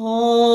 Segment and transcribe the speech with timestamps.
[0.00, 0.47] Oh.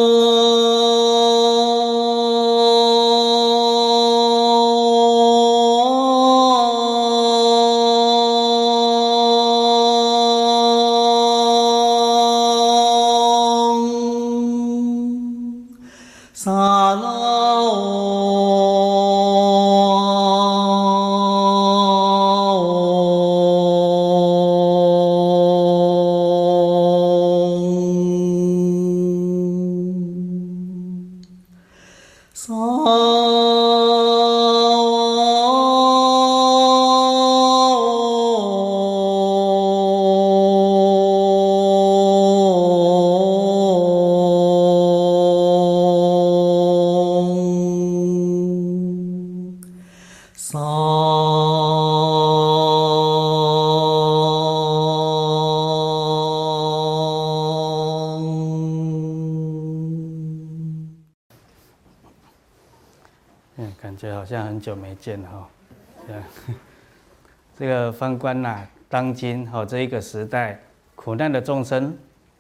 [64.64, 65.50] 久没见了哈，
[67.60, 70.58] 这个方关呐，当今哈这一个时代，
[70.96, 71.94] 苦难的众生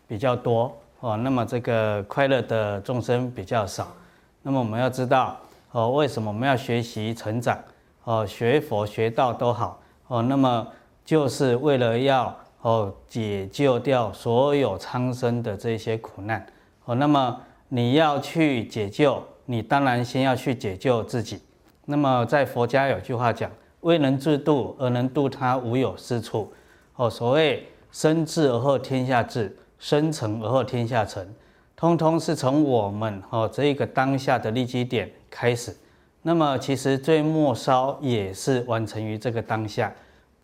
[0.07, 3.93] 比较多哦，那么这个快乐的众生比较少。
[4.41, 5.37] 那么我们要知道
[5.71, 7.59] 哦，为什么我们要学习成长
[8.05, 10.65] 哦，学佛学道都好哦，那么
[11.03, 16.45] 就是为了要哦解救掉所有苍生的这些苦难
[16.85, 16.95] 哦。
[16.95, 21.41] 那么你要去解救，你当然先要去解救自己。
[21.85, 26.53] 那么在佛家有句话讲：“未能自度而能度他，无有是处。”
[26.95, 31.27] 哦，所谓“身至而后天下治，身成而后天下成”，
[31.75, 35.75] 通通是从我们哦这一个当下的利基点开始。
[36.21, 39.93] 那么其实最末梢也是完成于这个当下。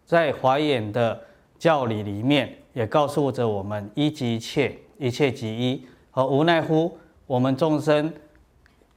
[0.05, 1.17] 在华严的
[1.57, 8.11] 教理里面，也告诉着我们：“一即一切，一切即一。”哦，无奈乎我们众生。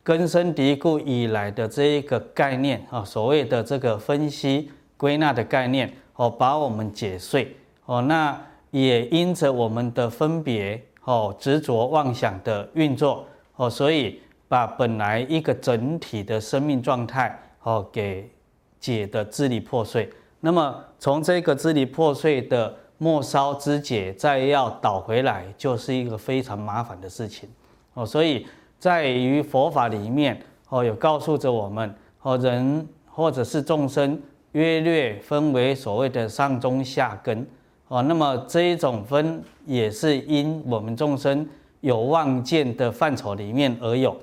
[0.05, 8.37] 根深蒂固以来的这一个概念啊，所谓的这个分析归纳的概念哦，把我们解碎哦，那
[8.73, 18.29] 也因着我们的分别哦、执着妄想的运作哦，所以把本来一个整体的生命状态哦给
[18.81, 20.11] 解得支离破碎。
[20.41, 27.49] 那么从这个支离破碎的末梢之解，再要倒回来，就是一个非常麻烦的事情
[27.95, 28.45] 哦，所以。
[28.83, 30.37] 在于佛法里面
[30.69, 34.21] 哦，有告诉着我们哦，人或者是众生，
[34.51, 37.47] 约略分为所谓的上中下根
[37.87, 38.03] 哦。
[38.03, 41.49] 那么这一种分也是因我们众生
[41.79, 44.17] 有妄见的范畴里面而有，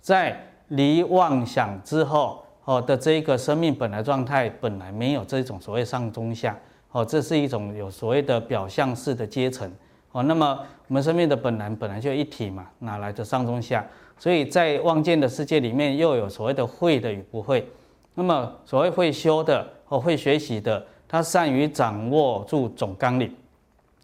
[0.00, 6.56] 在离妄想之后哦的这一个生命本来状态本来没有这种所谓上中下
[6.92, 9.68] 哦，这是一种有所谓的表象式的阶层
[10.14, 10.22] 哦。
[10.22, 10.58] 那么
[10.88, 13.86] 我们生命的本来本来就一体嘛，哪来的上中下？
[14.16, 17.68] 所以在望见的世界里面，又有所谓的会的与不会。
[18.14, 23.34] 那么所谓会修的和会学习的，他善于掌握住总纲领，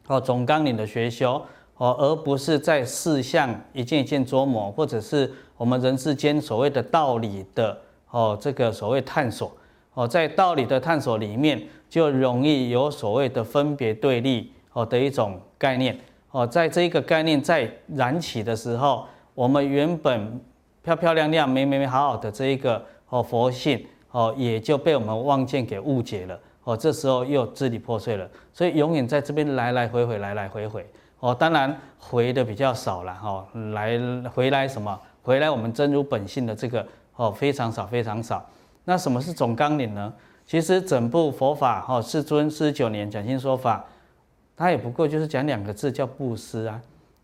[0.09, 1.41] 哦，总纲领的学修，
[1.77, 7.79] 哦，而不是在事项一件一件琢磨，或者是我们人世间所谓的道理的
[8.11, 9.57] 哦，这个所谓探索，
[9.95, 15.99] 哦，在道理的探索里面，就容易有所谓的分别对立哦的一种概念，
[16.31, 19.07] 哦，在这一个概念在燃起的时候。
[19.33, 20.39] 我们原本
[20.83, 26.77] 漂漂亮亮、美美美好好的这一个哦佛性哦，也就被我们妄见给误解了哦。
[26.77, 30.85] 这时候又支离破碎了，所以永远在这边来来回回、来来回回
[31.21, 31.35] 哦。
[31.35, 33.99] 当然回的比较少了哈，来
[34.35, 35.01] 回来什么？
[35.23, 38.45] 回来我们真如本性的这个哦非常少非常少。
[38.85, 40.13] 那什么是总纲领呢？
[40.45, 43.87] 其实整部佛法哈，世尊四十九年讲经说法，
[44.61, 46.79] 他也不过就是讲两个字，叫布施啊。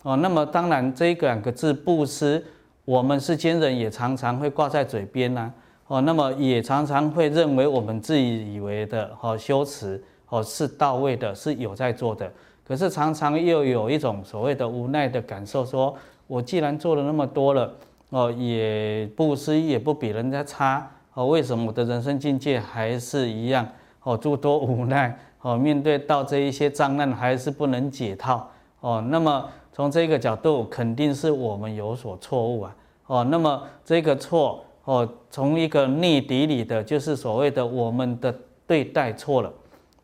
[0.04, 2.42] 哦，那么当然，这两个字布施，
[2.86, 5.52] 我们世间人也常常会挂在嘴边呐。
[5.86, 12.32] 哦，那么也常常会认为我们自己以为的哦修持哦是到位的，是有在做的。
[12.66, 15.94] 可是常常又有一种所谓的无奈的感受，说
[16.26, 17.70] 我既然做了那么多了，
[18.08, 23.68] 哦也布施也不比人家差，哦为什么我的人生境界还是一样？
[24.04, 28.48] 哦诸多无奈，哦面对到这一些障难还是不能解套。
[28.80, 29.48] 哦，那么。
[29.76, 32.74] 从这个角度，肯定是我们有所错误啊！
[33.08, 38.34] 哦，那么这个错哦，从一个内底里的，就是所谓的我们的
[38.66, 39.52] 对待错了，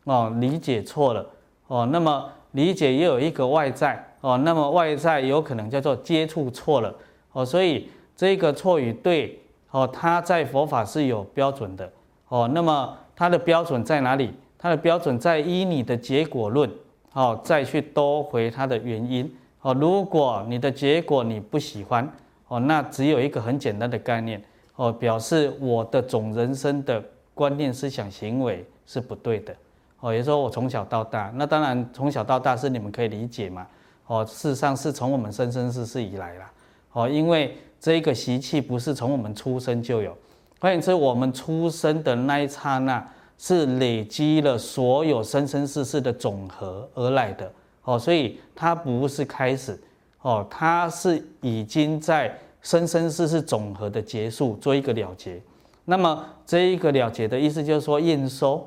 [0.03, 1.25] 哦，理解错了，
[1.65, 6.93] 哦，那么理解也有一个外在，哦，那么外在有可能叫做接触错了，
[7.31, 9.41] 哦，所以这个错与对，
[9.71, 11.91] 哦，它在佛法是有标准的，
[12.27, 14.35] 哦，那么它的标准在哪里？
[14.63, 16.71] 它的标准在依你的结果论，
[17.11, 19.29] 哦，再去兜回它的原因。
[19.61, 22.09] 哦，如果你的结果你不喜欢，
[22.47, 24.41] 哦，那只有一个很简单的概念，
[24.77, 29.53] 哦，表示我的总人生的观念、思想、行为是不对的，
[29.99, 33.67] 哦，也就是说我从小到大，那当然从小到大是你们可以理解嘛，
[34.07, 36.49] 哦，事实上是从我们生生世世以来啦，
[36.93, 40.17] 哦，因为这个习气不是从我们出生就有，
[40.61, 43.05] 换言之，我们出生的那一刹那
[43.37, 47.51] 是累积了所有生生世世的总和而来的。
[47.83, 49.77] 哦，所以它不是开始，
[50.21, 55.41] 哦，它是已经在生生世世总和的结束做一个了结。
[55.85, 58.65] 那么这一个了结的意思就是说验收，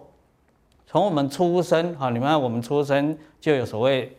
[0.87, 4.15] 从我们出生，哈，你们看我们出生就有所谓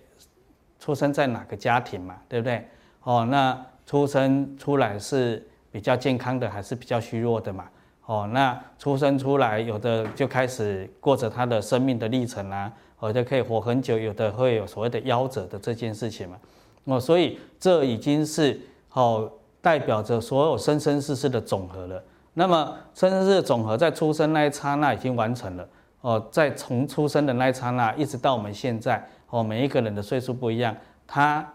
[0.80, 2.68] 出生在哪个家庭嘛，对不对？
[3.04, 7.70] 哦，那出生出来是比较健康的还是比较虚弱的嘛？
[8.07, 12.74] 哦，那出生出来有的就开始过着他的生命的历程啦、啊。
[13.01, 16.38] 有的可以活很久，有的会有所谓的夭折的这件事情嘛，
[16.86, 18.59] 哦，所以这已经是
[18.94, 19.31] 哦
[19.62, 22.04] 代表着所有生生世世的总和了。
[22.33, 25.69] 那么生生世世的总和在出生那一刹那已经完成了，
[26.01, 30.75] 哦，在从出生的那一刹那一直到我们现在，哦，每一个人的岁数不一样，
[31.06, 31.48] 它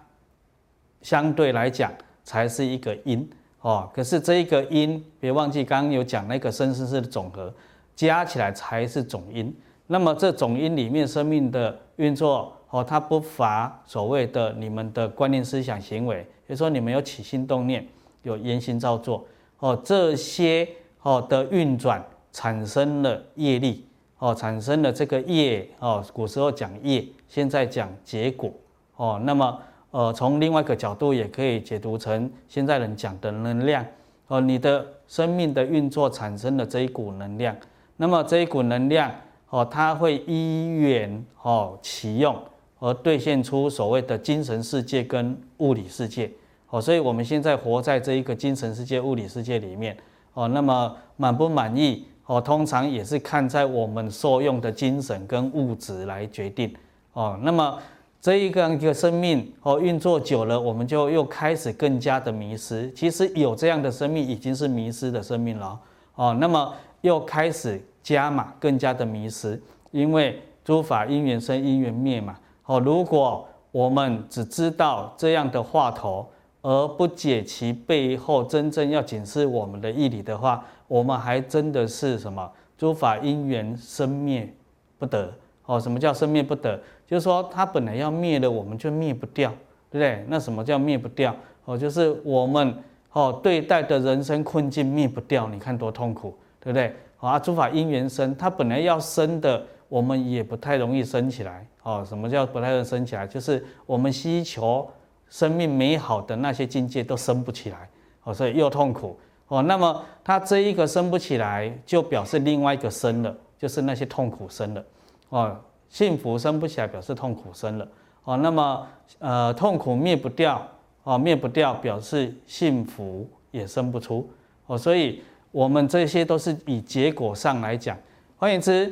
[1.01, 1.91] 相对来讲
[2.23, 3.29] 才是一个因，
[3.63, 7.53] 哦，可是这一个因，别忘记刚刚有讲那个生生世的总和，
[7.95, 9.55] 加起来才是总因。
[9.87, 17.87] 那么这总因里面生命的运作哦，它不乏所谓的你们的观念、思想、行为，比如说你们有起心动念，
[18.23, 19.25] 有言行造作
[19.59, 20.69] 哦，这些
[21.03, 23.87] 哦的运转产生了业力
[24.19, 28.51] 哦，产生了这个业哦，古时候讲业，现在讲结果
[28.97, 29.21] 哦。
[29.25, 29.61] 那么
[29.93, 33.87] 呃，从另外一个角度也可以解读成现在人讲的能量
[34.27, 37.57] 哦，你的生命的运作产生的这一股能量，
[37.97, 39.11] 那么这一股能量。
[39.55, 42.35] 哦，它会依缘哦启用
[42.79, 46.31] 而兑现出所谓的精神世界跟物理世界
[46.71, 49.95] 哦，所以我们现在活在这一个精神世界、物理世界里面
[50.33, 50.49] 哦。
[50.49, 56.75] 那么满不满意哦，通常也是看在我们受用的精神跟物质来决定
[57.13, 57.39] 哦。
[57.43, 57.79] 那么
[58.23, 62.91] 这一个一个生命哦运作久了，我们就又开始更加的迷失。
[62.93, 65.79] 其实有这样的生命已经是迷失的生命了
[66.15, 66.35] 哦。
[66.41, 66.73] 那么
[67.03, 67.79] 又开始。
[68.03, 72.37] 加码更加的迷失，因为诸法因缘生，因缘灭嘛。
[72.65, 76.29] 哦，如果我们只知道这样的话头，
[76.63, 82.51] 而不解其背后真正要警示我们的义理的话，我们还真的是什么？
[82.77, 84.53] 诸法因缘生灭
[84.99, 85.33] 不得。
[85.67, 86.83] 哦，什么叫生灭不得？
[87.13, 89.51] 就是说它本来要灭的，我们就灭不掉，
[89.91, 90.25] 对不对？
[90.29, 91.37] 那什么叫灭不掉？
[91.67, 92.75] 哦，就是我们
[93.13, 96.97] 哦对待的人生困境灭不掉，你看多痛苦，对不对？
[97.19, 101.67] 好啊，诸法因缘生，它本来要生的，我们也不太容易生起来。
[101.83, 103.27] 哦，什么叫不太容易生起来？
[103.27, 104.91] 就是我们希求
[105.29, 107.91] 生命美好的那些境界都生不起来。
[108.25, 109.19] 哦，所以又痛苦。
[109.49, 114.85] 哦，那么它这一个生不起来，就表示另外一个生了，就是那些痛苦生了。
[115.29, 115.61] 哦，
[115.93, 117.87] 幸福生不起来，表示痛苦生了。
[118.25, 118.85] 哦，那么
[119.21, 120.67] 呃，痛苦灭不掉，
[121.05, 124.29] 哦，灭不掉，表示幸福也生不出。
[124.67, 125.23] 哦，所以。
[125.53, 127.95] 我们这些都是以结果上来讲，
[128.39, 128.91] 换言之，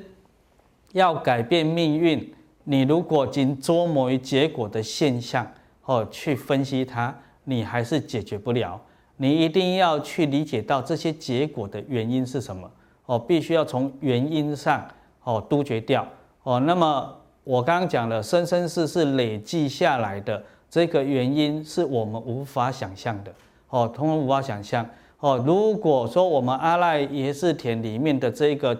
[0.93, 5.50] 要改变命运，你如果仅琢磨于结果的现象，
[5.87, 8.79] 哦，去分析它，你还是解决不了。
[9.17, 12.71] 你一定要去理解到这些结果的原因是什么，
[13.07, 14.87] 哦，必须要从原因上，
[15.25, 16.07] 哦，杜绝掉，
[16.42, 16.61] 哦。
[16.61, 23.32] 那么我刚刚讲了，生生世世累积下来的这个原因，是我们无法想象的，
[23.68, 24.87] 哦，通通无法想象。
[25.18, 28.75] 哦，如果说我们阿赖耶识田里面的这个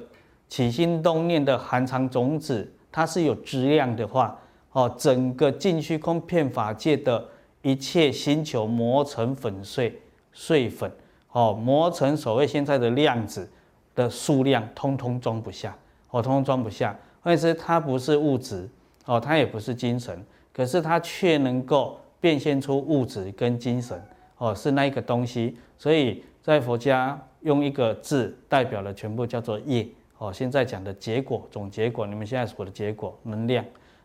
[0.49, 4.39] 起心动念的含藏种子，它是有质量的话，
[4.73, 7.23] 哦，整个尽虚空遍法界的
[7.61, 10.01] 一切星球磨成粉碎
[10.33, 10.91] 碎粉，
[11.33, 13.47] 哦，磨成所谓现在的量子
[13.95, 15.77] 的数量，通通装不下，
[16.11, 16.97] 哦，通通装不下。
[17.23, 18.69] 或者是它不是物质，
[19.07, 24.03] 哦，它也不是精神，可是它却能够变现出物质跟精神，
[24.39, 26.23] 哦，是那一个东西，所以。
[26.43, 29.87] 在佛家用一个字代表了全部，叫做业。
[30.17, 33.63] 哦，现在讲的结果，总结果，你们现在说的结果，能量。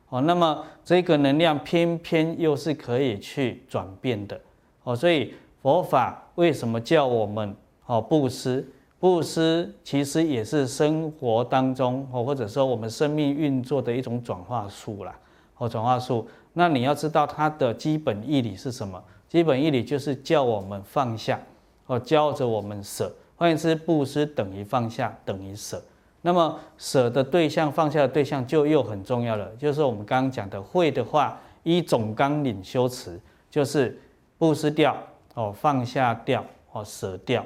[0.09, 4.39] 哦，那么这个能量偏偏又是可以去转变的。
[4.83, 7.55] 哦，所以佛法为什么叫我们
[7.85, 8.67] 哦布施？
[9.05, 15.15] 布施其实也是生活当中哦，或者说我们生命运作的一种转化术啦。
[15.59, 16.27] 哦，转化术。
[16.53, 18.99] 那你要知道它的基本义理是什么？
[19.29, 21.39] 基本义理就是叫我们放下。
[21.85, 25.79] 哦，教着我们舍，换言之，布施等于放下，等于舍。
[26.23, 33.21] 那么舍的对象，放下的对象就又很重要了，就是我们刚刚讲的，会的话依总纲领修持，
[33.51, 34.01] 就是
[34.39, 34.97] 布施掉
[35.35, 37.45] 哦，放下掉哦，舍掉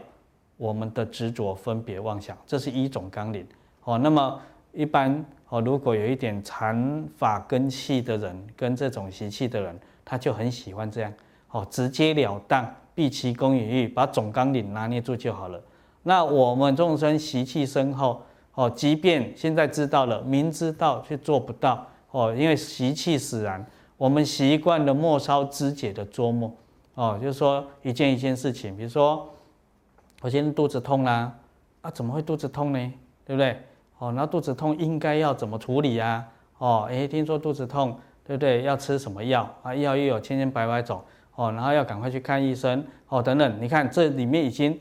[0.59, 3.47] 我们的执着、分别、妄想，这是一种纲领
[3.85, 3.97] 哦。
[3.97, 4.37] 那么
[4.73, 11.13] 一般哦，如果有一点禅法根器的人，跟这种习气的人，他就很喜欢这样
[11.51, 15.59] 哦，直截了当，毕其功于一，把总纲领拿捏住就好了。
[16.03, 18.21] 那我们众生习气深厚
[18.53, 23.65] 哦，即便现在知道了，明知道却做不到哦，因为习气使然。
[23.95, 26.51] 我们习惯了末梢肢解的琢磨，
[26.95, 29.27] 哦，就是说一件一件事情，比如说
[30.21, 31.33] 我现在肚子痛啦，
[31.81, 32.93] 啊，怎么会肚子痛呢？
[33.25, 33.61] 对不对？
[33.99, 36.25] 哦，那肚子痛应该要怎么处理呀？
[36.57, 38.63] 哦，哎，听说肚子痛，对不对？
[38.63, 39.73] 要吃什么药啊？
[39.73, 41.01] 药又有千千百百种，
[41.35, 44.79] 哦，然后要赶快去看医生，哦，等等，你看这里面已经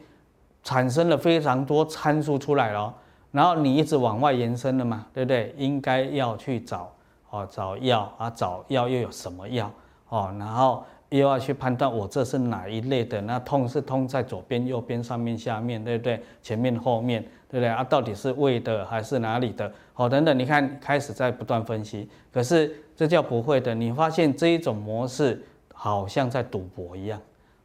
[0.63, 2.93] 产生了非常多参数出来了，
[3.31, 5.55] 然后你一直往外延伸了嘛，对不对？
[5.57, 6.93] 应该要去找。
[7.31, 9.71] 哦，找药啊，找药又有什么药？
[10.09, 13.21] 哦，然后又要去判断我这是哪一类的？
[13.23, 16.23] 那痛是痛在左边、右边、上面、下面，对不对？
[16.43, 17.69] 前面、后面，对不对？
[17.69, 19.73] 啊，到底是胃的还是哪里的？
[19.95, 23.75] 哦，等等，你看开始在不断分析，可是这叫不会的。
[23.75, 27.19] 你发现这一种模式好像在赌博一样，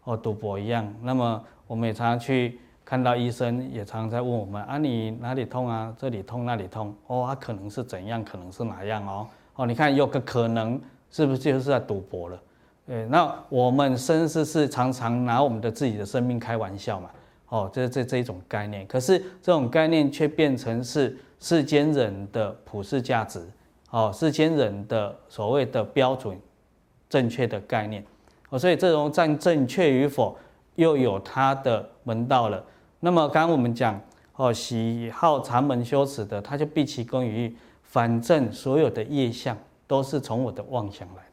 [0.06, 0.88] 哦，赌博一样。
[1.02, 5.94] 那么我们也常常去看到医生，也常常在问我们啊，你哪里痛啊？
[6.00, 6.96] 这里痛那里痛？
[7.08, 8.24] 哦，他可能是怎样？
[8.24, 9.28] 可能是哪样哦？
[9.56, 10.80] 哦，你看有个可能，
[11.12, 12.42] 是不是就是在赌博了？
[12.86, 17.10] 对，那我们生是是常常拿我们的自己的生命开玩笑嘛？
[17.50, 23.42] 哦，这这这一种概念，可是这种概念却变成是世间人的普世价值，
[23.90, 26.38] 哦，世间人的所谓的标准
[27.10, 28.04] 正确的概念，
[28.50, 30.38] 哦，所以这种站正确与否
[30.76, 32.64] 又有它的门道了。
[33.00, 34.00] 那么刚刚我们讲，
[34.36, 37.56] 哦，喜好禅门修持的，他就必其功于。
[37.82, 41.24] 反正所有的业相都是从我的妄想来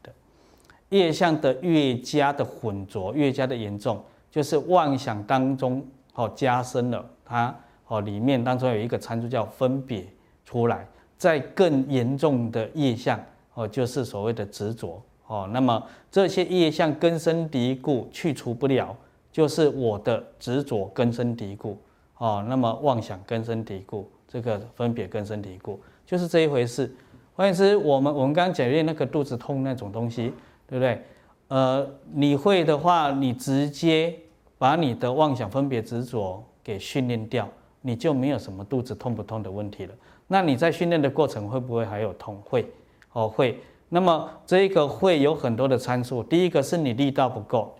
[0.91, 7.53] 业相的越加的浑浊，越加的严重，就是妄想当中哦加深了它
[7.87, 10.05] 哦里面当中有一个参数叫分别
[10.45, 13.19] 出来，在更严重的业相
[13.53, 15.81] 哦就是所谓的执着哦，那么
[16.11, 18.95] 这些业相根深蒂固去除不了，
[19.31, 21.77] 就是我的执着根深蒂固
[22.17, 25.79] 哦，那么妄想根深蒂固，这个分别根深蒂固。
[26.05, 26.93] 就是这一回事。
[27.33, 30.33] 换言之，我们我们刚刚讲的那个肚子痛那种东西，
[30.71, 31.03] 对不对？
[31.49, 34.17] 呃，你会的话，你直接
[34.57, 37.45] 把你的妄想分别执着给训练掉，
[37.81, 39.93] 你就没有什么肚子痛不痛的问题了。
[40.27, 42.41] 那你在训练的过程会不会还有痛？
[42.45, 42.65] 会，
[43.11, 43.59] 哦会。
[43.89, 47.75] 那么这个会有很多的参数，第一个是你力道不够，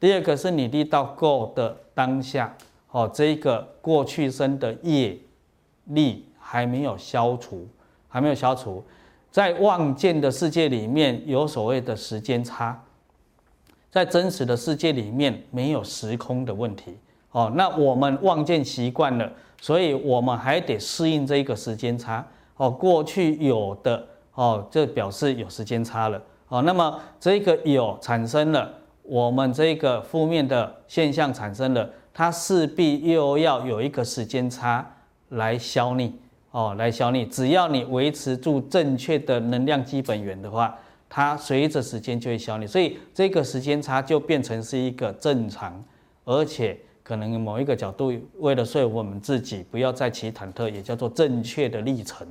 [0.00, 2.56] 第二个是你力道够的当下，
[2.90, 5.18] 哦这个过去生的业
[5.84, 6.26] 力。
[6.52, 7.68] 还没有消除，
[8.08, 8.82] 还没有消除，
[9.30, 12.82] 在望见的世界里面有所谓的时间差，
[13.90, 16.96] 在真实的世界里面没有时空的问题
[17.30, 17.52] 哦。
[17.54, 22.70] 那我们望见习惯了，所以我们还得适应这一个时间差哦。
[22.70, 26.62] 过去有的哦，这表示有时间差了哦。
[26.62, 28.72] 那么这个有产生了，
[29.02, 34.96] 我们这个负面的现象产生了，它势必又要有一个时间差
[35.28, 36.12] 来消弭。
[36.50, 40.76] 哦，来消弭，只要你维持住正确的能量基本源的话，
[41.08, 45.82] 它随着时间就会消弭，所以这个时间差就变成是一个正常，
[46.24, 52.26] 而且可能某一个角度，为了说服我们自己不要再起忐忑，也叫做正确的历程。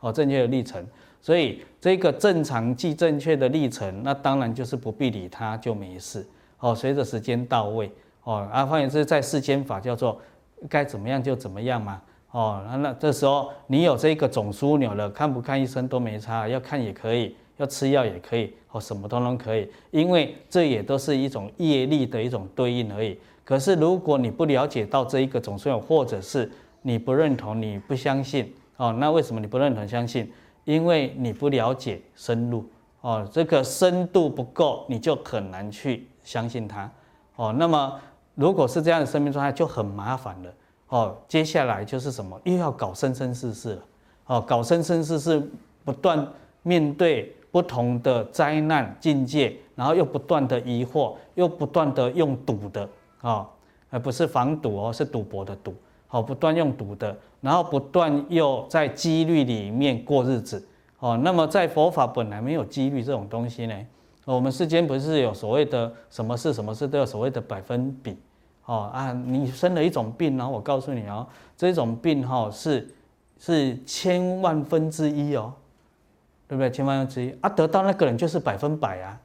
[0.00, 0.84] 哦，正确的历程，
[1.20, 6.26] 所以这个正常即正确的历程，那当然就是不必理它就没事。
[6.58, 7.88] 哦，随着时间到位，
[8.24, 10.20] 哦，啊，换言之，在世间法叫做
[10.68, 12.02] 该怎么样就怎么样嘛。
[12.32, 23.18] 哦，那那这时候你有这个总枢纽了，看不看医生都没差，要看也可以，要吃药也可以，哦，什么都能可以，因为这也都是一种业力的一种对应而已。
[23.44, 30.32] 可是如果你不了解到这一个总枢纽，或者是你不认同、你不相信，哦，那为什么你不认同、相信？
[30.64, 32.64] 因为你不了解深入，
[33.02, 36.90] 哦，这个深度不够，你就很难去相信它，
[37.36, 38.00] 哦，那么
[38.36, 40.50] 如果是这样的生命状态，就很麻烦了。
[40.92, 42.38] 哦，接下来就是什么？
[42.44, 43.82] 又要搞生生世世了。
[44.26, 45.42] 哦，搞生生世世，
[45.86, 46.30] 不断
[46.62, 52.86] 面对不同的灾难境界，然后又不断的疑惑，又不断的用赌的
[53.22, 53.48] 啊，
[53.88, 55.74] 而不是防赌哦，是赌博的赌。
[56.08, 60.62] 好，不断用赌的，然后不断又在几率里面过日子。
[60.98, 63.74] 哦，那么在佛法本来没有几率这种东西呢。
[64.26, 68.14] 我们世间不是有所谓的什么事什么事都有所谓的百分比。
[68.72, 71.26] 哦啊，你生了一种病，然后我告诉你哦，
[71.58, 72.88] 这种病哈是
[73.38, 75.52] 是千万分之一哦，
[76.48, 76.70] 对不对？
[76.70, 79.20] 千万分之一啊，得到那个人就是百分百啊，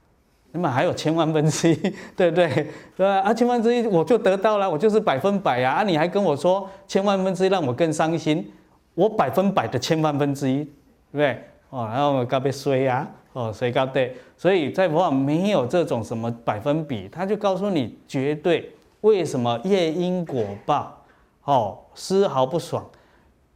[0.52, 1.76] 那么还有千万分之一，
[2.14, 2.68] 对不对？
[2.98, 3.08] 对？
[3.08, 5.76] 啊，千万分之一我就得到了，我就是百分百呀！
[5.76, 8.52] 啊，你还跟我说千万分之一让我更伤心，
[8.96, 11.42] 我百分百的千万分之一，对不对？
[11.70, 14.14] 哦，然后我告别衰呀，哦，谁告对？
[14.36, 18.74] 所以在佛法没有这种什么百分比，他就告诉你绝对。
[19.08, 21.02] 为什么业因果报，
[21.46, 22.86] 哦，丝毫不爽？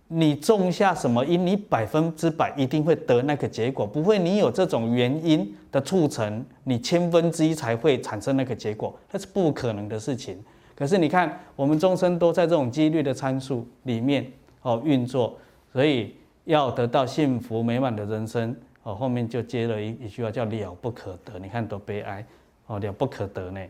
[0.08, 10.42] 你种下什么因，你百分之百一定会得那个结果，不会你有这种原因的促成，你千分之一才会产生那个结果，那是不可能的事情。
[10.76, 14.26] 可是你看，我们众生都在这种几率的参数里面
[14.62, 15.38] 哦运作，
[15.72, 16.16] 所以
[16.46, 22.26] 要得到幸福美满的人生哦，后面就接了一一句话叫了不可得，你看多悲哀
[22.68, 23.62] 哦，了不可得呢，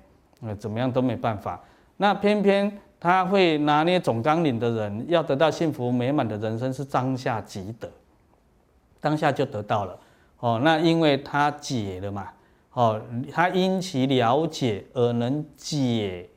[0.42, 1.62] 呃，怎么样都没办法，
[2.02, 2.80] 那偏偏。
[3.00, 7.90] 他会拿捏总纲领的人，要得到幸福美满的人生是当下即得，
[9.00, 10.00] 当下就得到了。
[10.38, 12.30] 哦，那因为他解了嘛，
[12.74, 16.30] 哦，他因其了解而能解，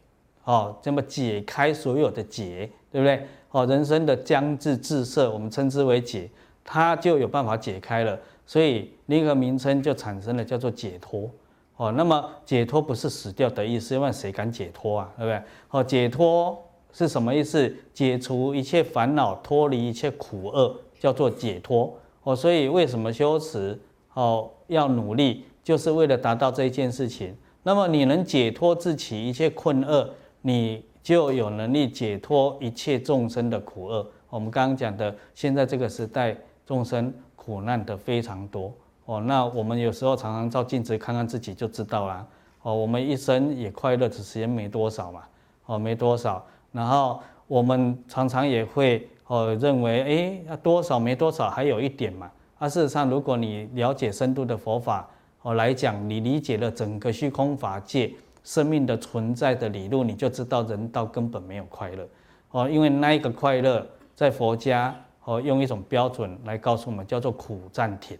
[0.44, 3.26] 哦，这么解开所有的结，对不对？
[3.50, 6.30] 哦，人生的将至至色，我们称之为解，
[6.64, 11.30] 他就有办法解开了，所以另一个名称就产生了，叫做解脱。
[11.76, 15.12] 哦，那么解脱不是死掉的意思，因为谁敢解脱啊？
[15.16, 15.43] 对不对？
[15.71, 16.57] 哦，解脱
[16.93, 17.75] 是什么意思？
[17.93, 21.93] 解除一切烦恼，脱离一切苦厄，叫做解脱。
[22.23, 23.78] 哦，所以为什么修持？
[24.12, 27.37] 哦，要努力，就是为了达到这一件事情。
[27.64, 30.09] 那么你能解脱自己一切困厄，
[30.43, 34.07] 你就有能力解脱一切众生的苦厄。
[34.31, 38.73] 我们刚刚讲的，现在这个时代，众生苦难的非常多。
[39.07, 42.27] 哦，那我们有时候常常照镜子看看自己就知道啦。
[42.63, 45.23] 哦，我们一生也快乐的时间没多少嘛。
[45.67, 46.43] 哦，没多少。
[46.73, 52.31] 然后我们常常也会哦认为，哎，多少没多少，还有一点嘛。
[52.59, 55.07] 啊，事实上，如果你了解深度的佛法
[55.43, 58.11] 哦来讲，你理解了整个虚空法界
[58.43, 62.09] 生命的存在的理路，你就知道人道根本没有快乐。
[62.53, 68.17] 哦，因为那一个快乐在佛家哦用一种标准来告诉我们，叫做苦暂停。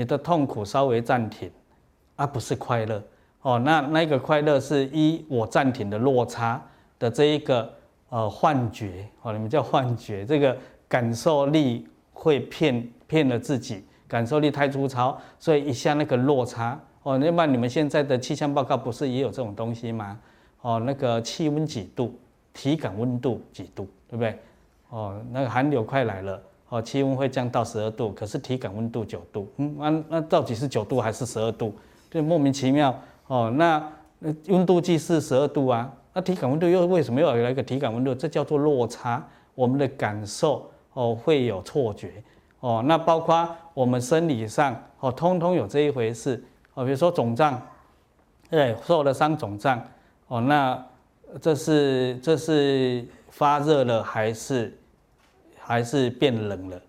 [0.00, 1.50] 你的痛苦稍微暂停，
[2.16, 3.02] 而、不是快乐
[3.42, 3.58] 哦。
[3.58, 6.58] 那那个快乐是一我暂停的落差
[6.98, 7.70] 的这一个
[8.08, 10.56] 呃幻觉哦，你们叫幻觉，这个
[10.88, 17.18] 感受力会骗骗了自己，感受力太粗糙，所以一下那个落差哦。
[17.18, 20.18] 那么你们现在的气象报告不是也有这种东西吗？
[20.62, 22.18] 哦，那个气温几度，
[22.54, 24.38] 体感温度几度，对不对？
[24.88, 26.42] 哦，那个寒流快来了。
[26.70, 31.74] 哦，气温会降到十二度，可是体感温度九度，嗯，那、那到底是九度还是十二度？
[32.08, 33.52] 就莫名其妙哦。
[33.56, 33.82] 那
[34.46, 38.14] 温度计是十二度啊，那体感温度又为什么又有一个体感温度？
[38.14, 39.20] 这叫做落差，
[39.56, 42.22] 我们的感受哦会有错觉
[42.60, 42.84] 哦。
[42.86, 46.40] 那包括我们生理上哦，通通有这一回事
[46.74, 46.84] 哦。
[46.84, 47.60] 比如说肿胀，
[48.48, 49.82] 对，受了伤肿胀
[50.28, 50.80] 哦，那
[51.40, 54.76] 这是这是发热了还是？
[55.70, 56.82] 还是变冷了，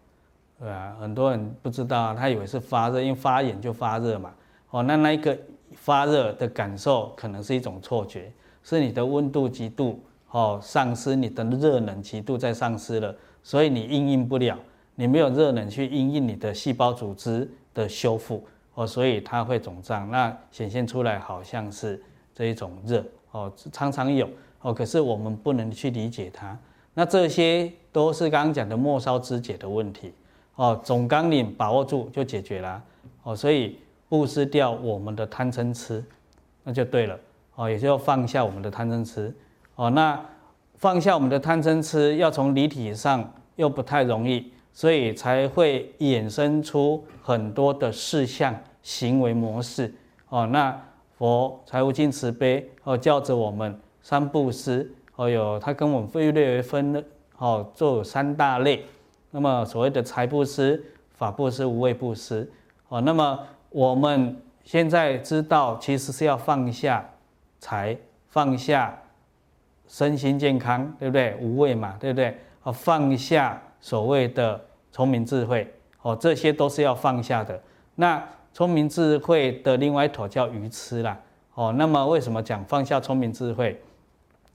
[0.59, 0.97] 对吧？
[0.99, 4.33] 很多人不知道，他以为是发热，因为发炎就发热嘛。
[4.71, 5.37] 哦，那那一个
[5.75, 8.31] 发热的感受可能是一种错觉，
[8.63, 14.57] 是你的温度极度哦丧失，你的热能极度在丧失了，所以你因应不了，
[14.95, 22.01] 你没有热能去因应你的细胞组织的修复哦，所以它会肿胀，那显现出来好像是
[22.33, 24.27] 这一种热哦，常常有
[24.61, 26.57] 哦，可是我们不能去理解它。
[26.95, 30.13] 那这些都是刚刚讲的末梢之解的问题
[30.55, 32.81] 哦，总纲领把握住就解决了
[33.23, 33.77] 哦，所以
[34.07, 36.03] 布施掉我们的贪嗔痴，
[36.63, 37.17] 那就对了
[37.55, 39.33] 哦，也就要放下我们的贪嗔痴
[39.75, 39.89] 哦。
[39.89, 40.19] 那
[40.75, 49.93] 放下我们的贪嗔痴，要从离体上又不太容易，所以才会衍生出很多的事项行为模式
[50.29, 50.47] 哦。
[50.47, 50.79] 那
[51.17, 54.91] 佛财无尽慈悲哦，教着我们三布施。
[55.17, 57.03] 哦，有他跟我们分略为分了，
[57.41, 58.85] 哦，做三大类。
[59.31, 60.83] 那么所谓的财布施、
[61.15, 62.47] 法布施、无畏布施，
[62.87, 63.39] 哦，那么
[63.71, 67.03] 我们现在知道，其实是要放下
[67.59, 68.95] 财，放下
[69.87, 71.35] 身心健康，对不对？
[71.41, 72.37] 无畏嘛，对不对？
[72.61, 75.67] 哦，放下所谓的聪明智慧，
[76.03, 77.59] 哦，这些都是要放下的。
[77.95, 78.23] 那
[78.53, 81.17] 聪明智慧的另外一头叫愚痴啦，
[81.55, 83.81] 哦，那么为什么讲放下聪明智慧？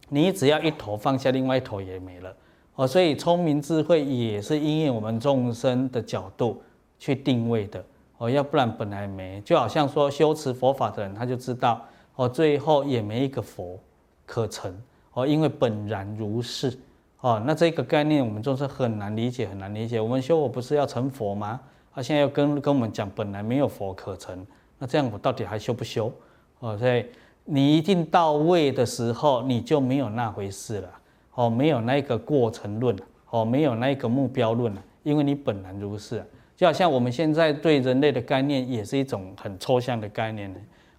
[0.09, 2.33] 你只要一头放下，另外一头也没了
[2.77, 2.87] 哦。
[2.87, 6.63] 所以聪明智慧也是因应我们众生的角度
[6.99, 7.85] 去定位的
[8.19, 9.41] 哦，要不然本来没。
[9.43, 11.85] 就好像说修持佛法的人，他就知道
[12.15, 13.79] 哦，最后也没一个佛
[14.25, 14.75] 可成
[15.13, 16.79] 哦，因为本然如是
[17.21, 17.43] 哦。
[17.45, 20.01] 那这个概念我们众生很难理解，很难理解。
[20.01, 21.61] 我们修我不是要成佛吗？
[21.95, 24.47] 他现在要跟跟我们讲，本来没有佛可成，
[24.79, 26.13] 那这样我到底还修不修？
[26.61, 27.07] 哦，所以
[27.45, 30.91] 你一定到位的时候，你就没有那回事了，
[31.37, 32.95] 哦，没有那个过程论，
[33.31, 36.25] 哦，没有那个目标论了，因为你本来如是，
[36.57, 40.53] 就好像我们现在对人类的概念，也是一种很抽象的概念，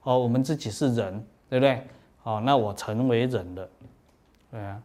[0.04, 1.82] 哦，我们自己是人，对不对？
[2.24, 3.70] 哦，那我成为人了，
[4.52, 4.82] 对啊，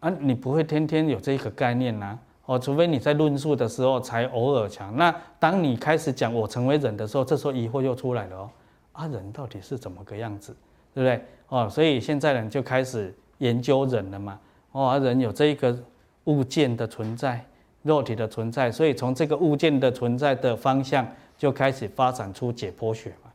[0.00, 8.50] 啊，你不会天天有这个概念呐，哦，除非你在论述的时候才偶尔讲，那当你开始讲我成为人的时候，这时候疑惑又出来了哦。
[8.92, 10.54] 啊，人到底是怎么个样子，
[10.92, 11.24] 对不对？
[11.48, 14.38] 哦，所以现在人就开始研究人了嘛。
[14.72, 15.76] 哦，人有这一个
[16.24, 17.44] 物件的存在，
[17.82, 21.06] 肉体的存在，所以从这个物件的存在的方向
[21.36, 23.30] 就开始发展出解剖学嘛。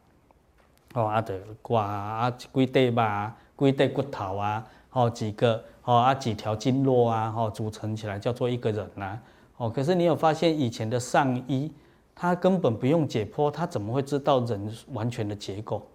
[0.93, 9.21] 哦，啊的挂啊，几对吧，几对骨头啊，哦，几个哦啊，几条经络啊，哦，组成起来叫做一个人呐、啊。
[9.57, 11.71] 哦，可是你有发现以前的上医？
[12.17, 15.85] 他根本不用解剖，他怎么会知道人完全的结构？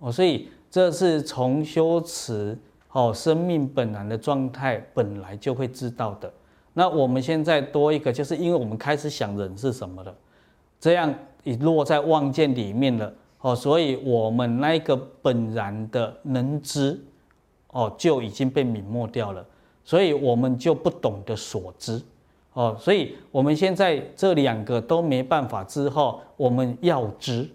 [0.00, 2.58] 哦，所以这是从修辞
[2.96, 6.32] 哦，生命本然的状态本来就会知道的。
[6.72, 10.14] 那我们现在多一个，就是因为我们开始想人是什么了，
[10.80, 16.98] 这样已落在望见里面了哦，所以我们那个本然的能知
[17.68, 19.44] 哦，就已经被泯没掉了，
[19.84, 22.00] 所以我们就不懂得所知。
[22.54, 27.46] 哦，所以我们现在这两个都没办法之后，我们要知，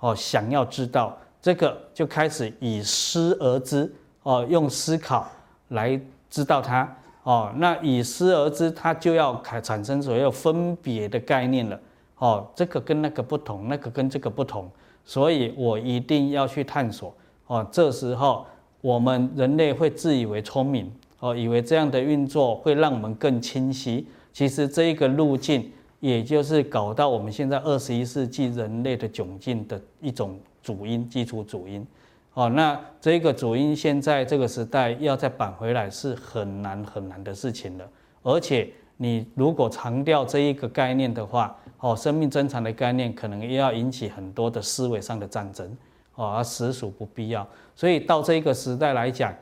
[0.00, 3.90] 哦，想要知道这个，就开始以思而知，
[4.22, 5.26] 哦，用思考
[5.68, 11.80] 来知道它，哦，那以思而知，它就要开产生所谓分别的概念了，
[12.18, 14.70] 哦，这个跟那个不同，那个跟这个不同，
[15.04, 17.14] 所以我一定要去探索，
[17.46, 18.44] 哦，这时候
[18.80, 24.06] 我们人类会自以为聪明，哦，以为这样的运作会让我们更清晰。
[24.32, 31.86] 其实这一个路径，也就是搞到我们现在二十一世纪人类的窘境的一种主因，基础主因。
[32.34, 37.88] 哦，那这个主因现在这个时代要再扳回来是很难很难的事情了。
[38.22, 45.76] 而且你如果强调这一个概念的话，哦，生命真常的概念可能也要引起很多的思维上的战争，
[46.14, 47.46] 哦，而实属不必要。
[47.74, 49.34] 所以到这一个时代来讲，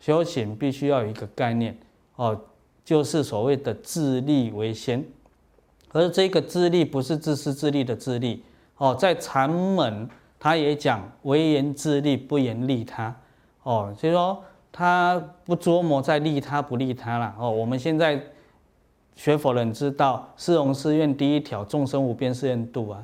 [0.00, 1.76] 修行必须要有一个概念，
[2.16, 2.40] 哦。
[2.84, 5.04] 就是所谓的自利为先，
[5.90, 8.44] 而这个自利不是自私自利的自利
[8.76, 13.14] 哦，在禅门他也讲为言自利，不言利他
[13.62, 17.50] 哦，所以说他不琢磨在利他不利他了哦。
[17.50, 18.20] 我们现在
[19.14, 23.02] 学佛人知道四弘誓愿第一条众生无边誓愿度啊，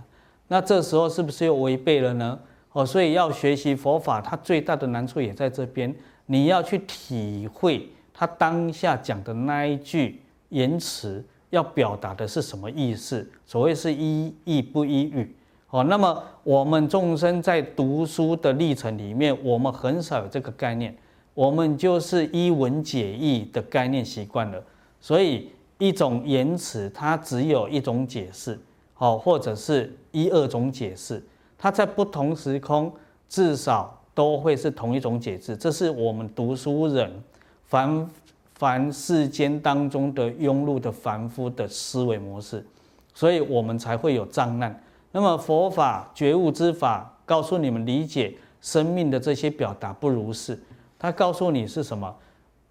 [0.49, 2.39] 那这时候是不是又违背了呢？
[2.73, 5.95] 哦，所以要学习佛法，它最大的难处也在这边，
[6.27, 7.89] 你要去体会。
[8.15, 13.29] 他当下讲的那一句言辞要表达的是什么意思？
[13.47, 15.35] 所谓是依义不依语
[15.73, 15.83] 哦。
[15.85, 20.97] 那么我们众生在读书的历程里面，我们很少有这个概念，
[21.35, 24.63] 我们就是一文解义的概念习惯了。
[25.01, 28.57] 所以一种言辞它只有一种解释，
[28.99, 31.21] 哦，或者是一二种解释，
[31.59, 32.93] 它在不同时空
[33.29, 35.57] 至少都会是同一种解释。
[35.57, 37.11] 这是我们读书人。
[37.65, 38.07] 凡
[38.55, 42.63] 凡世间当中的庸碌的凡夫的思维模式，
[43.15, 44.79] 所以我们才会有障碍。
[45.13, 50.59] 那么佛法觉悟之法告诉你们理解生命的这些表达不如是，
[50.99, 52.15] 他告诉你是什么？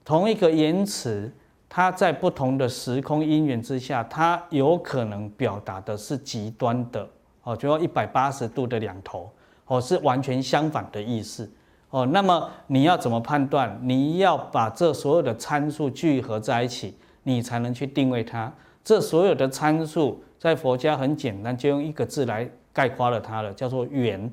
[0.03, 1.31] 同一个言辞，
[1.69, 7.07] 它在不同的时空因缘之下，它有可能表达的是极端的
[7.43, 9.29] 哦，就要一百八十度的两头
[9.67, 11.49] 哦，是完全相反的意思。
[11.91, 13.79] 哦，那么你要怎么判断？
[13.83, 18.51] 你要把这所有的参数聚合在一起，你才能去定位它。
[18.83, 24.31] 这所有的参数在佛家很简单，就用一个字来概括了它了，叫做缘。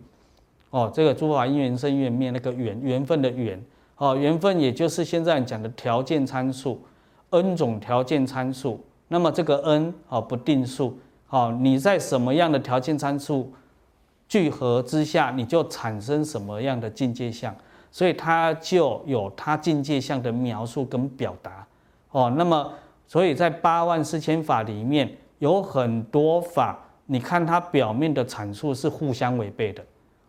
[0.70, 3.62] 哦，这个诸法因缘生缘灭，那个缘，缘分的缘。
[3.98, 6.82] 哦，缘分也就是现在讲的条件参数
[7.28, 8.82] ，n 种条件参数。
[9.08, 10.98] 那么这个 n 哦不定数。
[11.28, 13.52] 哦，你在什么样的条件参数？
[14.26, 17.54] 聚合之下，你就产生什么样的境界相，
[17.92, 21.66] 所以它就有它境界相的描述跟表达
[22.12, 22.32] 哦。
[22.34, 22.72] 那么，
[23.06, 29.84] 所以在八万四千法里面有很多法，你看它表面的阐述是互相违背的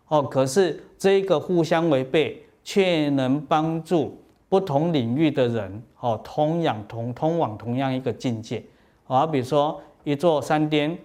[0.08, 0.22] 哦。
[0.22, 4.18] 可是这个互相违背，却能帮助
[4.48, 8.62] 不同领域的人哦，通养同通往同样一个境界。
[9.04, 10.96] 好，比如说一座山巅，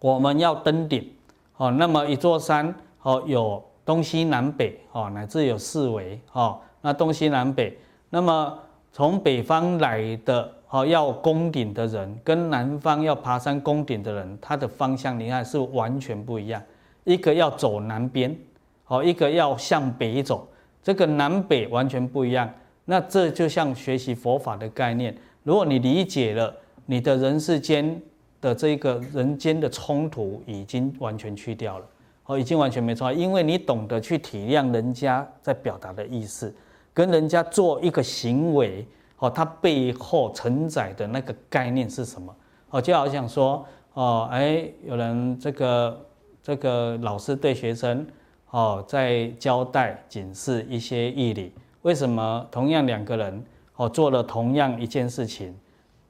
[0.00, 1.10] 我们要登顶。
[1.58, 7.78] 哦，那么一座山，哦，有东西南北，哦，乃至有四维，哦，那东西南北，
[8.10, 8.58] 那么
[8.92, 16.60] 从北方来的，好，要攻顶的人，跟南方要爬山攻顶的人，他的方向，你看是完全不一样。
[17.04, 18.36] 一个要走南边，
[18.82, 20.48] 好，一个要向北走，
[20.82, 22.50] 这个南北完全不一样。
[22.84, 26.52] 那这就像学习佛法的概念，如果你理解了，
[26.86, 28.02] 你的人世间
[28.40, 31.86] 的这个人间的冲突已经完全去掉了，
[32.24, 36.52] 哦，已经完全没错，因为你懂得去体谅人家在表达的意思，
[36.92, 38.84] 跟人家做一个行为，
[39.18, 42.34] 哦，它背后承载的那个概念是什么？
[42.70, 46.06] 哦，就好像说，哦，哎，有人这个
[46.42, 48.06] 这个老师对学生，
[48.50, 51.52] 哦，在交代警示一些义理。
[51.82, 53.44] 为什么同样两个人
[53.76, 55.56] 哦做了同样一件事情，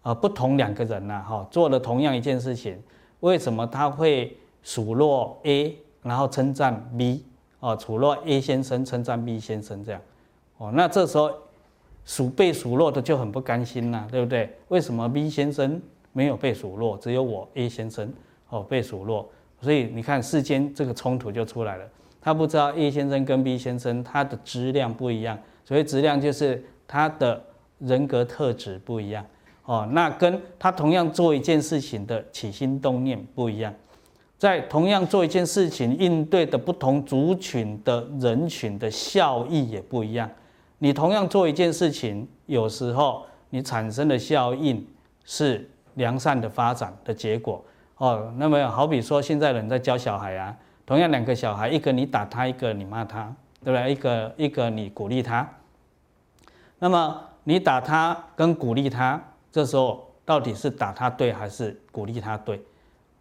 [0.03, 2.83] 啊不同两个人呐哈做了同样一件事情，
[3.21, 7.25] 为什么他会数落 A，然后称赞 B，
[7.61, 10.01] 哦数落 A 先生称赞 B 先生这样，
[10.57, 11.31] 哦那这时候
[12.07, 14.49] 数被数落的就很不甘心呐，对不对？
[14.69, 15.79] 为什么 B 先生
[16.13, 18.11] 没有被数落，只有我 A 先生
[18.49, 19.29] 哦被数落？
[19.61, 21.85] 所以你看世间这个冲突就出来了，
[22.21, 25.39] 他不知道 A 先生跟 B 先生他的质量不一样。
[25.65, 27.43] 所以质量就是他的
[27.81, 29.27] 人格特质不一样
[29.65, 33.75] 哦，那跟他同样做一件事情的起心动念不一样，
[34.39, 40.31] 在同样做一件事情应对的不同族群的人群的效益也不一样。
[40.79, 44.87] 你同样做一件事情，有时候你产生的效应
[45.25, 47.65] 是良善的发展的结果
[47.97, 48.33] 哦。
[48.37, 53.35] 那么好比说现在人在教小孩啊，同样两个小孩，一个你打他，一个你骂他。
[53.65, 53.91] 对不对？
[53.91, 55.49] 一个一个你鼓励他，
[56.79, 62.63] 那么你打他跟鼓励他，这时候到底是打他对还是鼓励他对？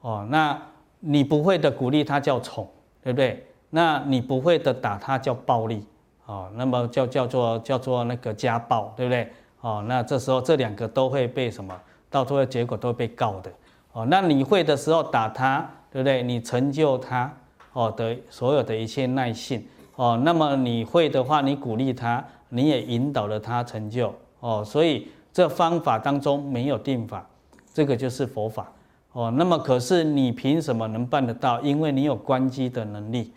[0.01, 0.61] 哦，那
[0.99, 2.69] 你不会的鼓励他叫宠，
[3.01, 3.47] 对不对？
[3.71, 5.83] 那你不会的打他叫暴力，
[6.25, 9.31] 哦，那么叫叫做叫做那个家暴，对不对？
[9.61, 11.75] 哦，那这时候这两个都会被什么？
[12.09, 13.51] 到最后结果都会被告的。
[13.93, 16.21] 哦，那你会的时候打他，对不对？
[16.21, 17.31] 你成就他，
[17.73, 19.65] 哦的所有的一切耐性。
[19.95, 27.25] 哦，那么你会的话，你鼓励他，你也引导了他成就哦，所以这方法当中没有定法，
[27.73, 28.71] 这个就是佛法
[29.13, 29.31] 哦。
[29.31, 31.61] 那么可是你凭什么能办得到？
[31.61, 33.33] 因为你有关机的能力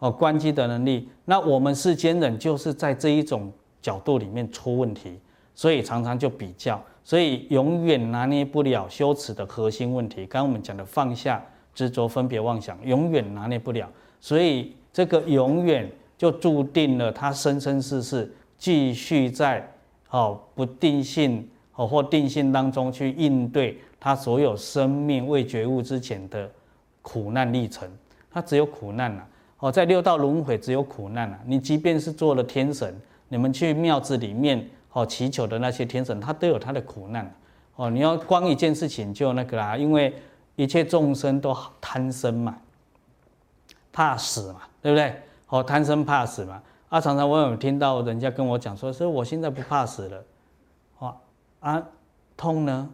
[0.00, 1.08] 哦，关机的能力。
[1.24, 5.20] 那我们世间人就是在这一种角度里面出问题，
[5.54, 10.26] 所以常常就比较，所以永远拿捏不了羞耻的核心问题。
[10.26, 11.40] 刚刚我们讲的放下
[11.72, 13.88] 执着、分别妄想，永远拿捏不了，
[14.20, 14.74] 所以。
[14.92, 19.64] 这个永远就注定了他生生世世继续在
[20.10, 26.50] 哦不定性哦或定性当中去应对他所有生命未觉悟之前的
[27.02, 27.88] 苦难历程，
[28.32, 29.24] 他只有苦难啊
[29.60, 31.38] 哦，在六道轮回只有苦难呐。
[31.46, 32.94] 你即便是做了天神，
[33.28, 37.32] 你们去庙子里面哦祈求的那些天神，他都有他的苦难
[37.76, 37.88] 哦。
[37.88, 40.14] 你要光一件事情就那个啦，因为
[40.56, 42.56] 一切众生都贪生嘛。
[43.92, 45.20] 怕死嘛，对不对？
[45.48, 46.62] 哦，贪生怕死嘛。
[46.88, 50.24] 啊，常常我有听到人家跟我讲说，说我现在不怕死了。
[50.98, 51.16] 哦，
[51.58, 51.82] 啊，
[52.36, 52.88] 痛呢？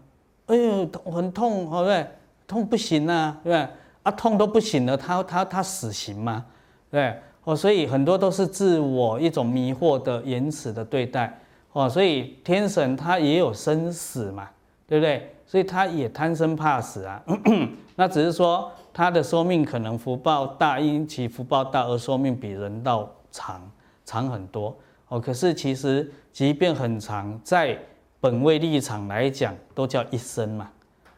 [0.46, 2.06] 哎呦，很痛，对不对？
[2.46, 3.68] 痛不行啊，对不对？
[4.04, 6.46] 啊，痛都不行了，他他他死刑吗？
[6.90, 11.38] 对，哦，所以很多都是自我一种迷惑的言辞的对待。
[11.72, 14.48] 哦，所以天神他也有生死嘛，
[14.86, 15.34] 对不对？
[15.46, 17.22] 所以他也贪生怕死啊。
[17.96, 18.70] 那只是说。
[18.96, 23.60] 他的寿命可能福报大，因其福报大而寿命比人道长，
[24.06, 24.74] 长很多
[25.08, 25.20] 哦。
[25.20, 27.78] 可是其实即便很长，在
[28.20, 30.70] 本位立场来讲，都叫一生嘛，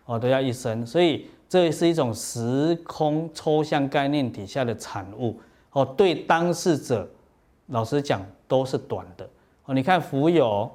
[0.07, 0.85] 哦，都叫一生。
[0.85, 5.39] 所以这是一种时空抽象概念底下的产物
[5.81, 5.95] 哦。
[5.97, 7.09] 对当事者，
[7.67, 9.29] 老实讲都是短的
[9.67, 9.75] 哦。
[9.75, 10.71] 你看蜉蝣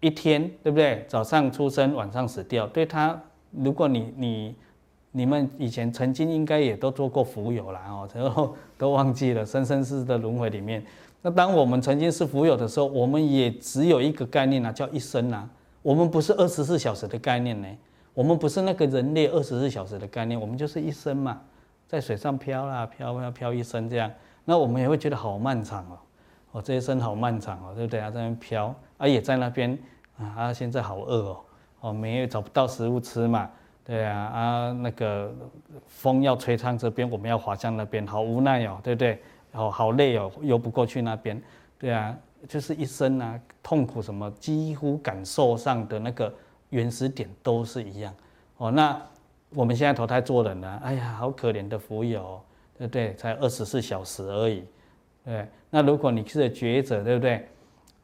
[0.00, 1.04] 一天，对不对？
[1.08, 2.66] 早上出生，晚上死掉。
[2.66, 3.20] 对他，
[3.52, 4.54] 如果你你。
[5.10, 10.84] 你们以前曾经应该也都做过蜉蝣了哦，然后都忘记了生生世世的轮回里面。
[11.22, 15.48] 那当我们曾经是蜉蝣的时候，我们也只有一个概念啊，叫一生啊。
[15.80, 17.66] 我们不是二十四小时的概念呢，
[18.12, 21.40] 我们不是那个人类二十四小时的概念，我们就是一生嘛，
[21.88, 24.08] 在水上漂啦漂啊，漂一生这样。
[24.44, 25.98] 那我们也会觉得好漫长哦，
[26.52, 28.10] 哦这一生好漫长哦，对不对啊？
[28.10, 29.76] 在那边飘啊，也在那边
[30.18, 31.40] 啊啊，现在好饿哦，
[31.80, 33.50] 哦没有找不到食物吃嘛。
[33.84, 35.32] 对啊，啊，那个
[35.86, 39.22] 风要吹向这边，我们要滑向那边，好无奈哦，对不对？
[39.52, 41.42] 哦，好累哦，游不过去那边。
[41.78, 42.14] 对啊，
[42.46, 46.30] 就是一生啊，痛苦什么，几乎感受上的那个
[46.68, 48.14] 原始点都是一样。
[48.58, 49.00] 哦，那
[49.50, 52.40] 我们现在投胎做人呢，哎呀，好可怜的蜉蝣，
[52.76, 53.14] 对不对？
[53.14, 54.64] 才二十四小时而已。
[55.24, 57.46] 对，那如果你是觉者，对不对？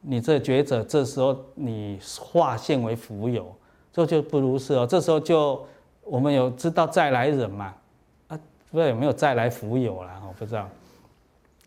[0.01, 3.43] 你这觉者，这时候你化现为蜉蝣，
[3.91, 5.65] 这就不如是哦，这时候就。
[6.07, 7.73] 我们有知道再来人嘛？
[8.27, 10.21] 啊，不知道有没有再来蜉蝣啦？
[10.27, 10.69] 我不知道，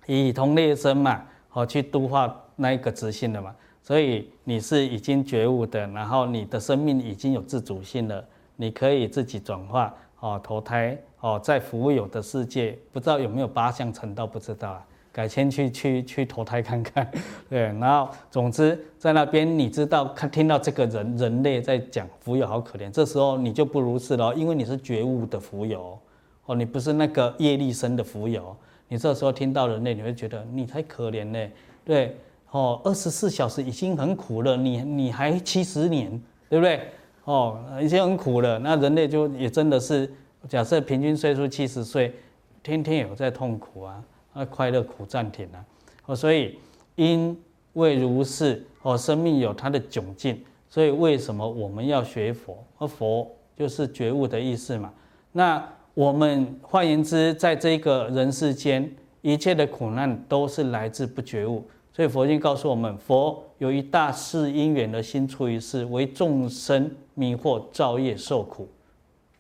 [0.06, 3.52] 以同类生嘛，好去度化那一个执性的嘛。
[3.82, 8.24] 所以你是已经觉悟的，然后你的生命已经有自主性了，
[8.60, 14.84] 你可以自己转化哦，投胎哦，在福有的世界，不知道有没有八相成道，不知道啊。
[15.12, 17.08] 改天去去去投胎看看，
[17.48, 25.98] 对，然后总之在那边你知道看听到这个人人类在讲福有好可怜，这时候你就不如是了，因为你是觉悟的福有
[26.46, 28.54] 哦，你不是那个业力生的福有，
[28.88, 31.48] 你这时候听到人类你会觉得你才可怜呢，
[31.84, 32.16] 对
[32.50, 36.10] 哦，二十四小时已经很苦了，你你还七十年，
[36.48, 36.88] 对不对？
[37.28, 40.10] 哦，已经很苦了，那人类就也真的是
[40.48, 42.14] 假设平均岁数七十岁，
[42.62, 44.02] 天天有在痛苦啊。
[44.32, 45.62] 那快乐苦暂停了，
[46.06, 46.58] 哦，所以
[46.94, 47.38] 因
[47.74, 52.64] 为如是，哦，生命有它的窘境，所以为什么我们要学佛？
[52.78, 54.90] 而佛就是觉悟的意思嘛。
[55.32, 55.62] 那
[55.92, 61.68] 我们换言之，在这个人世间，一切的苦难都是来自不觉悟。
[61.98, 68.68] 所以佛经告诉我们，佛有一大事因缘的心出于世，为众生迷惑造业受苦。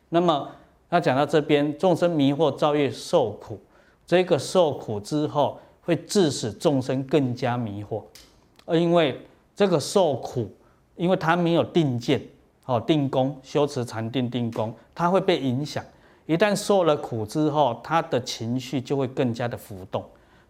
[0.08, 0.50] 那么
[0.90, 3.60] 他讲到这边，众生迷惑造业受苦。
[4.04, 8.02] 这个受苦之后，会致使众生更加迷惑，
[8.64, 10.50] 而因为这个受苦，
[10.96, 12.20] 因为他没有定见，
[12.64, 15.84] 哦，定功修持禅定定功，他会被影响。
[16.26, 20.04] 一旦受了苦之后，他的情绪就会更加的浮动，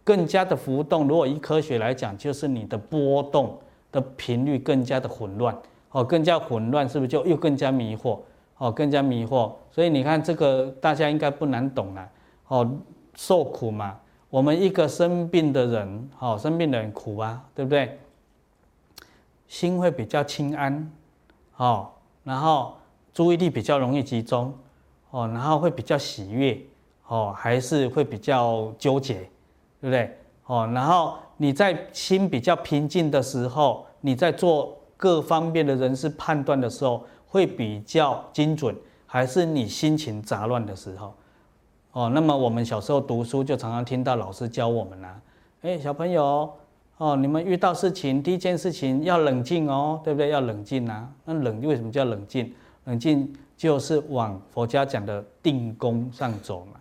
[0.08, 1.06] 更加的浮动。
[1.06, 3.58] 如果以科学来讲，就是你的波动
[3.92, 5.54] 的频率更加的混乱，
[5.90, 8.18] 哦，更加混乱，是不是就又更加迷惑？
[8.56, 9.52] 哦，更加迷惑。
[9.70, 12.08] 所以你看这个，大家应该不难懂了，
[12.46, 12.78] 哦。
[13.14, 13.98] 受苦嘛，
[14.30, 17.98] 我们一个生病的人，哦，生病的人苦啊，对不对？
[19.48, 20.88] 心会比较轻安，
[21.56, 21.88] 哦，
[22.22, 22.76] 然后
[23.12, 24.54] 注意力比较容易集中，
[25.10, 26.56] 哦，然后会比较喜悦，
[27.08, 29.28] 哦，还是会比较纠结，
[29.80, 30.16] 对不对？
[30.46, 38.74] 哦，然后你在心比较平静的时候，你在做各方面的人事判断的时候，会比较精准，
[39.06, 41.14] 还是你心情杂乱的时候？
[41.92, 45.22] 哦，那么我们小时候读书就常常听到老师教我们呐、啊，
[45.62, 46.50] 哎，小朋友，
[46.96, 50.30] 哦，你们遇到事情第一件事情要冷静哦，对不对？
[50.30, 51.08] 要冷静呐、啊。
[51.24, 52.52] 那冷为什么叫冷静？
[52.84, 56.80] 冷静就是往佛家讲的定功上走嘛。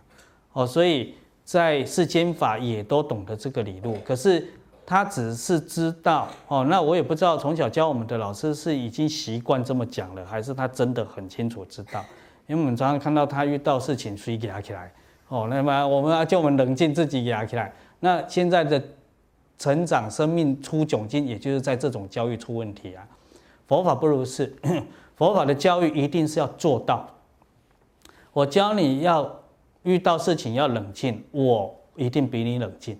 [0.52, 1.14] 哦，所以
[1.48, 4.46] 在世间法也都懂得这个理路，可是
[4.84, 12.04] 他只是知道哦，那我也不知道从小教我们的老师是已经习惯这么讲了，还是他真的很清楚知道。
[12.46, 14.92] 因为我们常常看到他遇到事情，所以压起来，
[15.28, 17.72] 哦，那么我们要叫我们冷静自己压起来。
[18.00, 18.82] 那现在的
[19.58, 23.02] 成长生命出窘境，也就是在这种教育出问题啊。
[23.66, 24.54] 佛法不如是，
[25.16, 27.08] 佛法的教育一定是要做到。
[28.34, 29.37] 我教你要
[29.88, 32.98] 遇到事情要冷静，我一定比你冷静，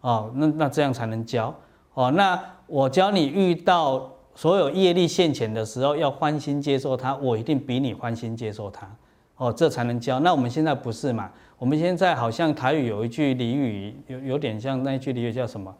[0.00, 1.54] 哦，那那这样才能教。
[1.94, 4.08] 哦，那我教你遇到。
[4.34, 8.88] 所有业力现前的时候，要欢心接受它，我一定比你欢心接受它，
[9.36, 10.18] 哦，这才能教。
[10.20, 11.30] 那我们现在不是嘛？
[11.58, 15.76] 我们现在好像台语有一句俚语，有有点像那一句俚语叫什么？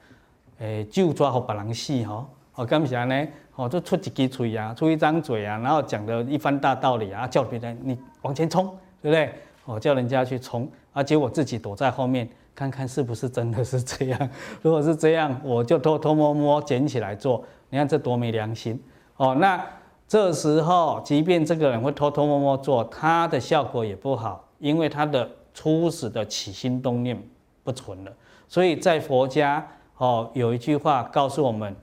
[0.59, 3.27] 诶，就抓好把人戏哈，哦，干啥呢？
[3.57, 8.67] 哦，就出几支嘴啊，出一张嘴啊，然后讲的一番大道理啊，叫别人你往前冲，
[9.01, 9.33] 对不对？
[9.65, 14.31] 哦，叫人家去冲，而且我自己躲在后面，看看是不是真的是这样。
[14.63, 17.45] 如果是这样，我就偷偷摸摸捡起来做。
[17.71, 18.79] 你看这多没良心
[19.17, 19.35] 哦！
[19.37, 19.65] 那
[20.07, 27.19] 这时候，即便这个人会偷偷摸摸做，他的效果也不好，因为他的初始的起心动念
[27.65, 28.13] 不纯了。
[28.47, 31.75] 所以在佛家哦，有一句话告诉我们：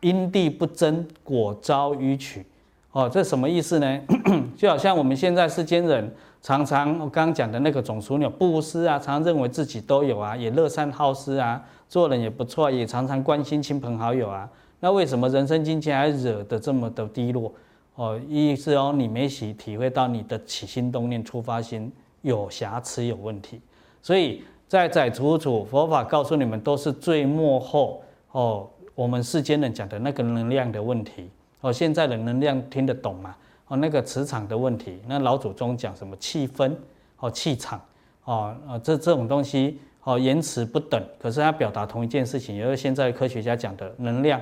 [0.00, 2.44] 因地不真，果遭迂曲。
[2.90, 4.00] 哦，这什么意思呢？
[4.56, 14.48] 就好像我们现在世间人常常我刚刚讲的那个总枢纽布施啊，常常认为自己都有啊，也乐善好施啊，做人也不错，也常常关心亲朋好友啊。
[14.80, 17.52] 那为什么人生境界还惹得这么的低落？
[17.96, 23.60] 哦，意思哦，你没体体会到你的起心动念、出发心有瑕疵、有问题。
[24.00, 31.28] 所以在在楚楚佛法告诉你们，都是最末后哦，我们世间人讲的那个能量的问题。
[31.60, 33.34] 哦，现在的能量听得懂吗？
[33.68, 35.00] 哦，那个磁场的问题。
[35.06, 36.74] 那老祖宗讲什么气氛？
[37.18, 37.80] 哦，气场。
[38.24, 44.40] 哦，啊，这这种东西哦，言辞不等，可是它表达同一件事情，也就是现在科学家讲的能量。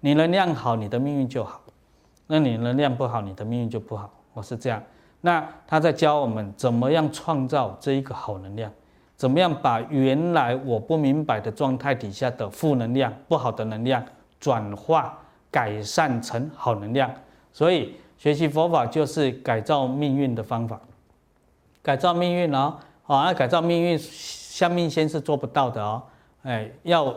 [0.00, 1.60] 你能量好，你的命运就好；
[2.26, 4.10] 那你能量不好，你的命运就不好。
[4.32, 4.82] 我是这样。
[5.20, 8.70] 那他在教我们怎么样创造这一个好能量，
[9.16, 14.00] 怎么样把原来我不明白的状态底下的负能量、不好的能量
[14.38, 15.18] 转化、
[15.50, 17.10] 改善成好能量。
[17.52, 20.78] 所以学习佛法就是改造命运的方法。
[21.80, 26.02] 改造命运哦，啊，改造命运，相命仙是做不到的哦。
[26.42, 27.14] 哎，要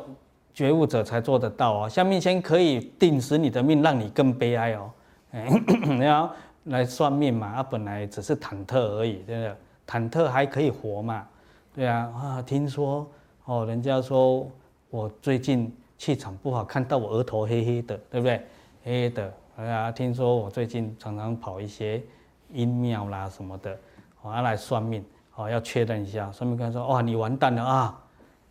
[0.53, 1.89] 觉悟者才做得到哦。
[1.89, 4.91] 相命仙可以定死你的命，让你更悲哀哦。
[5.31, 5.47] 哎，
[5.89, 6.31] 你要
[6.65, 7.47] 来算命嘛？
[7.47, 9.55] 啊，本来只是忐忑而已，对不对？
[9.87, 11.27] 忐忑还可以活嘛？
[11.73, 13.09] 对啊，啊，听说
[13.45, 14.47] 哦，人家说
[14.89, 18.37] 我最近气场不好，看到我额头黑黑的，对不对？
[18.83, 22.01] 黑黑的，哎呀，听说我最近常常跑一些
[22.53, 23.77] 阴庙啦什么的，
[24.21, 25.03] 我要来算命。
[25.35, 27.97] 哦，要确认一下，算命官说：“哇，你完蛋了啊！”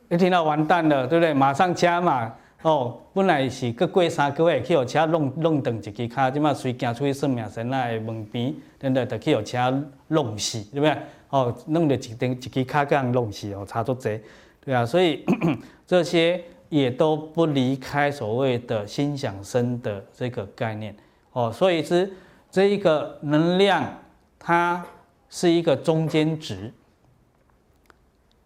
[0.09, 1.33] 一听到完蛋了，对不对？
[1.35, 2.99] 马上加嘛哦。
[3.13, 9.07] 本来是各过三个月去有车弄弄断一支脚，即马随行出去算命神那门边，对不对？
[9.07, 10.97] 就去有车弄死，对不对？
[11.29, 14.19] 哦，弄了一根一支脚这样弄死哦，差不多
[14.65, 14.87] 对啊。
[14.87, 15.25] 所以
[15.87, 20.97] 这些也都不离开所谓的心想生的这个概念
[21.33, 21.53] 哦。
[21.53, 22.11] 所以是
[22.51, 24.01] 这一个能量，
[24.39, 24.83] 它
[25.29, 26.73] 是一个中间值。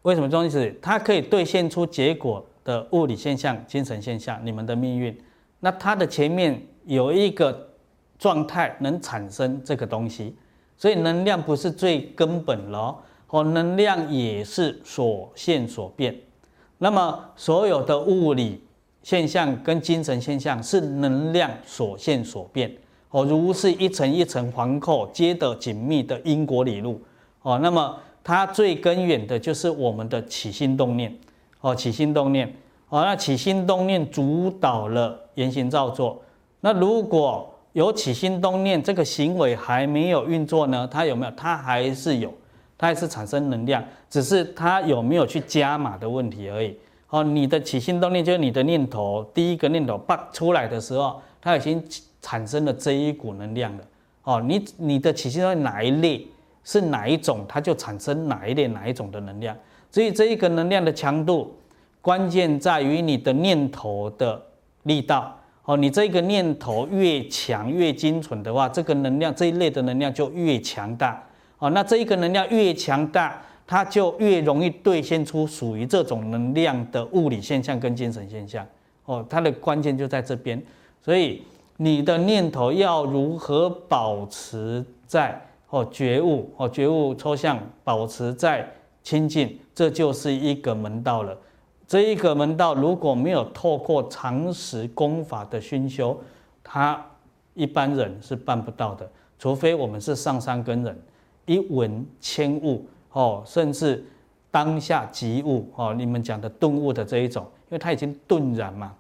[0.03, 0.77] 为什么中间值？
[0.83, 5.17] 它可以兑现出结果的物理现象、精神现象，你们的命运。
[5.61, 7.71] 那它的前面有一个
[8.19, 10.37] 状态能产生这个东西，
[10.77, 16.15] 所以能量不是最根本咯，哦，能量也是所现所变。
[16.85, 18.63] 那么所有的物理
[19.03, 22.71] 现象跟精神现象是能量所现所变，
[23.09, 27.01] 哦，如是一层一层环扣接得紧密的因果理路，
[27.41, 27.97] 哦，那么。
[28.27, 31.15] 它最根源的就是我们的起心动念，
[31.61, 32.49] 哦，起心动念，
[32.89, 36.23] 哦，那起心动念主导了言行造作。
[36.61, 40.89] 那如果有起心动念，这个行为还没有运作呢？
[40.91, 41.33] 它有没有？
[41.37, 42.33] 它还是有，
[42.77, 46.77] 它也是产生能量，只是它有没有去加码的问题而已。
[47.11, 51.83] 哦，你的起心动念就是你的念头，第一个念头爆出来的时候，它已经
[52.21, 53.85] 产生了这一股能量了。
[54.25, 56.27] 哦，你你的起心动念哪一类？
[56.67, 59.55] 是哪一种，它就产生哪一类哪一种的能量。
[59.91, 61.55] 所以这一个能量的强度，
[62.01, 64.43] 关键在于你的念头的
[64.85, 65.39] 力道。
[65.67, 71.23] 哦，你这个念头越强越精准的话，这个能量这一类的能量就越强大。
[71.65, 78.67] 哦，那这一个能量越强大，它就越容易兑现出属于这种能量的物理现象跟精神现象。
[79.07, 80.63] 哦，它的关键就在这边。
[81.01, 81.43] 所以
[81.79, 85.41] 你的念头要如何保持在？
[85.71, 88.71] 哦，觉悟哦，觉悟抽象，保持在
[89.03, 91.35] 清净，这就是一个门道了。
[91.89, 96.21] 这一个门道如果没有透过常识功法的熏修，
[96.63, 97.03] 他
[97.55, 99.11] 一般人是办不到的。
[99.39, 100.97] 除非我们是上山根人，
[101.47, 104.05] 一闻千悟哦，甚至
[104.51, 108.95] 当下即悟哦，你们讲的顿悟的这一种，因为他已经顿然嘛，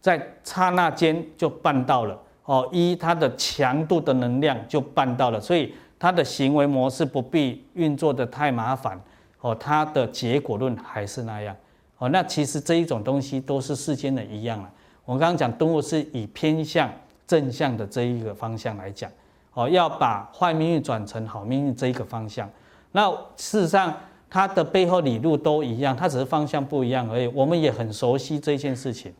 [0.00, 5.74] 在刹那间就办到了哦，依他的强度的能量就办到了，所以。
[5.96, 9.00] 他的行为模式不必运作得太麻烦，
[9.40, 11.56] 哦，他的结果论还是那样，
[11.96, 14.70] 哦，那其实这一种东西都是世间的一样了。
[15.06, 16.92] 我刚刚讲动物是以偏向
[17.26, 19.10] 正向的这一个方向来讲，
[19.54, 22.48] 哦，要把坏命运转成好命运这一个方向。
[22.92, 23.94] 那事实上，
[24.28, 27.26] 它的背后理路都一样，它只是方向不一样而已。
[27.28, 29.12] 我们也很熟悉这件事情，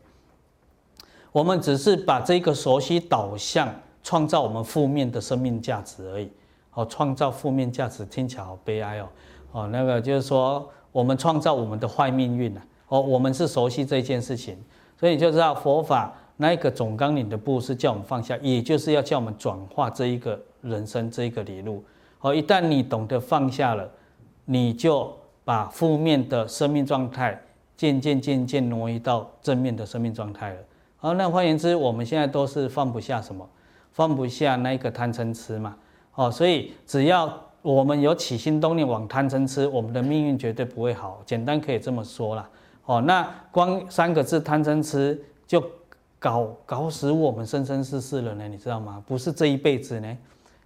[1.33, 3.73] 我们只是把这个熟悉导向
[4.03, 6.31] 创造我们负面的生命价值而已。
[6.75, 9.09] 哦，创造负面价值听起来好悲哀哦。
[9.53, 12.61] 哦，那个就是说，我们创造我们的坏命运呐。
[12.89, 14.59] 哦，我们是熟悉这件事情，
[14.99, 21.85] 所以就知道佛法那一个总纲领的布施叫我们放下，也就是要叫我们转化这一个人生这一个理路。
[22.21, 23.89] 哦，一旦你懂得放下了，
[24.47, 25.15] 你就
[25.45, 27.41] 把负面的生命状态
[27.77, 30.57] 渐渐渐渐挪移到正面的生命状态了。
[30.97, 33.47] 好，那换言之，我们现在都是放不下什么？
[33.93, 35.77] 放不下那个贪嗔痴嘛。
[36.15, 37.33] 哦，所以只要
[37.63, 41.23] 我们有起心动念往贪嗔痴，我们的命运绝对不会好。
[41.25, 42.49] 简单可以这么说啦。
[42.87, 45.63] 哦，那光三个字贪嗔痴就
[46.25, 49.05] 搞搞死我们生生世世了呢，你知道吗？
[49.07, 50.17] 不是这一辈子呢，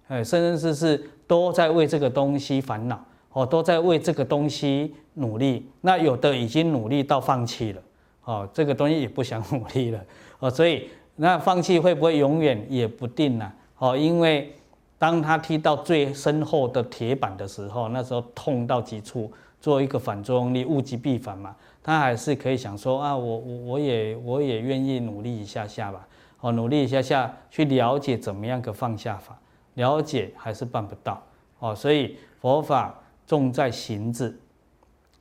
[0.07, 3.03] 哎，生生世世都在为这个东西烦恼，
[3.33, 5.69] 哦，都在为这个东西努力。
[5.81, 7.81] 那有的已经努力到放弃了，
[8.23, 9.99] 哦，这个东西也不想努力了，
[10.39, 10.87] 哦，所以
[11.17, 13.51] 那放弃会不会永远也不定呢？
[13.79, 14.55] 哦，因为。
[14.97, 19.31] 当他踢到最深厚的铁板的时候，那时候痛到极处，
[19.61, 21.55] 做一个反作用力，物极必反嘛。
[21.81, 26.07] 他还是可以想说啊，我我我也我也愿意努力一下下吧，
[26.41, 29.39] 哦，努力一下下去了解怎么样个放下法，
[29.75, 31.23] 了解还是办不到
[31.59, 31.73] 哦。
[31.73, 34.39] 所以佛法重在行字，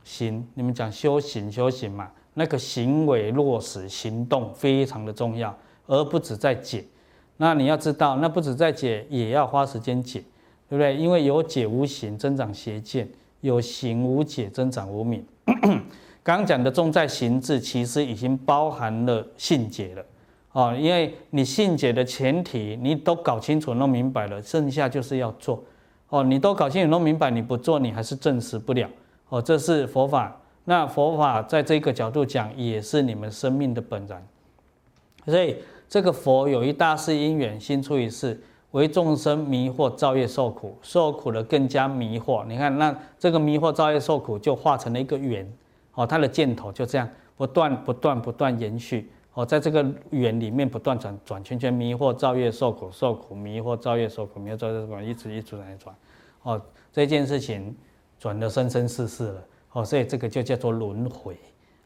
[0.05, 5.57] 行，你们讲修行修行嘛，那个行为落实行动非常的重要，
[5.87, 6.85] 而不止在解。
[7.37, 10.21] 那你要知道，那不止在解，也要花时间解，
[10.69, 10.97] 对不对？
[10.97, 13.07] 因为有解无行，增长邪见；
[13.43, 15.25] 有行无解，增长无明。
[16.23, 20.05] 刚刚讲的重在行字，其实已经包含了信解了。
[20.53, 25.63] 哦，因为你信解的前提，你都搞清楚、弄明白了，剩下就是要做。
[26.09, 28.89] 哦，你都搞清楚、弄明白，你不做，你还是证实不了。
[29.29, 30.41] 哦，这是佛法。
[30.65, 34.27] 那佛法在这个角度讲，也是你们生命的本然。
[35.27, 35.57] 所以
[35.89, 38.39] 这个佛有一大事因缘，心出一事，
[38.73, 42.45] 为众生迷惑造业受苦，受苦了更加迷惑。
[42.47, 45.47] 你看，那这个迷惑造业受苦，就化成了一个缘。
[45.99, 49.11] 哦，它的箭头就这样不断、不断、不断延续。
[49.35, 55.93] 哦，在这个圆里面不断转转圈圈，迷惑造业受苦，受苦迷惑造业受苦，迷惑造业受苦，一直一直在转。
[56.43, 57.77] 哦，这件事情
[58.17, 59.45] 转了生生世世了。
[59.73, 61.37] 哦，所以这个就叫做轮回。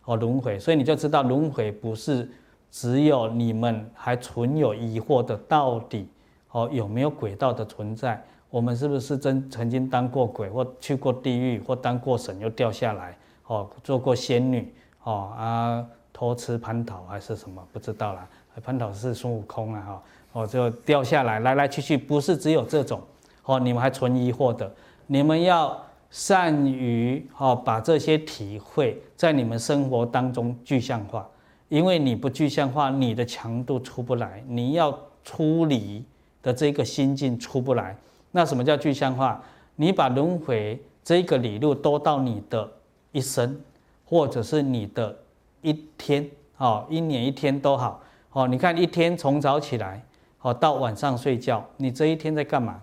[0.05, 2.31] 哦，轮回，所以你就知道轮回不是
[2.71, 6.07] 只有你们还存有疑惑的，到底
[6.51, 8.23] 哦有没有鬼道的存在？
[8.51, 13.17] 我们是不是真曾经当过鬼，或去过地狱，或当过神又掉下来？
[13.47, 14.75] 哦，做过仙女？
[15.05, 15.87] 哦啊。
[16.15, 18.29] 偷吃蟠桃还是什么不知道啦，
[18.65, 23.01] 蟠桃是孙悟空啊哈，哦就掉下来，来来去去不是只有这种，
[23.45, 24.71] 哦你们还存疑惑的，
[25.07, 25.77] 你们要
[26.11, 31.27] 善于哦把这些体会在你们生活当中具象化，
[31.71, 36.05] 因为你不具象化，你的强度出不来，你要出离
[36.43, 37.97] 的这个心境出不来。
[38.31, 39.43] 那什么叫具象化？
[39.75, 42.71] 你把轮回这个理路都到你的
[43.13, 43.61] 一生，
[44.05, 45.17] 或者是你的。
[45.65, 48.03] 一天，哦，一年一天都好，
[48.33, 50.05] 哦，你看一天从早起来，
[50.41, 52.83] 哦，到晚上睡觉，你这一天在干嘛？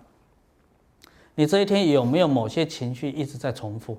[1.34, 3.98] 你这一天有没有某些情绪一直在重复，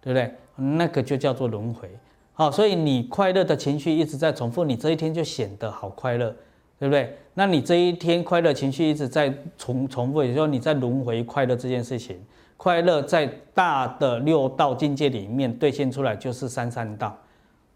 [0.00, 0.32] 对不对？
[0.54, 1.90] 那个就叫做轮回，
[2.34, 6.32] 好，所以你快乐的情绪一直在重复，你这一天就显得好快乐，
[6.78, 7.18] 对不对？
[7.34, 12.24] 那你这一天快乐情绪一直在重重复，也就是说你在轮回快乐这件事情，
[12.62, 17.16] 快乐在大的六道境界里面兑现出来就是三善道。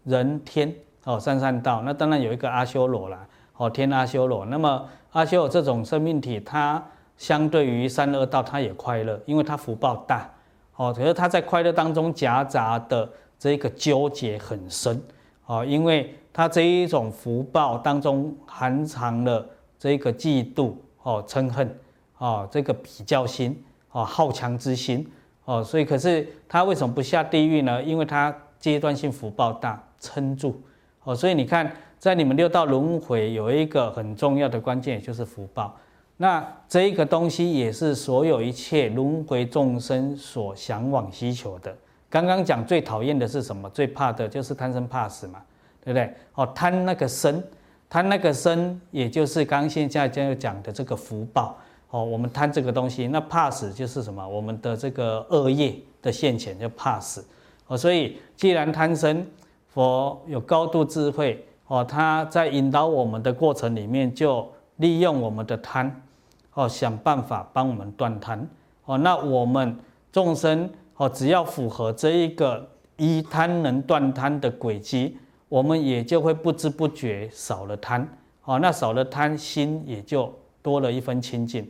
[0.03, 0.71] 人天
[1.05, 3.27] 哦，三善道，那当然有一个阿修罗啦，
[3.57, 4.45] 哦，天阿修罗。
[4.45, 6.79] 那么阿修罗这种生命体，它
[7.17, 10.29] 相对于三恶道，它也快乐，因为它福报大，
[10.75, 13.09] 哦，可是它在快乐当中夹杂的
[13.39, 15.01] 这个纠结很深，
[15.47, 19.43] 哦，因为它这一种福报当中含藏了
[19.79, 21.75] 这个嫉妒，哦，嗔恨，
[22.19, 23.63] 哦，这个比较心，
[23.95, 25.07] 哦，好强之心，
[25.45, 27.81] 哦，所以可是他为什么不下地狱呢？
[27.81, 29.81] 因为他阶段性福报大。
[29.97, 30.61] 撑住
[31.03, 35.75] 哦，所以你看，在你们六道轮回有一个很重要的关键，就是福报。
[36.17, 41.75] 那这一个东西也是所有一切轮回众生所向往需求的。
[42.07, 43.67] 刚刚讲最讨厌的是什么？
[43.71, 45.41] 最怕的就是贪生怕死嘛，
[45.83, 46.13] 对不对？
[46.35, 47.41] 哦，贪那个生，
[47.89, 51.57] 贪那个生，也就是刚现在就讲的这个福报。
[51.95, 54.27] 哦，我们贪这个东西，那怕死就是什么？
[54.27, 57.25] 我们的这个恶业的现前就怕死。
[57.67, 59.25] 哦，所以既然贪生，
[59.69, 66.01] 佛有高度智慧哦，他在引导我们的过程里面，就利用我们的贪
[66.53, 68.45] 哦，想办法帮我们断贪
[68.83, 68.97] 哦。
[68.97, 69.79] 那我们
[70.11, 72.67] 众生哦，只要符合这一个
[72.97, 75.17] 一贪能断贪的轨迹，
[75.47, 78.05] 我们也就会不知不觉少了贪
[78.43, 78.59] 哦。
[78.59, 80.29] 那少了贪心，也就
[80.61, 81.65] 多了一分清净，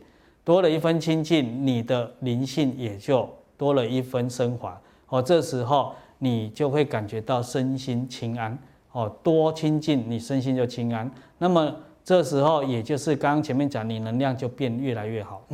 [0.46, 3.28] 多了一分清净，你的灵性也就
[3.58, 5.20] 多了一分升华哦。
[5.20, 5.92] 这时候。
[6.18, 8.58] 你就会感觉到身心轻安
[8.92, 11.10] 哦，多亲近你身心就轻安。
[11.36, 15.46] 那么这时候，也就是刚刚前面讲，你能量就变越来越好。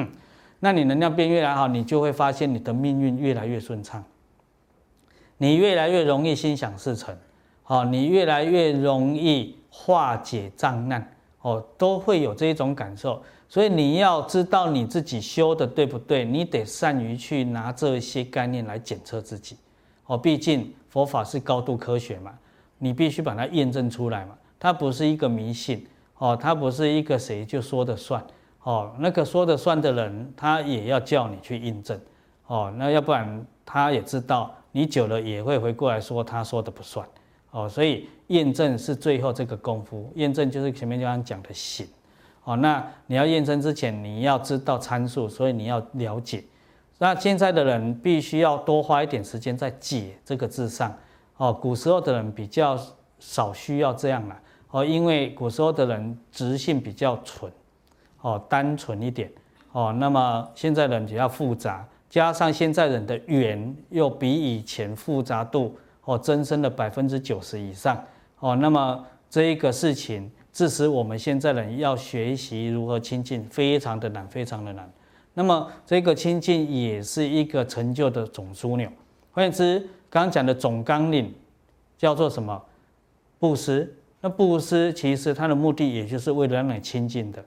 [0.60, 4.04] 那你能量变越来越好，你就会发现你的命运越来越顺畅，
[5.38, 7.16] 你越来越容易心想事成，
[7.64, 13.22] 哦，你越来越容易化解障难，哦，都会有这一种感受。
[13.50, 19.56] 所以你要知道你自己修的对不对，你得善于去拿这些概念来检测自己。
[20.06, 22.32] 哦，毕竟佛法是高度科学嘛，
[22.78, 24.38] 你必须把它验证出来嘛。
[24.60, 25.84] 它不是一个迷信，
[26.18, 28.24] 哦，它不是一个谁就说的算，
[28.62, 32.00] 哦，那个说的算的人，他也要叫你去印证，
[32.46, 37.04] 哦，那要不然他也知道你久了也会回过来说他说的不算，
[37.50, 41.84] 哦，所以验证是最后这个功夫，验证就是前面刚刚讲的行，
[42.44, 46.42] 哦，那你要验证之前你要知道参数，所以你要了解。
[46.98, 50.94] 那现在的人必须要多花一点时间在解这个字上，
[51.36, 52.78] 哦，古时候的人比较
[53.18, 54.38] 少需要这样了，
[54.70, 57.50] 哦，因为古时候的人直性比较纯，
[58.20, 59.30] 哦，单纯一点，
[59.72, 65.74] 哦，那么现在人比较复杂，加上现在人的缘又比以前复杂度，
[66.04, 68.02] 哦，增生了百分之九十以上，
[68.40, 74.90] 哦，那么这一个事情致使我们现在人要学习如何亲近，非常的难，非常的难。
[75.34, 78.90] 那么这个亲近也是一个成就的总枢纽。
[79.32, 79.78] 换言之，
[80.08, 81.32] 刚刚讲的总纲领
[81.96, 82.60] 叫做什么？
[83.38, 83.94] 布施。
[84.20, 87.42] 那布施其实它的目的，也就是为了让你亲近的。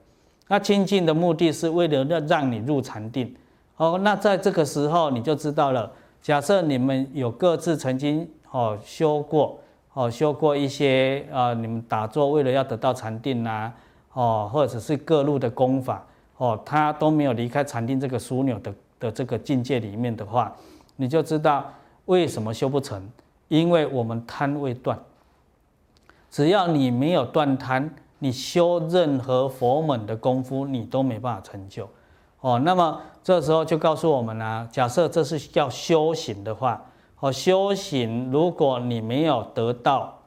[0.48, 3.32] 那亲近的目的是为了让让你入禅定。
[3.76, 5.92] 哦，那在这个时候你就知道了。
[6.20, 9.60] 假设你们有各自曾经哦修过
[9.94, 13.72] 哦修过一些啊，你们打坐为了要得到禅定呐，
[14.12, 16.04] 哦，或者是各路的功法
[16.36, 20.52] 哦，他都没有离开禅定这个枢纽的的这个境界里面的话，
[20.96, 21.72] 你就知道
[22.06, 23.08] 为什么修不成，
[23.48, 24.98] 因为我们贪未断。
[26.30, 31.88] 只要你没有断贪，你修任何佛门的功夫，你都没办法成就。
[32.40, 36.82] 哦，那么这时候就告诉我们呢，假设这是叫修行的话，
[37.24, 40.20] 哦，修行如果你没有得到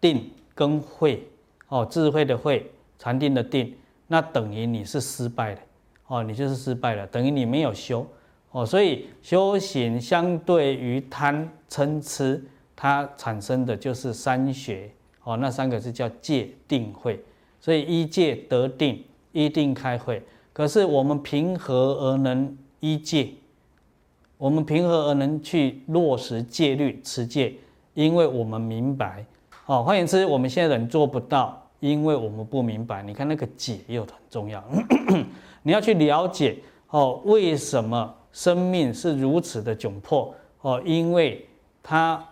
[0.00, 1.26] 定跟慧，
[1.66, 3.74] 哦，智慧的慧，禅定的定，
[4.06, 5.60] 那等于你是失败的，
[6.06, 8.06] 哦，你就是失败了，等于你没有修，
[8.52, 12.40] 哦，所以修行相对于贪嗔痴，
[12.76, 14.88] 它产生的就是三学，
[15.24, 17.18] 哦，那三个是叫戒定慧，
[17.58, 19.02] 所以一戒得定，
[19.32, 20.22] 一定开慧。
[20.52, 23.30] 可是我们凭何而能一戒？
[24.36, 27.54] 我们凭何而能去落实戒律持戒？
[27.94, 29.24] 因为我们明白，
[29.66, 33.02] 哦，换言之，我们现在人做不到，因为我们不明白。
[33.02, 34.62] 你看那个解又很重要，
[35.62, 36.56] 你要去了解
[36.90, 40.34] 哦，为什么生命是如此的窘迫？
[40.62, 41.46] 哦，因为
[41.82, 42.22] 它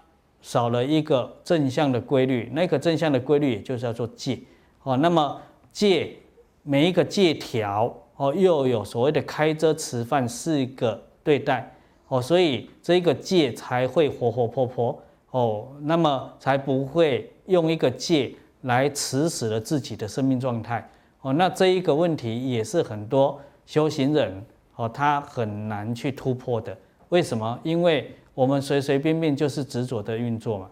[0.40, 4.38] 少了一个正向的规律，那个正向的规律也就是要做戒。
[4.82, 5.40] 哦，那么
[5.70, 6.16] 戒
[6.62, 7.96] 每一个戒条。
[8.16, 11.74] 哦，又有所谓的开遮持犯四个对待
[12.12, 20.86] 哦，所以这个戒才会活活泼泼哦，那么才不会用一个戒来持死了自己的生命状态
[21.22, 21.32] 哦。
[21.32, 24.44] 那这一个问题也是很多修行人
[24.76, 26.76] 哦，他很难去突破的。
[27.08, 27.58] 为什么？
[27.62, 30.70] 因为我们随随便便就是执着的运作嘛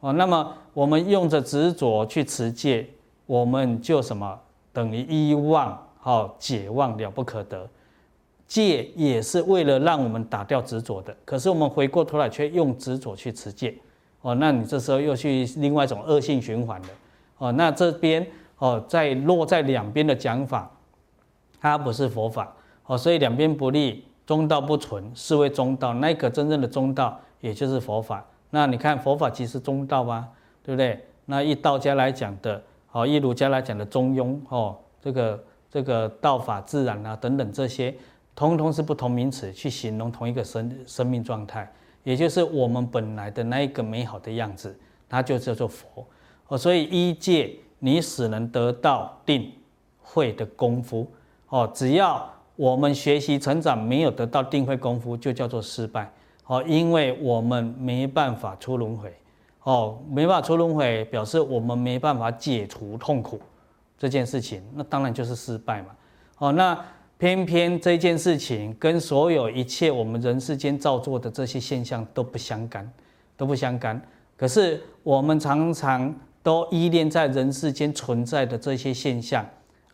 [0.00, 0.12] 哦。
[0.12, 2.84] 那么我们用着执着去持戒，
[3.26, 4.36] 我们就什么
[4.72, 5.80] 等于一妄。
[6.00, 7.70] 好，解妄了不可得，
[8.52, 11.16] 戒也是为了让我们打掉执着的。
[11.24, 13.74] 可是我们回过头来却用执着去持戒，
[14.20, 16.88] 哦，那你这时候又去另外一种恶性循环了。
[17.38, 18.26] 哦，那这边
[18.58, 20.70] 哦，在落在两边的讲法，
[21.58, 22.54] 它不是佛法。
[22.84, 25.94] 哦，所以两边不利，中道不存，是为中道。
[25.94, 28.22] 那个真正的中道，也就是佛法。
[28.50, 30.28] 那你看佛法即是中道啊，
[30.62, 31.02] 对不对？
[31.24, 35.42] 那一道家来讲的，哦，一儒家来讲的中庸，哦，这个。
[35.72, 37.94] 这个道法自然啊，等等这些，
[38.34, 41.70] 通通是不同名词去形容同一个生生命状态，
[42.02, 44.76] 也就是我们本来的那一个美好的样子，
[45.08, 46.06] 它就叫做佛
[46.48, 46.56] 哦。
[46.56, 49.52] 所以依戒你使能得到定
[50.00, 51.06] 慧的功夫
[51.48, 56.10] 哦，只要我们学习成长没有得到定慧功夫，就叫做失败
[56.46, 59.14] 哦，因为我们没办法出轮回
[59.62, 63.40] 哦，没办法出轮回，表示我们没办法解除痛苦。
[63.98, 65.88] 这件事情，那当然就是失败嘛。
[66.38, 66.76] 哦，那
[67.22, 72.92] 偏偏这件事情跟所有一切我们人世间造作的这些现象都不相干，
[73.36, 74.02] 都不相干。
[74.36, 76.12] 可是我们常常
[76.42, 79.46] 都依恋在人世间存在的这些现象，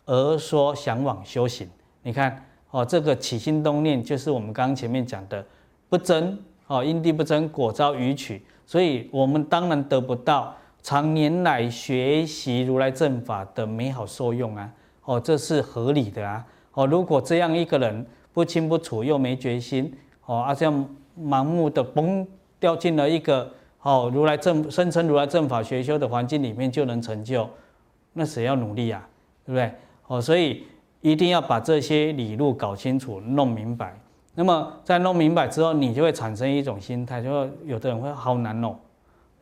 [0.05, 1.69] 而说向往修行。
[2.01, 5.45] 你看，哦，这个起心动念就是我们刚刚前面讲的
[5.87, 8.41] 不争，哦，因地不争，果遭予取。
[8.65, 10.55] 所以我们当然得不到。
[10.81, 14.73] 常年来学习如来正法的美好受用啊，
[15.03, 16.43] 哦，这是合理的啊，
[16.79, 19.93] 哦，如果这样一个人不清不楚又没决心，
[20.25, 22.25] 哦，啊这样盲目的嘣
[22.57, 23.51] 掉进了一个
[23.81, 27.49] 哦如来正声称如来正法学修的环境里面就能成就，
[28.13, 29.05] 那谁要努力啊？
[29.45, 29.69] 对不对？
[30.07, 30.63] 哦，所以
[31.01, 33.99] 一定要把这些理路搞清楚、弄明白。
[34.33, 38.73] 那么在弄明白之后，你就会产生一种心态，就说有的人会好难哦，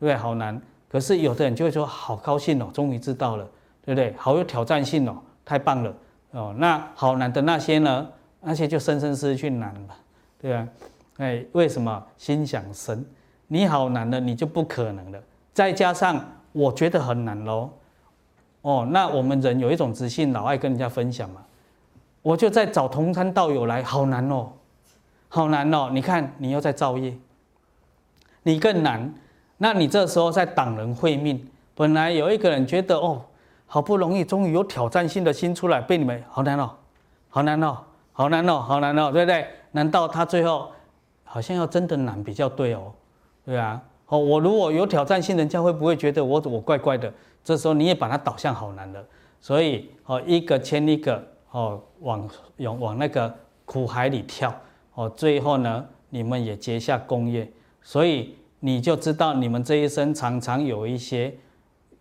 [0.00, 0.16] 不对？
[0.16, 0.60] 好难。
[0.88, 3.44] 可是有的人就会说好高兴哦，终于知道了，
[3.84, 4.12] 对不对？
[4.18, 5.94] 好有挑战性哦，太棒了
[6.30, 6.54] 哦。
[6.56, 8.08] 那好难的那些呢？
[8.40, 9.96] 那些就生生失去难了，
[10.40, 10.68] 对吧？
[11.16, 13.04] 哎，为什么心想生？
[13.48, 15.20] 你好难的，你就不可能了。
[15.52, 17.70] 再加上我觉得很难喽，
[18.62, 21.42] 哦，那我们人有一种自信，老爱跟人家分享嘛。
[22.22, 24.52] 我就在找同参道友来，好难哦，
[25.28, 25.90] 好难哦。
[25.92, 27.16] 你看你又在造业，
[28.44, 29.12] 你更难。
[29.56, 33.24] 那你这时候在挡人会命，本来有一个人觉得哦，
[33.68, 36.70] 好不容易终于有挑战性的心出来，被你们好难哦，
[37.28, 37.78] 好难哦，
[38.12, 39.46] 好难哦，好难哦，对不对？
[39.70, 40.72] 难道他最后
[41.22, 42.92] 好像要真的难比较对哦？
[43.44, 47.12] 对啊，哦，我如果有挑战性，人家会不会觉得我我怪怪的？
[47.44, 49.04] 这时候你也把它导向好难的，
[49.40, 53.32] 所以哦，一个牵一个哦，往往往那个
[53.64, 54.52] 苦海里跳
[54.94, 57.48] 哦，最后呢，你们也结下功业，
[57.82, 58.34] 所以。
[58.60, 61.32] 你就知道你们这一生常常有一些，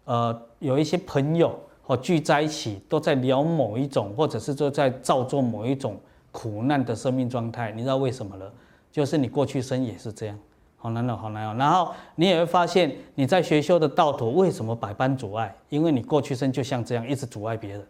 [0.06, 5.98] 呃，有一些朋友或聚在一起，都在聊某一种，或者是说在造作某一种
[6.32, 7.72] 苦难的生命状态。
[7.72, 8.52] 你知道为什么了？
[8.92, 10.38] 就是你过去生也是这样，
[10.76, 11.56] 好难哦，好难哦。
[11.58, 15.56] 然后你也会发现，你在学修的道途为什么百般阻碍？
[15.70, 17.86] 因为你过去生就像这样，一直阻碍别人。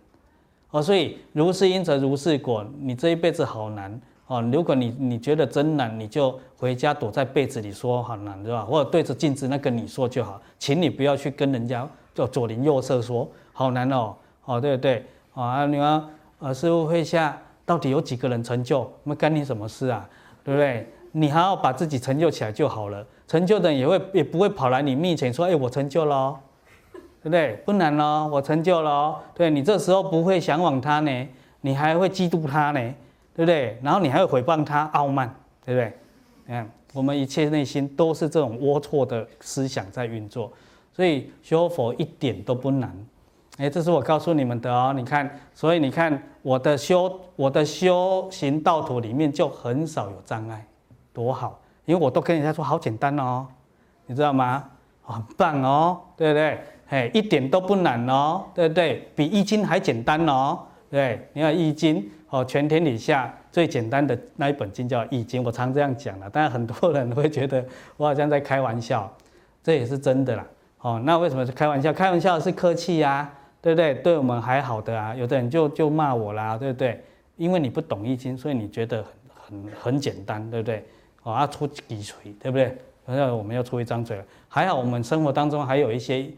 [0.72, 4.00] 哦，所以如是因则如是果，你这一辈子好难。
[4.28, 8.66] 哦，如果你你觉得真难，你就回家躲在被子里说好难，对吧？
[8.66, 14.16] 或者对着镜子那个你说就好，请你不要去跟人家就左邻右舍说好难哦，
[14.46, 15.06] 哦，对不对？
[15.36, 16.10] 啊，你说
[16.40, 18.92] 呃，师傅会下到底有几个人成就？
[19.04, 20.10] 那干你什么事啊？
[20.44, 20.88] 对不对？
[21.12, 26.40] 你还要把自己成就起来就好了，成就的人也会也不会跑来你面前说，哎，我成就了，哦
[26.94, 27.54] 对不对？
[27.66, 31.28] 不难哦，我成就了哦，对你这时候不会向往他呢，
[31.62, 32.94] 你还会嫉妒他呢。
[33.36, 33.78] 对不对？
[33.84, 35.32] 然后你还会诽谤他傲慢，
[35.64, 35.94] 对不对？
[36.48, 40.52] 你看，我们一切内心都是这种龌龊的思想在运作，
[40.98, 42.92] 所以修佛一点都不难。
[43.60, 44.92] 哎，这是我告诉你们的哦。
[44.96, 50.66] 你看，所以你看我的修，我的修行道途里面就很少有障碍，
[51.14, 51.60] 多好！
[51.86, 53.46] 因为我都跟人家说好简单哦，
[54.08, 54.68] 你知道吗？
[55.04, 56.60] 很棒哦，对不对？
[56.90, 59.08] 哎，一点都不难哦，对不对？
[59.16, 60.58] 比易经还简单哦，
[60.90, 62.10] 对，你看易经。
[62.30, 69.10] 哦，全天底下最简单的那一本经叫《易经》，我常这样讲了，但是很多人会觉得我好像在开玩笑，
[69.64, 70.46] 这也是真的啦。
[70.80, 71.92] 哦，那为什么是开玩笑？
[71.92, 73.94] 开玩笑是客气呀，对不对？
[73.96, 77.04] 对我们还好的啊，有的人就就骂我啦，对不对？
[77.36, 79.04] 因为你不懂《易经》，所以你觉得
[79.36, 80.86] 很很很简单，对不对？
[81.24, 82.78] 哦，要出几锤，对不对？
[83.06, 86.30] 那我们要出一张嘴了，还好我们生活当中还有一些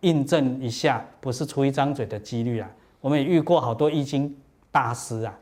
[0.00, 2.70] 印证一下，不是出一张嘴的几率啊。
[3.00, 4.28] 我们也遇过好多《易经》。
[4.72, 5.36] 大师啊，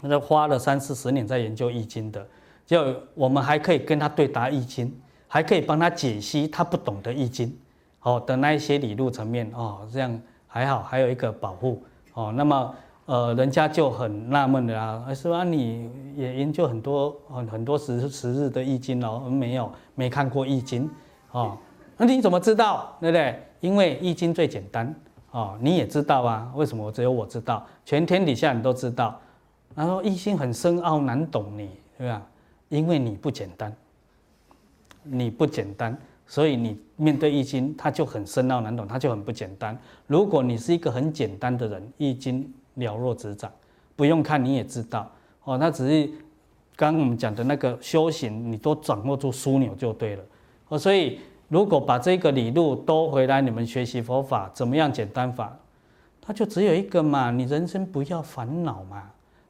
[0.00, 2.26] 那都花了三四十年在研究易经的，
[2.64, 4.90] 就我们还可以跟他对答易经，
[5.32, 7.56] 还可以帮他解析他不懂的易经，
[8.02, 12.30] 哦的那一些理路层面哦，这样还好，还有一个保护哦。
[12.36, 12.74] 那么
[13.06, 15.42] 呃，人家就很纳闷的啊，是吧？
[15.42, 20.86] 你也研究很多很很多时时日的易经哦，没有没看过易经
[21.30, 21.56] 哦，
[21.96, 22.94] 那你怎么知道？
[23.00, 23.42] 对不对？
[23.60, 24.94] 因为易经最简单。
[25.30, 26.52] 哦，你也知道啊？
[26.54, 27.66] 为什么只有我知道？
[27.86, 29.18] 全天底下你都知道。
[29.74, 32.20] 然后易经很深奥难懂你，对吧？
[32.68, 33.74] 因为你不简单，
[35.02, 35.96] 你不简单，
[36.26, 39.76] 所以你面对易经，它就很深奥难懂，它就很不简单。
[40.06, 43.50] 如果你是一个很简单的人，易经了若指掌，
[43.96, 45.10] 不用看你也知道。
[45.44, 46.10] 哦，那只是
[46.76, 50.22] 刚我们讲的那个修行，你都掌握住枢纽就对了。
[50.68, 51.18] 哦，所以。
[51.48, 55.54] 如果把这个理路都回来，你们学习佛法怎么样简单法？
[56.18, 59.02] 它就只有一个嘛，你人生不要烦恼嘛，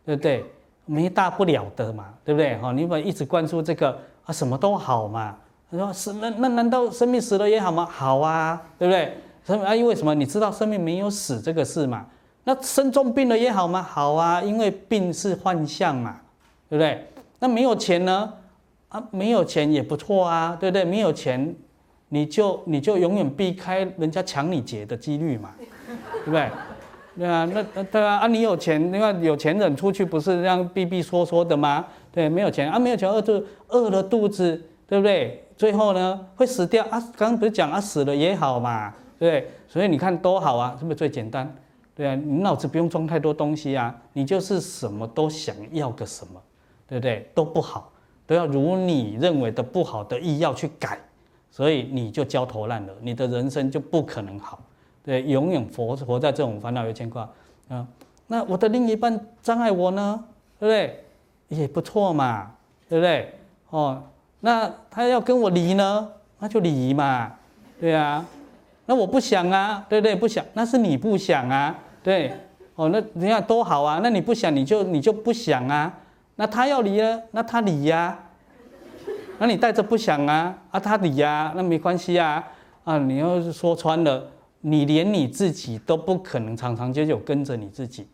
[0.05, 0.44] 对不对？
[0.84, 2.57] 没大不了的嘛，对不对？
[2.57, 5.37] 哈，你们一直关注这个啊，什么都好嘛。
[5.70, 7.89] 他说是那那难道生命死了也好吗？
[7.91, 9.16] 好啊，对不对？
[9.47, 10.14] 生命啊，因为什么？
[10.14, 12.07] 你知道生命没有死这个事嘛？
[12.45, 13.83] 那生重病了也好吗？
[13.83, 16.16] 好啊，因为病是幻象嘛，
[16.68, 17.07] 对不对？
[17.39, 18.33] 那没有钱呢？
[18.89, 20.85] 啊，没有钱也不错啊，对不对？
[20.85, 21.55] 没有钱。
[22.14, 26.51] 你就你就永远避开人家抢你劫的几率嘛，对不对？
[27.16, 31.87] 对啊，那对啊啊，你有钱，你看有钱人出去不是这样避避缩缩的吗？
[32.13, 35.45] 对，没有钱啊，没有钱饿肚饿了肚子，对不对？
[35.57, 39.51] 最后呢会死掉啊，刚刚不是讲啊，死了也好嘛，对不对？
[39.67, 41.53] 所以你看多好啊，是不是最简单？
[41.95, 46.41] 对啊，你脑子不用装太多东西啊，你就是什么都想要个什么，
[46.87, 47.31] 对不对？
[47.35, 47.91] 都不好，
[48.27, 50.99] 都要如你认为的不好的意要去改。
[51.51, 54.59] 所以你就焦头烂额，你的人生就不可能好，
[55.05, 57.29] 对，永远活活在这种烦恼与牵挂
[57.69, 57.87] 啊。
[58.27, 60.25] 那我的另一半障碍我呢，
[60.59, 61.01] 对不对？
[61.53, 62.53] 也不错嘛，
[62.88, 63.34] 对不对？
[63.70, 64.03] 哦，
[64.40, 67.32] 那他要跟我离呢，那就离嘛，
[67.80, 68.24] 对啊。
[68.86, 70.16] 那我不想啊，对不对？
[70.16, 72.32] 不想，那是你不想啊，对。
[72.74, 75.92] 哦，那你看多好啊，那你不想，你就你就不想啊。
[76.36, 78.18] 那他要离了，那他离呀、
[79.38, 82.42] 那你带着不想啊啊，他离呀，那没关系啊
[82.84, 82.98] 啊！
[82.98, 84.26] 你要是说穿了，
[84.62, 88.09] 你连你自己都不可能长长久久跟着你自己，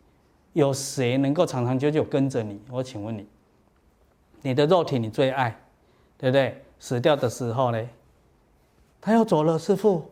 [0.53, 2.59] 有谁能够长长久久跟着你？
[2.71, 3.25] 我请问你，
[4.41, 5.55] 你的肉体你最爱，
[6.17, 6.61] 对不对？
[6.79, 7.79] 死掉的时候呢，
[9.01, 10.09] 他要走了，师傅，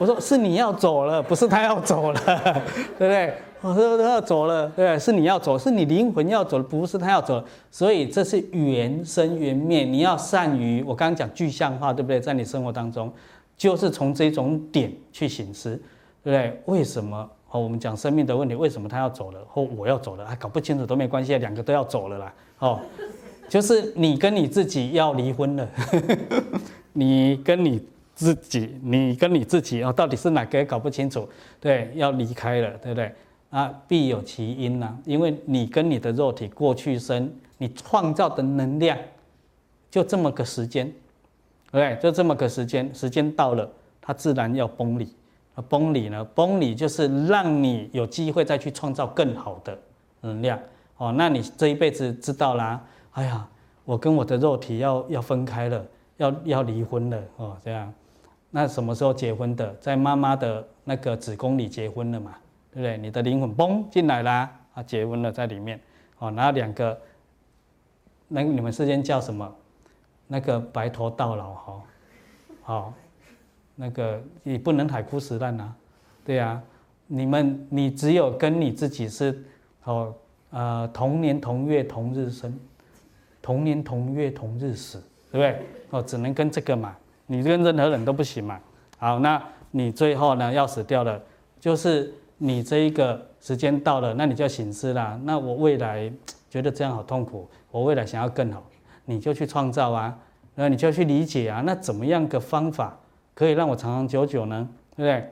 [0.00, 2.20] 我说是你要走了，不是他要走了，
[2.98, 3.34] 对不对？
[3.62, 7.42] 我说他要走了，对，是你要走，是你灵魂要走，不是他要走。
[7.70, 12.20] 所以这是缘生缘灭，你要善于我刚刚讲具象化，对不对？
[12.20, 13.12] 在你生活当中，
[13.56, 15.70] 就是从这种点去省思，
[16.22, 16.62] 对不对？
[16.66, 17.28] 为什么？
[17.58, 20.24] 我们讲生命的问题，为什么他要走了，或我要走了？
[20.24, 22.34] 啊，搞不清楚都没关系，两个都要走了啦。
[22.58, 22.80] 哦，
[23.48, 25.68] 就是你跟你自己要离婚了，
[26.92, 27.80] 你跟你
[28.14, 31.28] 自己，你跟你自己哦，到底是哪个也搞不清楚，
[31.60, 33.12] 对，要离开了，对不对？
[33.50, 38.98] 啊，必有其因呐、因为你跟你的肉体过去生，你创造的能量
[39.90, 40.92] 就这么个时间，
[41.70, 43.70] 对，就这么个时间，时间到了，
[44.02, 45.08] 它自然要崩离。
[45.62, 46.22] 崩离呢？
[46.34, 49.78] 崩离就是让你有机会再去创造更好的
[50.20, 50.58] 能量。
[50.98, 52.82] 哦，那你这一辈子知道啦。
[53.12, 53.48] 哎呀，
[53.84, 55.84] 我跟我的肉体要要分开了，
[56.18, 57.22] 要要离婚了。
[57.36, 57.92] 哦，这样，
[58.50, 59.74] 那什么时候结婚的？
[59.80, 62.34] 在妈妈的那个子宫里结婚了嘛？
[62.72, 62.98] 对不对？
[62.98, 65.80] 你的灵魂崩进来啦，啊，结婚了在里面。
[66.18, 66.98] 哦，然后两个，
[68.28, 69.50] 那你们之间叫什么？
[70.26, 71.82] 那个白头到老哈。
[72.62, 72.92] 好。
[73.76, 75.72] 那个你不能海枯石烂呐，
[76.24, 76.60] 对呀、
[77.06, 79.44] 你们你只有跟你自己是
[79.84, 80.14] 哦
[80.50, 82.58] 呃同年同月同日生，
[83.42, 84.98] 同年同月同日死，
[85.30, 85.66] 对不对？
[85.90, 86.96] 哦，只能跟这个嘛，
[87.26, 88.58] 你跟任何人都不行嘛。
[88.98, 91.20] 好，那你最后呢要死掉了，
[91.60, 95.20] 就是你这一个时间到了，那你就要醒思啦。
[95.24, 96.10] 那我未来
[96.48, 98.64] 觉得这样好痛苦，我未来想要更好，
[99.04, 100.18] 你就去创造啊，
[100.54, 102.98] 那你就去理解啊，那怎么样个方法？
[103.36, 104.66] 可以让我长长久久呢，
[104.96, 105.30] 对不对？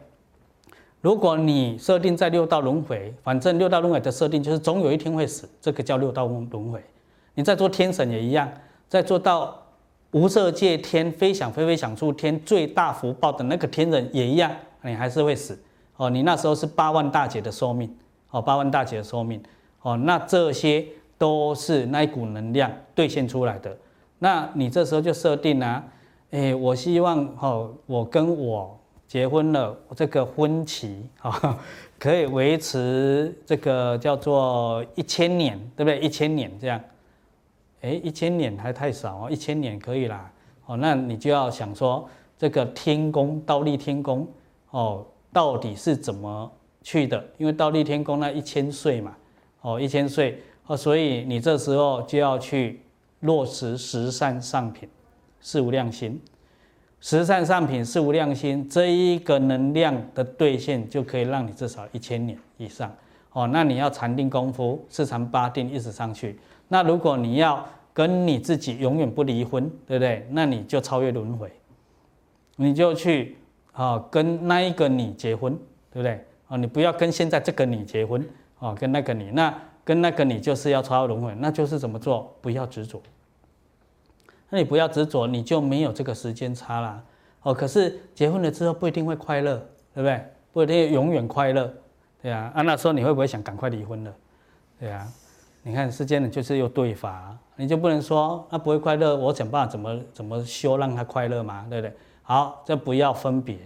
[1.00, 6.82] 如果你设定在六道轮回，反正六道轮回的设定就是总有一天会死，这个叫六道轮回。
[7.34, 8.46] 你在做天神也一样，
[8.90, 9.58] 在做到
[10.10, 14.50] 无色界天飞翔飞飞想处天最大福报的那个天人也一样，
[14.82, 15.58] 你还是会死
[15.96, 16.10] 哦。
[16.10, 17.90] 你那时候是八万大劫的寿命
[18.30, 19.42] 哦，八万大劫的寿命
[19.80, 20.84] 哦，那这些
[21.16, 23.74] 都是那一股能量兑现出来的。
[24.18, 25.82] 那你这时候就设定啊。
[26.34, 28.76] 哎，我希望哈，我跟我
[29.06, 31.56] 结婚了，这个婚期哈，
[31.96, 36.00] 可以维持这个叫做一千年，对不对？
[36.00, 36.80] 一千年这样，
[37.82, 40.28] 哎，一千年还太少哦，一千年可以啦。
[40.66, 44.26] 哦，那你就要想说，这个天宫倒立天宫
[44.70, 46.50] 哦，到底是怎么
[46.82, 47.24] 去的？
[47.38, 49.16] 因为倒立天宫那一千岁嘛，
[49.60, 52.80] 哦，一千岁哦，所以你这时候就要去
[53.20, 54.88] 落实十善上品。
[55.44, 56.18] 四无量心，
[57.00, 62.90] 十善上品，四无量心，这一个能量的兑现，就可以让你至少一千年以上。
[63.34, 66.40] 哦，那你要禅定功夫，四禅八定一直上去。
[66.68, 70.26] 那如果你要跟你自己永远不离婚，对不对？
[70.30, 71.52] 那你就超越轮回，
[72.56, 73.36] 你就去
[73.72, 75.54] 啊，跟那一个你结婚，
[75.92, 76.24] 对不对？
[76.48, 78.26] 啊，你不要跟现在这个你结婚，
[78.58, 82.34] 啊，跟那个你，那跟那个你就是要超越轮回，那就是怎么做？
[82.40, 83.02] 不要执着。
[84.54, 87.02] 那你不要执着，你就没有这个时间差啦。
[87.42, 89.56] 哦，可是结婚了之后不一定会快乐，
[89.92, 90.24] 对不对？
[90.52, 91.68] 不一定永远快乐，
[92.22, 92.52] 对啊。
[92.54, 94.14] 啊，那时候你会不会想赶快离婚了？
[94.78, 95.08] 对啊。
[95.64, 101.92] 你看世间人就是有对法，你就不能说那不会快乐，我想办法怎么怎么修让他快乐嘛，对不对？
[102.22, 103.58] 好，这不要分别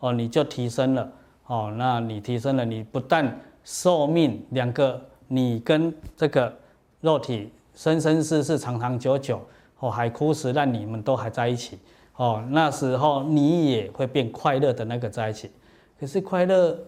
[0.00, 1.08] 哦，你就提升了
[1.46, 1.72] 哦。
[1.78, 6.52] 那你提升了，你不但寿命两个，你跟这个
[7.00, 9.40] 肉体生生世世长长久久。
[9.82, 11.76] 哦，海枯石烂，你们都还在一起，
[12.14, 15.50] 哦，那时候你也会变快乐的那个在一起。
[15.98, 16.78] 可是快乐，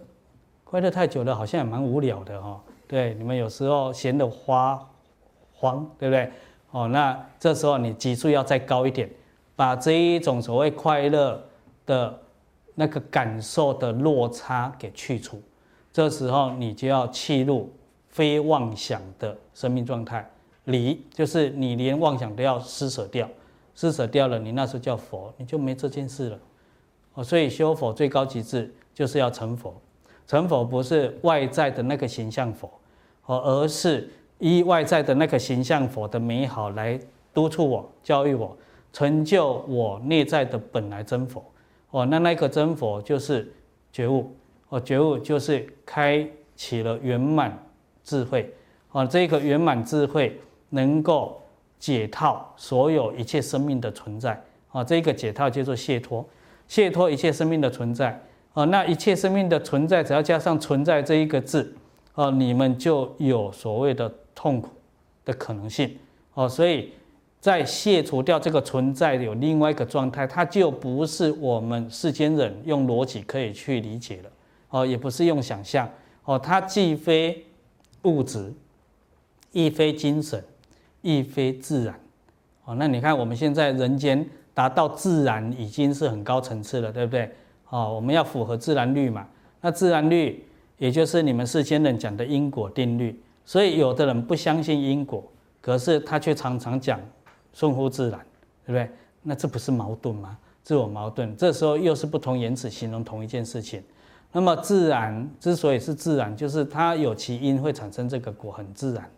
[0.62, 2.61] 快乐太久了，好像也蛮无聊的哦。
[2.86, 4.80] 对，你们有时候闲得发
[5.53, 6.30] 慌，对不对？
[6.70, 9.11] 哦，那这时候你级数要再高一点，
[9.57, 11.42] 把这一种所谓快乐
[11.84, 12.16] 的
[12.76, 15.42] 那个感受的落差给去除。
[15.92, 17.72] 这时候你就要弃入
[18.09, 20.30] 非妄想的生命状态。
[20.65, 23.29] 离就是你连妄想都要施舍掉，
[23.75, 26.39] 施舍掉了，你那时候叫佛，你就没这件事了。
[27.15, 29.75] 哦，所以修佛最高极致就是要成佛，
[30.27, 32.71] 成佛不是外在的那个形象佛，
[33.27, 34.09] 哦，而是
[34.39, 36.99] 依外在的那个形象佛的美好来
[37.33, 38.57] 督促我、教育我、
[38.93, 41.45] 成就我内在的本来真佛。
[41.91, 43.53] 哦，那那个真佛就是
[43.93, 44.35] 觉悟，
[44.71, 47.57] 哦，觉悟就是开启了圆满
[48.03, 48.53] 智慧，
[48.91, 50.41] 哦，这个圆满智慧。
[50.71, 51.41] 能够
[51.79, 54.43] 解套所有一切生命的存在。
[54.71, 56.25] 啊，这个解套叫做解脱，
[56.67, 58.21] 解脱一切生命的存在。
[58.55, 61.75] 啊，那一切生命的存在，只要加上存在这一个字
[62.15, 64.71] 啊，你们就有所谓的痛苦
[65.25, 65.97] 的可能性。
[66.35, 66.93] 哦，所以
[67.41, 74.31] 在解除掉这个存在有另外一个状态，它就不是我们世间人用逻辑可以去理解了
[74.71, 75.89] 哦，也不是用想象。
[76.25, 77.45] 哦，它既非
[78.03, 78.53] 物质，
[79.53, 80.43] 亦非精神。
[81.05, 81.94] 亦非自然，
[82.64, 87.30] 哦，那你看我们现在人间达到自然已经是很高层次了，对不对？
[87.68, 89.26] 哦，我们要符合自然律嘛。
[89.61, 90.42] 那自然律
[90.78, 93.20] 也就是你们世间人讲的因果定律。
[93.44, 95.22] 所以有的人不相信因果，
[95.61, 96.98] 可是他却常常讲
[97.52, 98.18] 顺乎自然，
[98.64, 98.90] 对不对？
[99.22, 100.38] 那这不是矛盾吗？
[100.62, 101.36] 自我矛盾。
[101.36, 103.82] 这时候又是不同言辞形容同一件事情。
[104.32, 109.11] 那么自然之所以是自然，就是它有其因会产生这个果，很自然。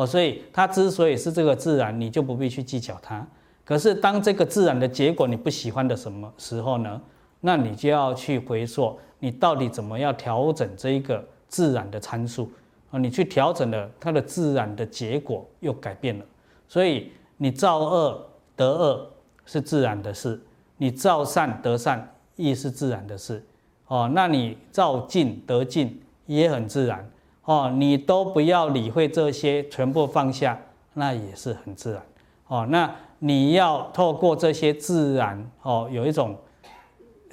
[0.00, 3.26] 哦，所以它之所以是这个自然，你就不必去计较它。
[3.66, 6.98] 可是当这个自然的结果你不喜欢的什么时候呢？
[7.42, 12.50] 那你就要去回溯，你到底怎么样调整这一个自然的参数
[12.90, 12.98] 啊？
[12.98, 16.24] 你去调整了，它的自然的结果又改变了。
[16.66, 18.26] 所以你造恶
[18.56, 19.06] 得恶
[19.44, 20.40] 是自然的事，
[20.78, 23.44] 你造善得善亦是自然的事。
[23.88, 27.06] 哦，那你造尽得尽也很自然。
[27.50, 30.56] 哦，你都不要理会这些，全部放下，
[30.94, 32.00] 那也是很自然。
[32.46, 32.88] 哦，那
[33.18, 36.38] 你要透过这些自然，哦，有一种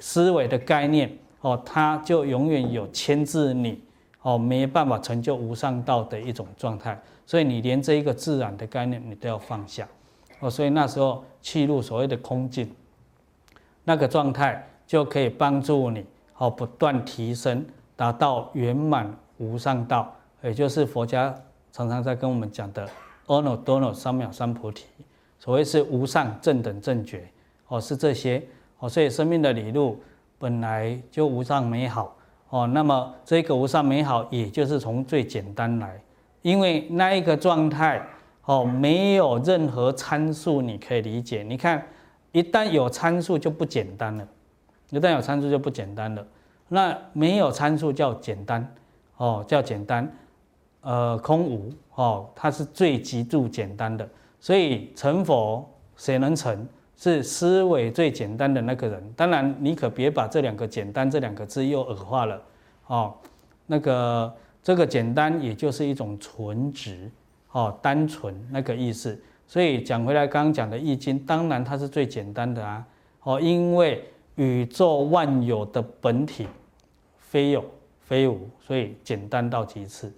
[0.00, 3.80] 思维的概念，哦，它就永远有牵制你，
[4.22, 7.00] 哦，没办法成就无上道的一种状态。
[7.24, 9.86] 所以你连这一个自然的概念，你都要放下。
[10.40, 12.68] 哦，所以那时候去入所谓的空境，
[13.84, 16.04] 那个状态就可以帮助你。
[16.38, 17.64] 哦，不断提升，
[17.94, 21.34] 达到圆满无上道，也就是佛家
[21.72, 22.88] 常常在跟我们讲的
[23.26, 24.84] 阿耨多罗三藐三菩提。
[25.38, 27.28] 所谓是无上正等正觉，
[27.68, 28.42] 哦，是这些
[28.78, 28.88] 哦。
[28.88, 30.00] 所以生命的理路
[30.38, 32.16] 本来就无上美好
[32.50, 32.66] 哦。
[32.66, 36.00] 那么这个无上美好，也就是从最简单来，
[36.42, 38.04] 因为那一个状态
[38.44, 41.42] 哦，没有任何参数你可以理解。
[41.42, 41.86] 你看，
[42.32, 44.26] 一旦有参数就不简单了。
[44.90, 46.26] 一旦有参数就不简单了，
[46.68, 48.74] 那没有参数叫简单，
[49.18, 50.10] 哦，叫简单，
[50.80, 54.08] 呃，空无，哦，它是最极度简单的。
[54.40, 55.64] 所以成佛
[55.94, 56.66] 谁能成？
[56.96, 59.12] 是思维最简单的那个人。
[59.14, 62.42] 当然，你可别把这两个简单这两个字又恶化了，
[62.86, 63.14] 哦，
[63.66, 67.10] 那个这个简单也就是一种纯直，
[67.52, 69.16] 哦，单纯那个意思。
[69.46, 72.84] 所以讲回来，刚刚讲的易经，当然它是最简单的啊，
[73.22, 74.02] 哦，因为。
[74.38, 76.46] 宇宙万有的本体，
[77.18, 77.64] 非有
[78.08, 80.10] 非无，所以简单到极致。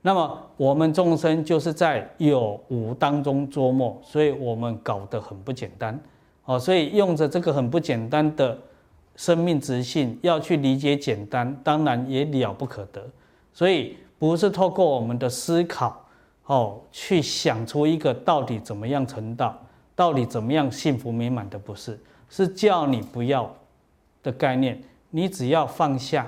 [0.00, 6.00] 那么我们众生就是在有无当中捉摸，所以我们搞得很不简单。
[6.46, 8.56] 哦，所以用着这个很不简单的
[9.16, 13.04] 生命直性，要去理解简单，当然也了不可得。
[13.52, 16.06] 所以不是透过我们的思考，
[16.46, 19.58] 哦，去想出一个到底怎么样成道，
[19.94, 22.00] 到底怎么样幸福美满的，不是。
[22.30, 23.52] 是叫你不要
[24.22, 26.26] 的概念，你只要放下。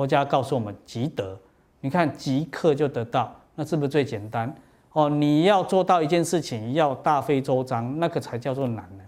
[0.00, 1.38] 佛家告诉我们即得，
[1.82, 4.50] 你看即刻就得到，那是不是最简单？
[4.94, 9.04] 哦，你要做到一件事情，要大费周章，那个才叫做难呢。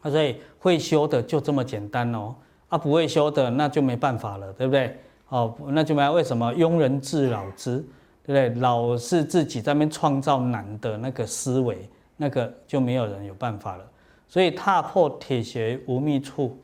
[0.00, 2.34] 啊，所以会修的就这么简单哦，
[2.68, 4.98] 啊，不会修的那就没办法了，对不对？
[5.28, 7.76] 哦，那就没为什么庸人自扰之，
[8.24, 8.60] 对不对？
[8.60, 13.84] 老是自己在那边创造难的那个思维，那个就没有人有办法了。
[14.26, 16.58] 所以踏破铁鞋无觅处，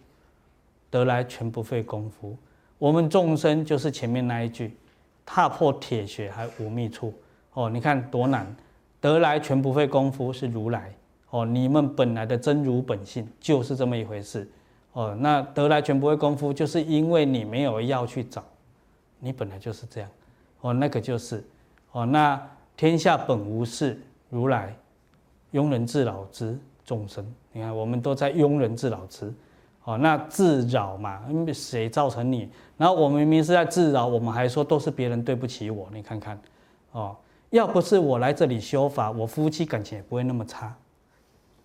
[0.91, 2.37] 得来全不费功夫。
[2.83, 4.77] 我们众生就是前面那一句，
[5.25, 7.15] 踏破铁鞋还无觅处。
[7.53, 8.45] 哦，你看多难，
[9.01, 10.93] 得来全不费功夫是如来。
[11.31, 14.51] 哦，你们本来的真如本性就是这么一回事。
[14.95, 18.43] 哦，那得来全不费功夫，就是因为你没有要去找，
[19.21, 20.11] 你本来就是这样。
[20.63, 21.45] 哦，那个就是。
[21.93, 23.97] 哦，那天下本无事，
[24.29, 24.75] 如来
[25.53, 26.59] 庸人自扰之。
[26.85, 29.33] 众生，你看，我们都在庸人自扰之，
[29.85, 31.23] 哦，那自扰嘛，
[31.53, 32.49] 谁造成你？
[32.77, 36.41] 然后我明明是在自扰，我们还说都是别人对不起我，你看看，
[36.93, 37.17] 哦，
[37.51, 40.73] 要不是我来这里修法，我夫妻感情也不会那么差，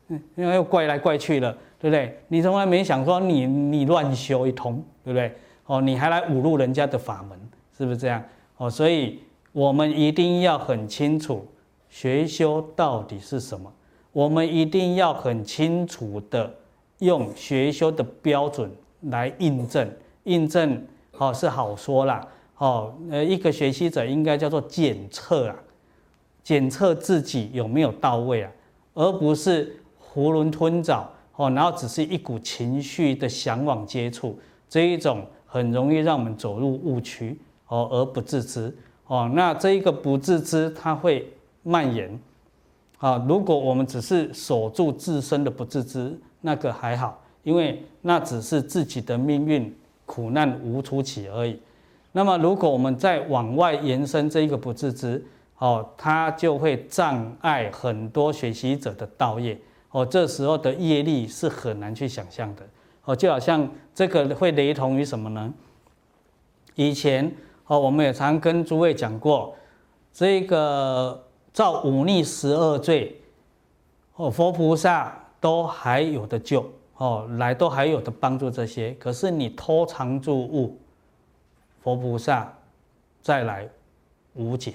[0.07, 2.20] 嗯，因为又怪来怪去了，对不对？
[2.28, 5.36] 你从来没想说你你乱修一通，对不对？
[5.68, 7.39] 哦，你还来侮辱人家的法门，
[7.78, 8.24] 是不是这样？
[8.57, 9.20] 哦，所以
[9.51, 11.45] 我们一定要很清楚
[11.88, 13.72] 学修到底是什么。
[14.11, 16.51] 我们一定要很清楚的
[17.00, 18.72] 用学修的标准
[19.02, 19.89] 来印证，
[20.24, 25.56] 印证好是好说啦，好，呃，一个学习者应该叫做检测啊，
[26.43, 28.52] 检测自己有没有到位啊，
[28.93, 29.80] 而不是
[30.14, 38.76] 囫囵吞枣哦，然后只是一股情绪的向往接触，这一种很容易让我们走入误区哦，而不自知
[39.06, 41.32] 哦，那这一个不自知，它会
[41.62, 42.20] 蔓延。
[42.98, 49.75] 啊，如果我们只是守住自身的不自知，那个还好，因为那只是自己的命运
[50.05, 51.59] 苦难无出起而已。
[52.11, 55.23] 那么，如果我们再往外延伸这一个不自知，
[55.57, 59.57] 哦，它就会障碍很多学习者的道业。
[59.91, 62.63] 哦，这时候的业力是很难去想象的。
[63.05, 65.53] 哦，就好像这个会雷同于什么呢？
[66.75, 67.31] 以前
[67.67, 69.55] 哦，我们也常跟诸位讲过
[70.13, 71.23] 这个。
[71.53, 73.19] 造忤逆十二罪，
[74.15, 76.65] 哦，佛菩萨都还有的救，
[76.97, 78.91] 哦，来都还有的帮助这些。
[78.99, 80.77] 可是你偷藏住物，
[81.81, 82.51] 佛菩萨
[83.21, 83.67] 再来
[84.33, 84.73] 无解。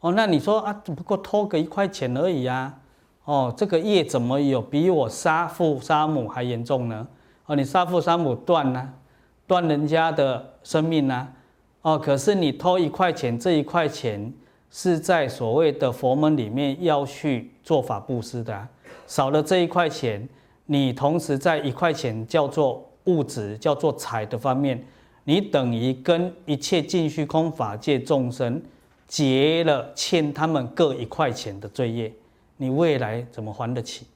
[0.00, 2.78] 哦，那你说啊，只不过偷个一块钱而已啊。
[3.24, 7.08] 哦，这个业怎么有比我杀父杀母还严重呢？
[7.46, 8.92] 哦，你杀父杀母断呢、
[9.46, 11.28] 断人家的生命呢、
[11.80, 14.30] 哦，可是你偷一块钱，这一块钱
[14.70, 18.68] 是在所谓的佛门里面要去做法布施的、
[19.06, 20.28] 少了这一块钱，
[20.66, 24.84] 你同时在一块钱叫做物质、叫做财的方面，
[25.24, 28.62] 你等于跟一切尽虚空法界众生。
[29.06, 32.10] 结了欠他们各一块钱的罪业，
[32.56, 34.06] 你未来怎么还得起？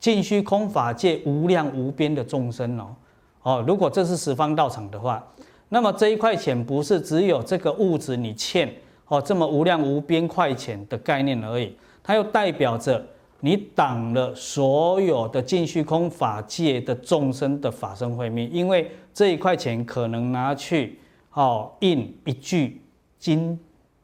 [0.00, 2.96] 尽虚空法界无量无边的众生哦
[3.42, 5.24] 哦，如果这是十方道场的话，
[5.68, 8.70] 那么这一块钱不是只有这个物质你欠
[9.06, 13.06] 哦这么无量无边块钱的概念而已，它又代表着
[13.40, 20.98] 你挡了所有的尽虚空法界的众生的法身慧命，因为这一块钱可能拿去
[21.32, 22.82] 哦印一句。
[23.20, 23.58] 经，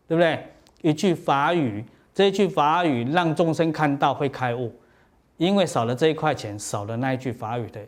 [0.09, 0.45] 对不对？
[0.83, 4.75] 一句法语，这一句法语让众生看到会开悟，
[5.37, 7.81] 因为少了这一块钱，少了那一句法语的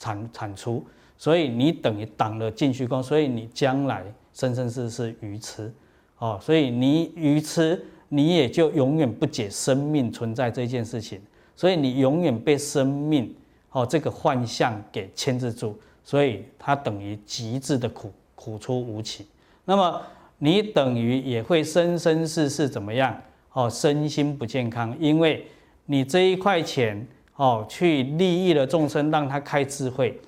[0.00, 0.84] 产产出，
[1.16, 5.72] 所以你等于挡了尽虚空，所以你将来生生世世愚痴，
[6.18, 11.18] 哦，所以你愚痴，你也就永远不解生命存在这件事情，
[11.56, 13.34] 所以你永远被生命
[13.70, 19.26] 哦这个幻象给牵制住，所以它等于极致的苦，苦出无期。
[19.64, 20.02] 那么。
[20.42, 23.14] 你等于也会生生世世怎么样？
[23.52, 25.46] 哦，身心不健康，因为
[25.84, 27.06] 你这一块钱
[27.36, 30.18] 哦，去利益了众生，让他开智慧，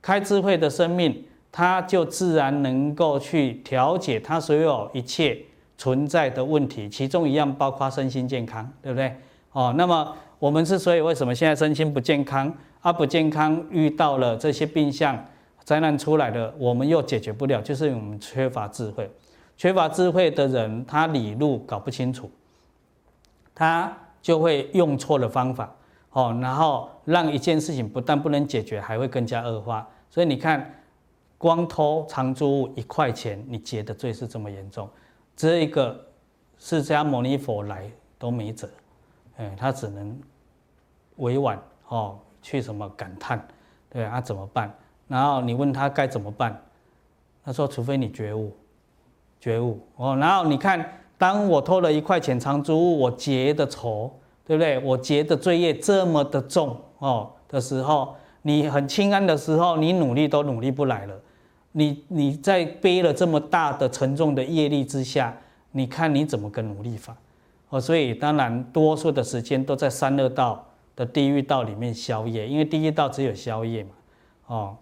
[0.00, 1.22] 开智慧的生命，
[1.52, 5.38] 他就自然能够去调解他所有一切
[5.80, 9.16] 存在的问题，其中一样包括身心健康，对不对？
[9.52, 12.52] 哦，那么我们之所以为什么现在身心不健康，
[12.82, 15.24] 啊不健康遇到了这些病象
[15.64, 19.10] 灾难出来了，我们又解决不了，就是我们缺乏智慧。
[19.56, 22.30] 缺乏智慧的人，他理路搞不清楚，
[23.54, 25.74] 他就会用错了方法，
[26.10, 29.88] 哦，然后让一件事情不但不能解决，还会更加恶化。
[30.10, 30.74] 所以你看，
[31.38, 34.86] 光偷藏珠物一块钱，你结的罪是这么严重，
[35.40, 35.98] 这一个
[36.58, 38.68] 释迦牟尼佛来都没辙，
[39.38, 40.14] 哎，他只能
[41.16, 43.42] 委婉哦去什么感叹，
[43.88, 44.70] 对啊，怎么办？
[45.08, 46.62] 然后你问他该怎么办，
[47.42, 48.54] 他说，除非你觉悟。
[49.40, 50.86] 觉悟哦，然后你看，
[51.16, 54.12] 当我偷了一块钱藏珠物，我结的仇，
[54.44, 54.78] 对不对？
[54.80, 61.18] 我结的罪业这么的重哦的时候，你很轻安的时候，你努力都努力不来了。
[61.72, 65.36] 你你在背了这么大的沉重的业力之下，
[65.72, 67.16] 你看你怎么个努力法？
[67.68, 70.66] 哦，所以当然多数的时间都在三恶道
[70.96, 73.90] 的地狱道里面消业，因为地狱道只有消业嘛。
[74.46, 74.76] 哦，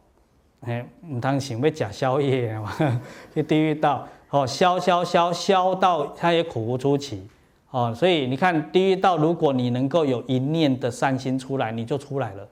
[0.61, 2.73] 哎，唔当行为假消业嘛，
[3.35, 4.09] 去地狱道。
[4.31, 7.27] 哦，消消消消到他也苦无出期，
[7.71, 12.47] 哦，所以你看地狱道，如果你能够有一念的善心出来，你就出来了。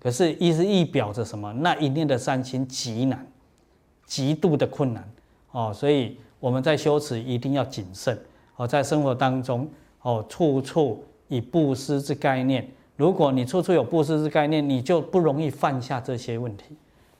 [0.00, 1.52] 可是意思意表着什么？
[1.54, 3.24] 那一念的善心极难，
[4.10, 5.08] 极度的困难，
[5.52, 8.18] 哦，所以我们在修持一定要谨慎，
[8.56, 9.70] 哦，在生活当中，
[10.02, 12.68] 哦，处处以布施之概念。
[12.96, 16.64] 如果你处处有布施之概念，你就不容易犯下这些问题，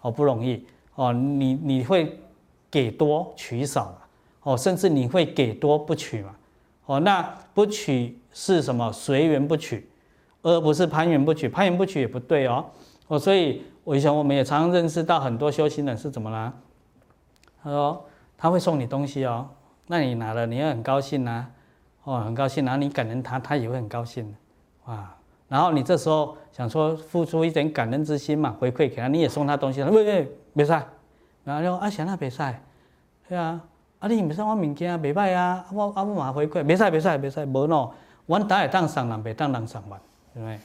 [0.01, 2.19] 哦，不容易，哦，你你会。
[2.73, 3.99] 给多取少，
[4.45, 6.31] 哦，甚至你会给多不取嘛，
[6.87, 7.21] 哦，那
[7.53, 8.93] 不取是什么？
[8.93, 9.89] 随缘不取，
[10.43, 11.49] 而不是攀缘不取。
[11.49, 12.65] 攀缘不取也不对哦，
[13.09, 16.55] 哦，所以我以前我们也常常认识到很多修行人是怎么啦？
[17.63, 18.05] 他说
[18.37, 19.49] 他会送你东西哦，
[19.87, 21.51] 那你拿了你也很高兴呐、啊，
[22.05, 24.35] 哦，很高兴，然后你感恩他，他也会很高兴，
[24.87, 25.15] 哇，
[25.49, 30.73] 然后你这时候想说付出一点感恩之心嘛，回馈给他，你也送他东西，喂喂，没事。
[31.45, 32.39] 然后说啊，想那别使，
[33.29, 33.61] 对啊，
[33.99, 37.91] 啊你唔送我物件，袂歹啊，我啊我嘛回馈，别使别使别使，无喏，
[38.27, 39.99] 我打会当送人，袂当人送我，
[40.35, 40.59] 对不对？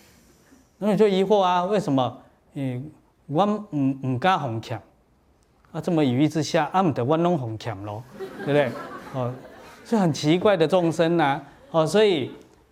[0.77, 2.17] 那你就疑惑啊，为什么？
[2.53, 2.91] 嗯，
[3.27, 4.81] 我唔唔敢哄欠，
[5.75, 8.71] 啊这么犹豫之下，啊唔得我拢哄欠咯，对不对？
[9.13, 9.29] 哦，
[9.83, 12.31] 是很奇怪的众生呐、啊，哦，所以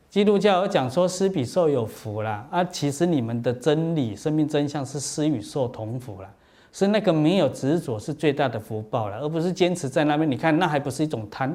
[0.09, 6.29] 基督教有讲说施比受有福啦，啊其实你们的真理、生命真相是施与受同福啦。
[6.71, 10.31] 是那个没有执着是最大的福报了，而不是坚持在那边。
[10.31, 11.49] 你看，那还不是一种贪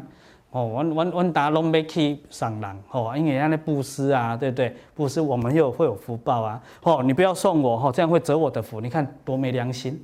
[0.50, 0.64] 哦？
[0.64, 4.76] 我我我打拢没去赏人哦，因为人家那布施啊，对不对？
[4.94, 6.62] 布施我们又会有福报啊。
[6.82, 8.80] 哦，你不要送我哦，这样会折我的福。
[8.80, 9.98] 你看多没良心！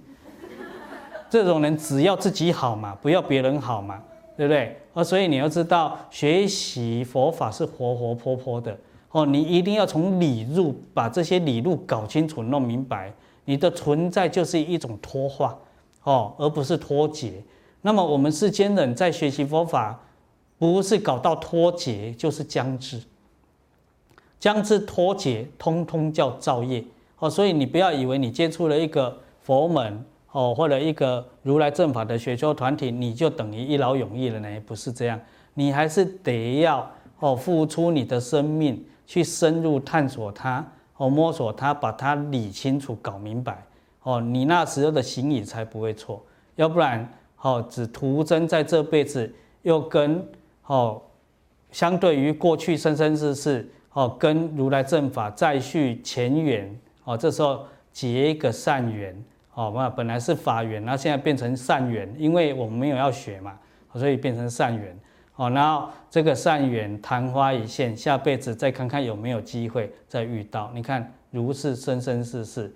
[1.43, 4.01] 这种人只要自己好嘛，不要别人好嘛。
[4.37, 4.77] 对不对？
[4.95, 8.77] 哦，所以你要知道，学习佛法是活活泼泼的
[9.13, 13.13] 哦，你一定要从理入，把这些理路搞清楚、弄明白。
[13.45, 15.57] 你的存在就是一种脱化
[16.03, 17.35] 哦，而不是脱节。
[17.83, 20.01] 那么我们世间人在学习佛法，
[20.59, 23.01] 不是搞到脱节，就是将至。
[24.41, 26.85] 将至脱节，通通叫造业
[27.21, 27.31] 哦。
[27.31, 30.05] 所以你不要以为你接触了一个佛门。
[30.35, 34.49] 哦，或者一个如来正法的学修团体，你就等于一劳永逸了呢？
[34.67, 35.21] 不是这样，
[35.55, 36.91] 你还是得要
[37.21, 40.67] 哦，付出你的生命去深入探索它，
[40.97, 43.65] 哦，摸索它，把它理清楚、搞明白，
[44.03, 46.21] 哦，你那时候的行仪才不会错。
[46.57, 47.09] 要不然，
[47.41, 49.33] 哦，只徒增在这辈子
[49.63, 50.21] 又跟
[50.67, 51.01] 哦，
[51.71, 59.17] 相对于过去生生世世哦，跟如来正法再续前缘，哦，这时候结一个善缘。
[59.55, 63.57] 哦，那本来是法缘，然后现在变成善缘，因为我们没有要学嘛，
[63.95, 64.99] 所以变成善缘。
[65.37, 70.71] 哦，然后这个善缘昙花一现，下辈子再看看有没有机会再遇到。
[70.75, 72.75] 你看如是生生世世，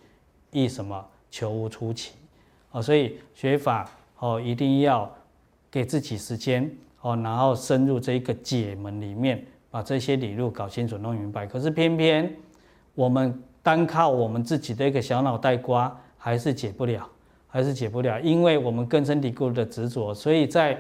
[0.50, 2.14] 亦什么求无出奇。
[2.70, 3.88] 哦，所以学法
[4.18, 5.08] 哦，一定要
[5.70, 6.68] 给自己时间
[7.00, 11.44] 哦，然后深入这一个解门里面，把这些理路搞清楚、弄明白。
[11.44, 12.32] 可是偏偏
[12.94, 15.96] 我们单靠我们自己的一个小脑袋瓜。
[16.18, 17.08] 还是解不了，
[17.46, 20.74] 还是解不了，因为我们根深蒂固的执着，所以在《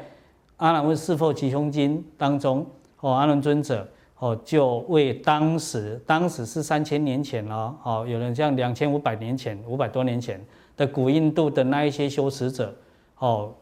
[0.56, 2.66] 阿难问事佛吉凶经》当中，
[3.00, 3.88] 哦，阿难尊者
[4.18, 10.44] 哦就为当时，当时是三千年前了，哦，有人像两千五百年前，五百多年前
[10.76, 12.74] 的古印度的那一些修持者，
[13.18, 13.54] 哦，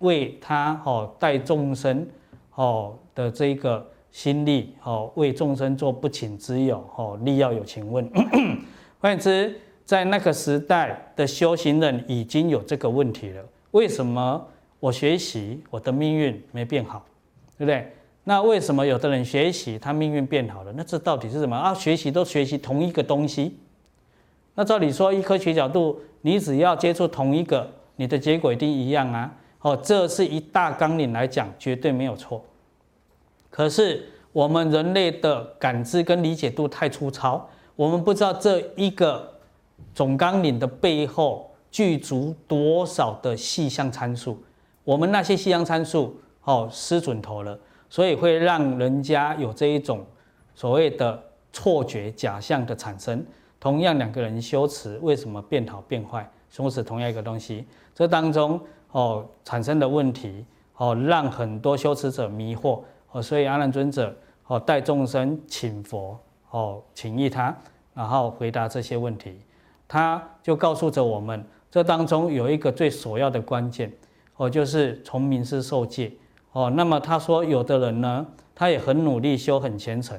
[0.00, 2.06] 为他哦带众生
[2.56, 8.10] 哦的这个心力，哦为众生做不请之友，哦力要有请问，
[9.00, 9.58] 换言之。
[9.90, 13.42] 在那个时代的修行人已经有这个问题了。
[13.72, 14.46] 为什么
[14.78, 17.04] 我学习我的命运没变好，
[17.58, 17.92] 对不对？
[18.22, 20.72] 那为什么有的人学习他命运变好了？
[20.76, 21.74] 那这到底是什么啊？
[21.74, 23.58] 学习都学习同一个东西，
[24.54, 29.34] 那照理说，一科学角度，你只要接触同一个，你的结果一定一样啊。
[29.62, 32.40] 哦，这是一大纲领来讲，绝对没有错。
[33.50, 39.39] 可是我们人类的感知跟理解度太粗糙，我们不知道这一个。
[39.94, 44.42] 总纲领的背后具足多少的细项参数？
[44.84, 47.58] 我们那些细项参数哦失准头了，
[47.88, 50.04] 所以会让人家有这一种
[50.54, 53.24] 所谓的错觉、假象的产生。
[53.58, 56.28] 同样两个人修持，为什么变好变坏？
[56.48, 58.58] 修持同样一个东西，这当中
[58.90, 60.44] 哦产生的问题
[60.76, 62.80] 哦，让很多修持者迷惑
[63.12, 64.16] 哦，所以阿难尊者
[64.46, 66.18] 哦带众生请佛
[66.50, 67.54] 哦请益他，
[67.94, 69.38] 然后回答这些问题。
[69.92, 73.92] 他就告诉着我们，这当中有一个最首要的关键，
[74.36, 76.12] 哦，就是从名师受戒，
[76.52, 80.16] 哦，那么他说，有的人呢，他也很努力修，很虔诚，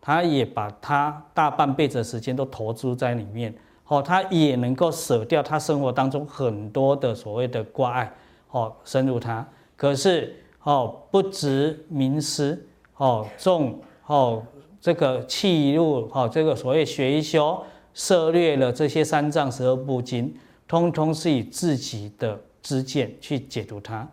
[0.00, 3.54] 他也把他大半辈子的时间都投资在里面，
[3.86, 8.12] 哦，他也能够舍掉他生活当中很多的所谓的挂碍，
[8.50, 9.46] 哦，深入他，
[9.76, 10.34] 可是，
[10.64, 12.66] 哦，不值名师，
[12.96, 14.42] 哦，重，哦，
[14.80, 17.62] 这个弃入，哦，这个所谓学一修。
[17.94, 20.34] 涉猎了这些三藏十二部经，
[20.66, 24.08] 通通是以自己的知见去解读它，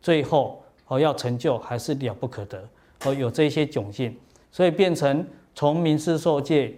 [0.00, 2.68] 最后哦要成就还是了不可得
[3.04, 4.16] 哦，有这些窘境，
[4.52, 6.74] 所以变成从名师受戒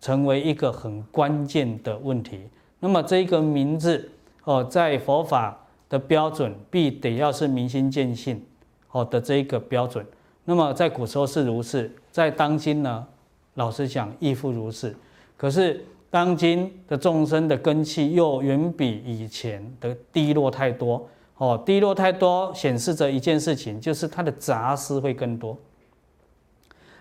[0.00, 2.40] 成为一个很关键的问题。
[2.80, 4.10] 那么这个名字
[4.44, 8.42] 哦，在佛法的标准必得要是明心见性
[8.90, 10.04] 哦的这一个标准。
[10.44, 13.06] 那么在古时候是如是，在当今呢，
[13.54, 14.96] 老实讲亦复如是。
[15.42, 21.04] 可是，当今的众生的根器又远比以前的低落太多，
[21.36, 25.58] 哦，低落太多，显示着一件事情，就是他的杂思会更多，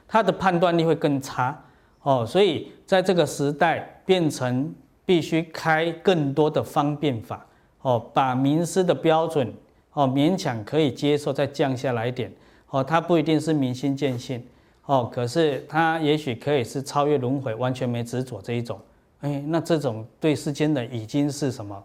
[0.08, 1.66] 他的判断力会更差，
[2.02, 4.74] 哦，所以在这个时代，变成
[5.06, 7.46] 必须开更多的方便法，
[7.84, 9.54] 哦，把名师的标准，
[9.94, 12.34] 哦，勉强可以接受，再降下来一点，
[12.72, 14.44] 哦，他不一定是明心见性。
[14.92, 18.78] 哦，可是他也许可以是超越轮回，完全没执着这一种，
[19.22, 21.82] 哎，那这种对世间的已经是什么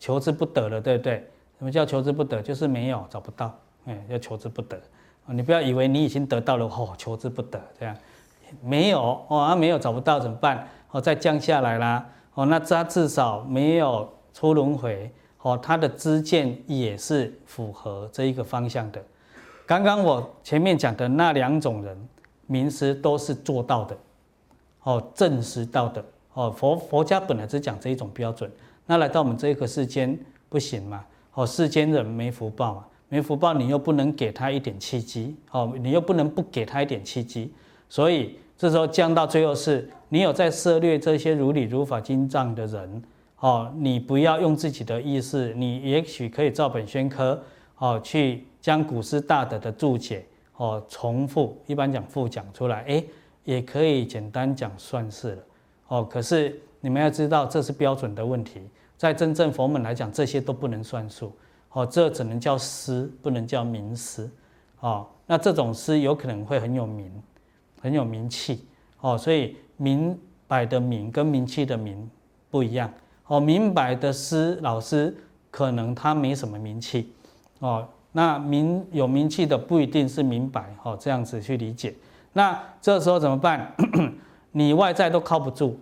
[0.00, 1.24] 求之不得了，对不对？
[1.60, 2.42] 什么叫求之不得？
[2.42, 4.76] 就是没有找不到，哎，叫求之不得。
[5.26, 7.96] 你不要以为你已经得到了，哦，求之不得这样，
[8.60, 10.66] 没有哦，啊，没有找不到怎么办？
[10.90, 12.04] 哦，再降下来啦，
[12.34, 15.08] 哦，那他至少没有出轮回，
[15.42, 19.00] 哦，他的知见也是符合这一个方向的。
[19.64, 22.08] 刚刚我前面讲的那两种人。
[22.46, 23.96] 名师都是做到的，
[24.82, 26.04] 哦，证实到的，
[26.34, 28.50] 哦，佛佛家本来只讲这一种标准，
[28.86, 31.04] 那来到我们这个世间不行嘛，
[31.34, 37.52] 哦，世间人没福报嘛，没福报，你又不能给他一点契机，哦，你又不能不给他一点契机，
[37.88, 43.02] 所以这时候降到最后是，你有在涉猎这些如理如法经藏的人，
[43.40, 47.42] 哦，你不要用自己的意识，你也许可以照本宣科，
[47.78, 50.24] 哦，去将古诗大德的注解，
[50.56, 53.06] 哦，重复，一般讲复讲出来，诶，
[53.44, 55.42] 也可以简单讲算是了，
[55.88, 58.60] 哦，可是你们要知道，这是标准的问题。
[58.96, 61.32] 在真正佛门来讲，这些都不能算数，
[61.70, 64.30] 哦，这只能叫师，不能叫名师，
[64.78, 67.10] 哦，那这种师有可能会很有名，
[67.80, 68.64] 很有名气，
[69.00, 70.16] 哦，所以明
[70.46, 72.08] 白的名跟名气的名
[72.48, 72.92] 不一样，
[73.26, 75.12] 哦，明白的师老师
[75.50, 77.12] 可能他没什么名气，
[77.58, 81.94] 哦，那名有名气的不一定是明白，哦，这样子去理解，
[82.34, 83.74] 那这时候怎么办？
[84.52, 85.78] 你外在都靠不住，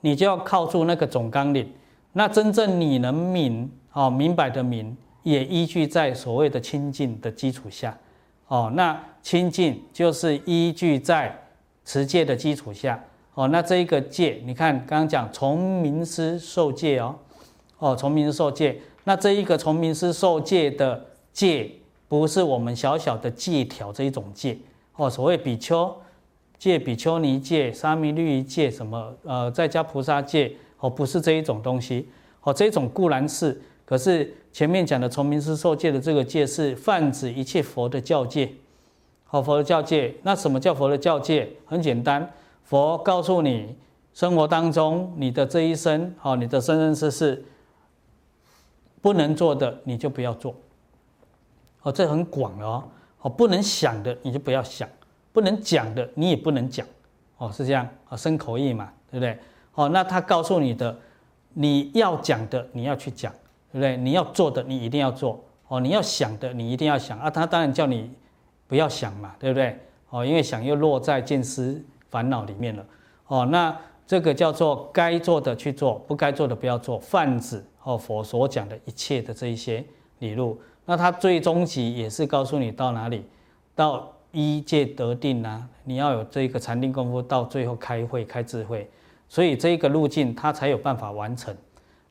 [0.00, 1.70] 你就要靠住那个总纲领。
[2.14, 7.96] 那真正你能明哦，明白的明，也依据在所谓的清净的基础下，
[8.48, 11.38] 哦，那清净就是依据在
[11.84, 13.02] 持戒的基础下，
[13.34, 17.14] 哦，那这一个戒，你看刚刚讲从名师受戒哦，
[17.78, 21.02] 哦，从名师受戒，那这一个从名师受戒的
[21.32, 21.70] 戒，
[22.08, 24.58] 不是我们小小的戒条这一种戒，
[24.96, 25.96] 哦，所谓比丘
[26.58, 30.56] 戒、比丘尼戒、沙弥律仪戒什么，呃，在家菩萨戒。
[30.82, 32.08] 哦，不是这一种东西，
[32.40, 38.52] 哦，这种固然是，可是前面讲的从名师受戒的这个戒是泛指一切佛的教戒，
[39.22, 41.48] 好，佛的教戒，那什么叫佛的教戒？
[41.66, 42.28] 很简单，
[42.64, 43.76] 佛告诉你，
[44.12, 47.44] 生活当中你的这一生，哦，你的生生世世
[49.00, 50.52] 不能做的，你就不要做，
[51.82, 52.84] 哦，这很广哦，
[53.20, 54.88] 哦，不能想的你就不要想，
[55.32, 56.86] 不能讲的你也不能讲，
[57.38, 59.38] 哦，是这样，啊，生口意嘛，对不对？
[59.74, 60.96] 哦，那他告诉你的，
[61.54, 63.32] 你要讲的你要去讲，
[63.72, 63.96] 对不对？
[63.96, 67.30] 你要做的你一定要做，哦，你要想的你一定要想啊。
[67.30, 68.10] 他当然叫你
[68.68, 69.78] 不要想嘛，对不对？
[70.10, 72.84] 哦，因为想又落在见思烦恼里面了。
[73.26, 73.74] 哦，那
[74.06, 76.98] 这个叫做该做的去做，不该做的不要做。
[76.98, 79.82] 泛指哦，佛所讲的一切的这一些
[80.18, 83.24] 理路，那他最终极也是告诉你到哪里，
[83.74, 88.90] 到一界得定啊，你要有这个禅定功夫，到最后开会开智慧。
[89.28, 91.54] 所以这一个路径，它才有办法完成。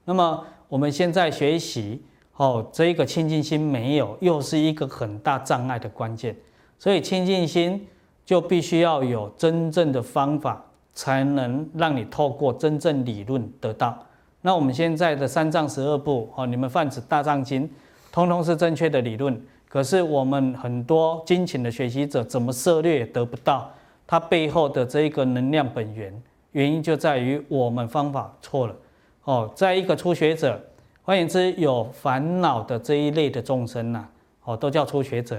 [0.06, 2.02] 那么我们现在学习，
[2.38, 6.36] 哦，这一个清净心没有，又是一个很大障碍的关键。
[6.80, 7.88] 所以清净心
[8.26, 13.98] 就必须要有真正的方法，才能让你透过真正理论得到。
[14.42, 17.70] 那我们现在的三藏十二部，哦，你们泛指大藏经，
[18.12, 19.42] 通通是正确的理论。
[19.68, 23.72] 可是我们很多精勤的学习者，怎么涉猎也得不到
[24.06, 26.14] 它背后的这一个能量本源。
[26.52, 28.76] 原因就在于我们方法错了，
[29.24, 30.62] 哦，在一个初学者，
[31.04, 34.06] 换言之，有烦恼的这一类的众生呐，
[34.44, 35.38] 哦，都叫初学者。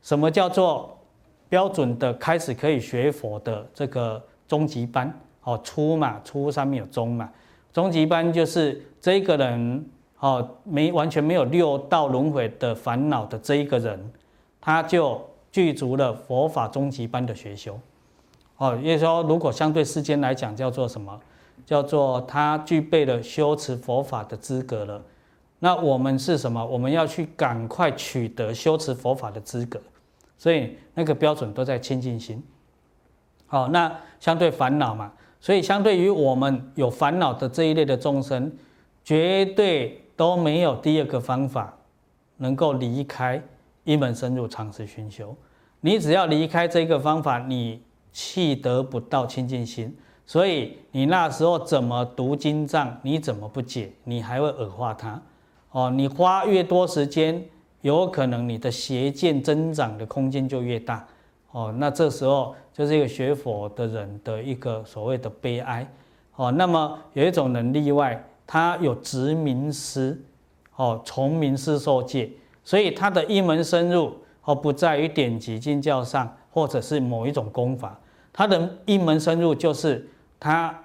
[0.00, 0.96] 什么叫做
[1.50, 5.12] 标准的开始可以学佛的这个中级班？
[5.42, 7.28] 哦，初嘛，初上面有中嘛，
[7.70, 9.84] 中级班就是这个人，
[10.18, 14.12] 哦，没完全没有六道轮回的烦恼的这一个人，
[14.60, 15.20] 他就
[15.52, 17.78] 具足了佛法终极般的学修。
[18.56, 21.20] 哦，也就是说，如果相对世间来讲，叫做什么？
[21.66, 25.02] 叫做他具备了修持佛法的资格了。
[25.58, 26.64] 那我们是什么？
[26.64, 29.80] 我们要去赶快取得修持佛法的资格。
[30.36, 32.42] 所以那个标准都在清净心。
[33.46, 38.52] 好，那相对烦恼嘛，所以相对于我们有烦恼的这一类的众生，
[39.04, 41.76] 绝对都没有第二个方法
[42.36, 43.42] 能够离开
[43.84, 45.34] 一门深入长时熏修。
[45.80, 47.82] 你只要离开这个方法，你。
[48.16, 49.92] 气得不到清净心，
[50.24, 55.20] 所以你那时候怎么读经藏，你怎么不解，你还会恶化它。
[55.72, 57.44] 哦，你花越多时间，
[57.80, 61.04] 有可能你的邪见增长的空间就越大。
[61.50, 65.84] 哦，那这时候就是一个学佛的人的一个所谓的悲哀。
[66.36, 70.20] 哦，那么有一种人例外，他有执名师，
[70.76, 72.30] 哦，从名师受戒，
[72.62, 74.12] 所以他的一门深入，
[74.44, 77.98] 哦，不在于典籍经教上，或者是某一种功法。
[78.32, 80.08] 他的一门深入，就是
[80.40, 80.76] 他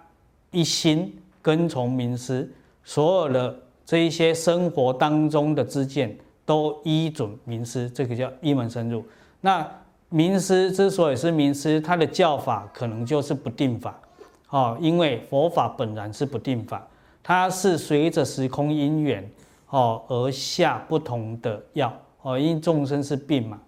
[0.51, 2.49] 一心跟从名师，
[2.83, 6.15] 所有的这一些生活当中的知见
[6.45, 9.03] 都依准名师，这个叫一门深入。
[9.41, 9.67] 那
[10.09, 13.99] 名师之所以是名师，他的教法可能就是不定法，
[14.49, 16.87] 哦，因为佛法本然是不定法，
[17.29, 19.23] 它是随着时空因缘，
[19.67, 23.61] 哦而下不同的药，哦，因为众生是病嘛。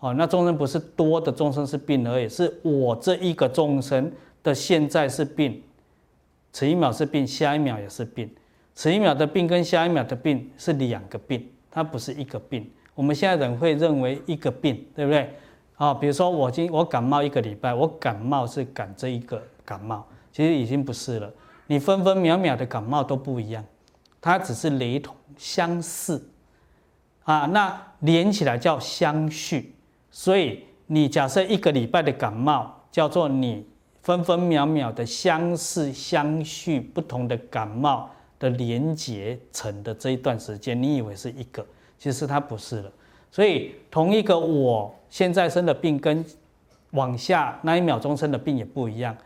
[0.00, 4.10] 哦，那众生不是多的众生是病而已，是我这一个众生
[4.42, 5.62] 的现在是病，
[6.50, 8.34] 此一秒是病，下一秒也是病，
[8.74, 12.66] 此一秒的病跟下一秒的病是两个病，它不是一个病。
[12.94, 15.28] 我们现在人会认为一个病，对不对？
[15.76, 21.30] 啊，比如说我今我感冒一个礼拜，我感冒是感这一个感冒，其实已经不是了。
[21.66, 23.64] 你分分秒秒的感冒都不一样，
[24.20, 26.28] 它只是雷同相似，
[27.24, 29.74] 啊，那连起来叫相续。
[30.10, 33.66] 所以你假设一个礼拜的感冒叫做你
[34.02, 41.66] 分分秒秒的相似相续，不同的感冒的连结成的这一段时间，你以为是一个，
[41.98, 42.92] 其实它不是了。
[43.30, 46.24] 所以同一个我现在生的病跟
[46.90, 49.16] 往下那一秒钟生的病也不一样。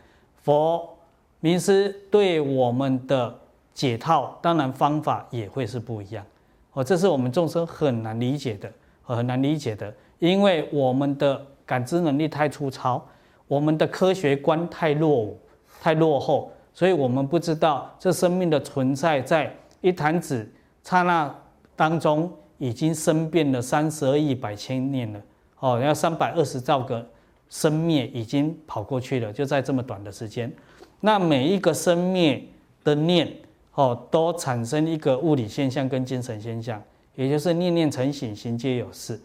[0.41, 0.97] 佛
[1.41, 3.33] 名师对我们的
[3.73, 6.25] 解套，当然方法也会是不一样。
[6.73, 8.71] 哦，这是我们众生很难理解的，
[9.01, 13.03] 很难理解的，因为我们的感知能力太粗糙，
[13.47, 15.39] 我们的科学观太落伍、
[15.81, 20.51] 太落后，所以我们不知道这生命的存在在一弹指
[20.83, 21.33] 刹那
[21.75, 25.21] 当中已经生变了三十二亿百千年了。
[25.59, 27.05] 哦，要三百二十兆个
[27.49, 30.53] 生灭已经跑过去了，就在这么短的时间。
[31.01, 32.43] 那每一个生灭
[32.83, 33.31] 的念，
[33.73, 36.81] 哦，都产生一个物理现象跟精神现象，
[37.15, 39.19] 也就是念念成形，形皆有事。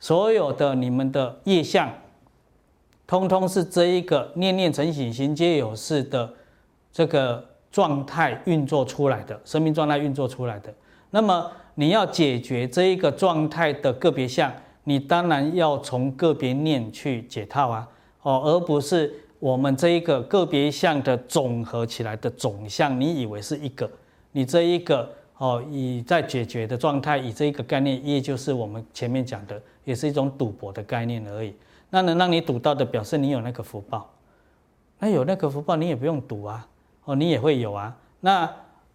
[0.00, 1.88] 所有的你们的业相，
[3.06, 6.32] 通通是这一个念念成形，形皆有事的
[6.92, 10.74] 这个状态运作出来的，生命状态运作出来的。
[11.10, 14.52] 那么你要解决这一个状态的个别相，
[14.84, 17.88] 你当然要从个别念去解套啊，
[18.22, 19.14] 哦，而不是。
[19.40, 23.90] 我们这一个个别项的总合起来的总项，你以为是一个？
[24.32, 31.54] 你这一个哦，以在解决的状态，以这一个概念，也就是我们前面讲的，也是一种赌博的概念而已。
[31.88, 34.08] 那能让你赌到的，表示你有那个福报。
[34.98, 36.68] 那有那个福报，你也不用赌啊，
[37.04, 37.96] 哦，你也会有啊。
[38.20, 38.48] 那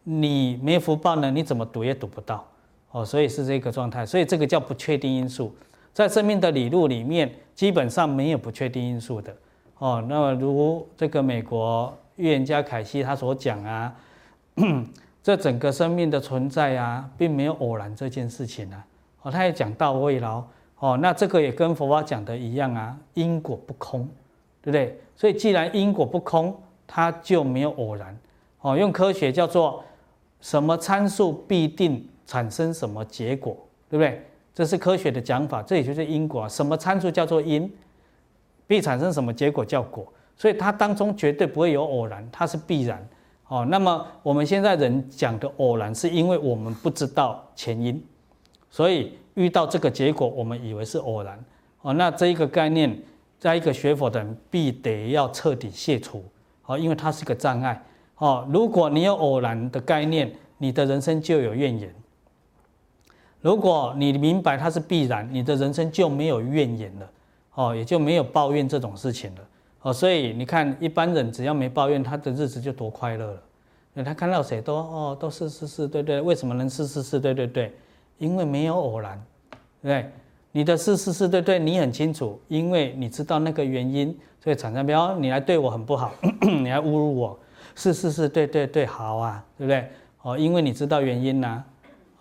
[0.03, 1.31] 你没福报呢？
[1.31, 2.47] 你怎么赌也赌不到
[2.91, 3.03] 哦。
[3.03, 5.53] 所以是这个状态，所以这个叫不确定因素。
[5.91, 9.35] 在生命的理路里面，基本上没有不确定因素的。
[9.77, 13.93] 哦，那么如这个美国预言家凯西他所讲啊，
[15.21, 18.85] 这整个生命的存在啊，并没有偶然这件事情啊。
[19.21, 20.45] 哦，他也讲到位了。
[20.79, 24.07] 哦，那这个也跟佛法讲的一样啊，因果不空，
[24.61, 24.99] 对不对？
[25.15, 28.17] 所以既然因果不空，它就没有偶然。
[28.61, 29.83] 哦，用科学叫做
[30.41, 33.57] 什么参数必定产生什么结果，
[33.89, 34.21] 对不对？
[34.53, 36.47] 这是科学的讲法，这也就是因果。
[36.47, 37.69] 什么参数叫做因？
[38.67, 40.05] 必产生什么结果叫果，
[40.35, 43.07] 所以它当中绝对不会有偶然，它是必然。
[43.47, 48.03] 哦，那么我们现在人讲的偶然，是因为我们不知道前因，
[48.71, 51.37] 所以遇到这个结果，我们以为是偶然。
[51.81, 52.97] 哦，那这一个概念，
[53.37, 56.23] 在一个学佛的人必得要彻底卸除。
[56.65, 57.79] 哦，因为它是个障碍。
[58.17, 61.89] 哦，如果你有偶然的概念，你的人生就有怨言；
[63.41, 67.07] 如果你明白它是必然，你的人生就没有怨言了。
[67.55, 69.41] 哦，也就没有抱怨这种事情了。
[69.81, 74.03] 哦，所以你看，一般人只要没抱怨，他的日子就多快乐了。
[74.03, 76.19] 他看到谁都哦，都是是是，对对。
[76.21, 77.73] 为什么能是是是，对对对？
[78.17, 79.21] 因为没有偶然，
[79.81, 80.01] 对。
[80.01, 80.11] 对
[80.51, 84.85] 你的是是是，对对，你很清楚，因为你知道那个原因，所以产生。
[84.85, 87.37] 比方你来对我很不好， 你还侮辱我，
[87.75, 89.89] 是是是，对对对，好啊，对不对？
[90.21, 91.63] 哦，因为你知道原因呐。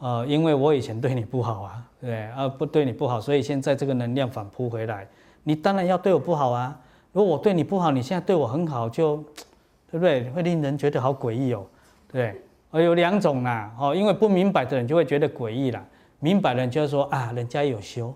[0.01, 2.23] 呃，因为我以前对你不好啊，对不对？
[2.25, 5.09] 啊，不对你不好，所以现在这个能量反扑回来。
[5.45, 6.79] 你当然要对我不好啊！
[7.13, 9.17] 如果我对你不好，你现在对我很好，就
[9.91, 10.29] 对不对？
[10.31, 11.65] 会令人觉得好诡异哦，
[12.11, 12.33] 对
[12.73, 12.85] 不对？
[12.85, 15.85] 有两种啦，哦，因为不明白的人就会觉得诡异啦，
[16.19, 18.13] 明白的人就会说啊，人家有修，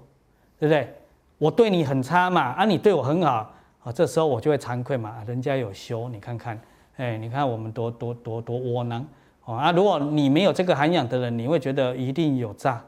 [0.59, 0.93] 对不对？
[1.39, 3.53] 我对你很差嘛，啊，你对我很好，
[3.85, 6.61] 啊，这时候我就会惭愧嘛，人家有修，你看看，
[6.97, 9.07] 哎，你看我们多多多多窝囊，
[9.45, 12.83] 哦啊，如果你没有这个涵养的人，你会觉得一定有诈，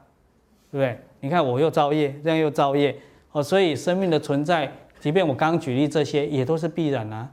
[0.73, 0.99] 对不对？
[1.21, 2.97] 你看我又造业，这样又造业。
[3.33, 7.31] 哦，所以生命的存在，即便我刚举例这些，也都是必然啊。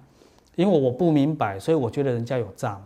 [0.56, 2.82] 因为我不明白，所以我觉得人家有诈。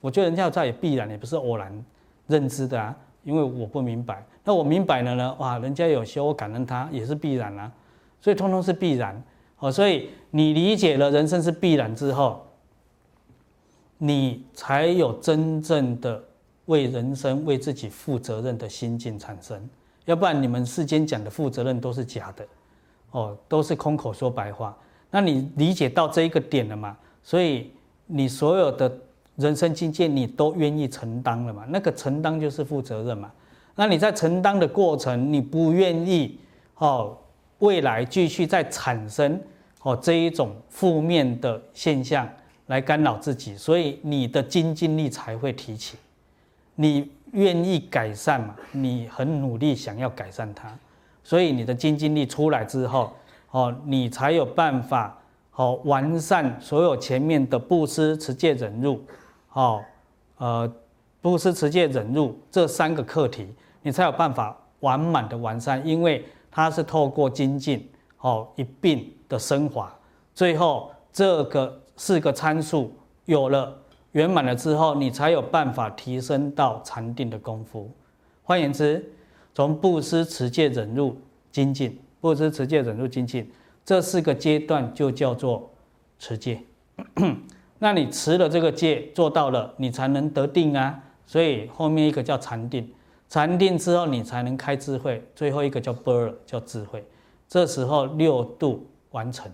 [0.00, 1.84] 我觉得人家有诈也必然，也不是偶然
[2.26, 2.96] 认知的啊。
[3.22, 5.36] 因为我不明白，那我明白了呢？
[5.38, 7.70] 哇，人家有修，我感恩他也是必然啊。
[8.18, 9.22] 所以通通是必然。
[9.58, 12.46] 哦，所以你理解了人生是必然之后，
[13.98, 16.24] 你才有真正的
[16.64, 19.68] 为人生、为自己负责任的心境产生。
[20.06, 22.46] 要不然你们世间讲的负责任都是假的，
[23.10, 24.76] 哦，都是空口说白话。
[25.10, 26.96] 那你理解到这一个点了嘛？
[27.22, 27.70] 所以
[28.06, 28.90] 你所有的
[29.36, 31.64] 人生境界你都愿意承担了嘛？
[31.68, 33.30] 那个承担就是负责任嘛？
[33.76, 36.38] 那你在承担的过程，你不愿意
[36.76, 37.16] 哦，
[37.58, 39.40] 未来继续再产生
[39.82, 42.28] 哦这一种负面的现象
[42.66, 45.96] 来干扰自己，所以你的精进力才会提起，
[46.74, 47.10] 你。
[47.32, 48.54] 愿意改善嘛？
[48.72, 50.68] 你很努力想要改善它，
[51.22, 53.12] 所以你的精进力出来之后，
[53.50, 55.16] 哦，你才有办法，
[55.54, 59.04] 哦，完善所有前面的布施、持戒、忍辱，
[59.52, 59.82] 哦，
[60.38, 60.72] 呃，
[61.20, 63.46] 布施、持戒、忍辱这三个课题，
[63.82, 67.88] 你才有办法完满的完善，因为它是透过精进，
[68.20, 69.94] 哦，一并的升华，
[70.34, 72.92] 最后这个四个参数
[73.26, 73.76] 有了
[74.12, 77.90] 圆满了之后，你才有办法提升到禅定的功夫。
[78.42, 79.12] 换言之，
[79.54, 81.16] 从布施、持戒、忍辱、
[81.52, 83.50] 精进，布施、持戒、忍辱、精进
[83.84, 85.70] 这四个阶段就叫做
[86.18, 86.60] 持戒。
[87.78, 91.02] 那你持了这个戒，做到了，你才能得定啊。
[91.24, 92.92] 所以后面一个叫禅定，
[93.28, 95.24] 禅定之后你才能开智慧。
[95.34, 97.04] 最后一个叫般若，叫智慧。
[97.48, 99.50] 这时候六度完成，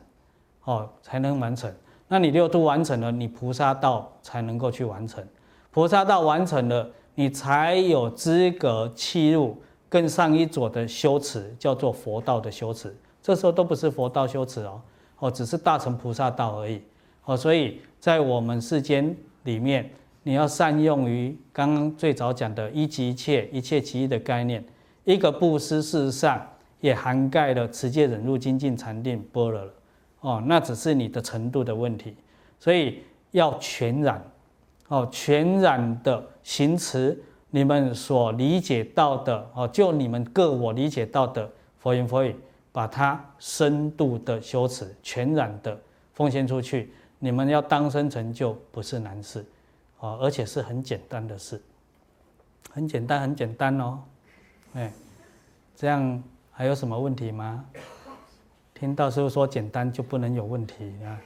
[0.65, 1.71] 哦，才能完成。
[2.09, 5.25] 那你六度完成了，你菩萨道才能够去完成。
[5.71, 9.57] 菩萨道完成了，你才有资格契入。
[9.89, 14.81] 更上一座的修持叫做佛道的修持，这时候都不是佛道修持哦，
[15.21, 16.83] 哦，只是大乘菩萨道而已，
[17.25, 19.89] 哦，所以在我们世间里面，
[20.25, 24.63] 你要善用于刚刚最早讲的一即一切，一切即一的概念，
[25.05, 26.45] 一个布施事实上
[26.81, 29.73] 也涵盖了持戒忍辱精进禅定般若了，
[30.21, 32.17] 哦，那只是你的程度的问题，
[32.59, 34.23] 所以要全然，
[34.89, 37.23] 哦，全然的行持。
[37.51, 41.49] 你们所理解到的哦，就你们个我理解到的
[41.79, 42.37] 佛言佛语，
[42.73, 45.79] 把它深度的修持，全然的
[46.13, 46.93] 奉献出去。
[47.19, 49.43] 你们要当生成就不是难事，
[50.01, 51.63] 哦，而且是很简单的事，
[52.71, 54.01] 很简单，很简单哦。
[54.75, 54.93] 哎，
[55.75, 57.65] 这样还有什么问题吗？
[58.79, 61.17] 听到师傅说简单就不能有问题啊？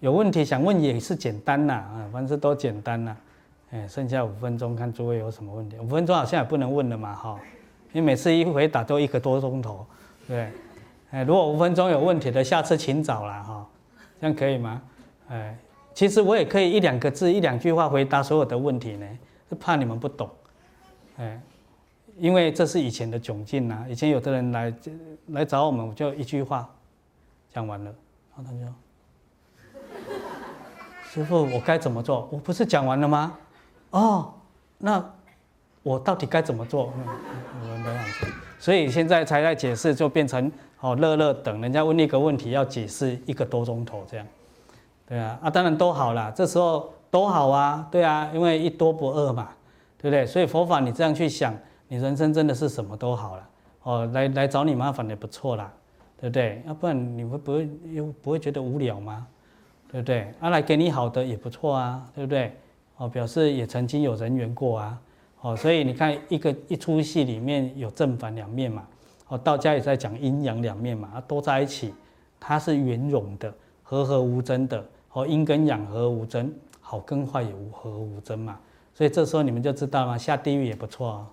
[0.00, 3.16] 有问题想问也是简单呐，啊，凡事都简单呐。
[3.70, 5.78] 哎，剩下五分钟，看诸位有什么问题。
[5.78, 7.40] 五分钟好像也不能问了嘛，哈，
[7.92, 9.86] 因为每次一回答都一个多钟头，
[10.28, 10.50] 对。
[11.12, 13.66] 哎，如果五分钟有问题的，下次请早了哈，
[14.20, 14.82] 这样可以吗？
[15.28, 15.56] 哎，
[15.94, 19.06] 其实我也可以一两个字、一两句话回答所有的问题呢，
[19.48, 20.28] 是怕你们不懂。
[21.16, 21.40] 哎，
[22.18, 24.72] 因为这是以前的窘境呐，以前有的人来
[25.28, 26.68] 来找我们，我就一句话
[27.52, 27.92] 讲完了，
[28.36, 28.74] 然后他就说
[31.10, 32.28] ：“师父，我该怎么做？
[32.30, 33.36] 我不是讲完了吗？”
[33.90, 34.32] 哦，
[34.78, 35.04] 那
[35.82, 36.92] 我到底该怎么做？
[36.92, 38.26] 我们这样子，
[38.58, 44.26] 所以现在才在解释，就变成哦，乐乐等人家问一个问题要解释一个多钟头这样，
[45.06, 49.50] 对啊，啊当然都好了，这时候都好啊，对啊，因为一多不二嘛，
[49.98, 50.24] 对不对？
[50.24, 51.54] 所以佛法你这样去想，
[51.92, 53.48] 你人生真的是什么都好了，
[53.82, 55.70] 哦，来来找你麻烦也不错啦，
[56.18, 56.62] 对不对？
[56.66, 59.26] 要不然你会不会又不会觉得无聊吗？
[59.90, 60.32] 对不对？
[60.40, 62.56] 啊来给你好的也不错啊，对不对？
[62.96, 64.98] 哦，表示也曾经有人缘过啊，
[65.42, 68.86] 哦，所以你看一个一出戏里面有正反两面嘛，
[69.28, 71.92] 哦，道家也在讲阴阳两面嘛，啊，都在一起，
[72.40, 73.52] 它是圆融的，
[73.82, 74.82] 和合无争的，
[75.12, 76.50] 哦，阴跟阳和无争，
[76.80, 78.58] 好跟坏也无和无争嘛，
[78.94, 81.26] 所以这时候你们就知道了，下地狱也不错啊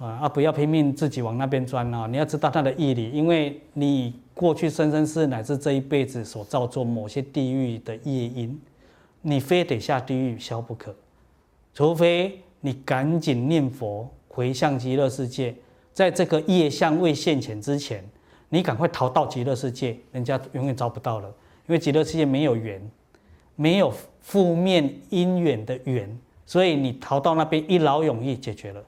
[0.00, 8.58] 啊，啊，不要拼命自己往那边钻哦，你要知道它的义理，因为你过去生生世乃至这一辈子所造作某些地狱的业因。
[9.22, 10.96] 你非得下地狱消不可，
[11.74, 15.54] 除非你赶紧念佛回向极乐世界，
[15.92, 18.02] 在这个业相未现前之前，
[18.48, 21.28] 你赶快逃到极乐世界，人家永远找不到了，
[21.68, 22.80] 因为极乐世界没有缘，
[23.56, 28.82] 没有负面因缘的缘，所以你逃到那边一劳永逸解决了，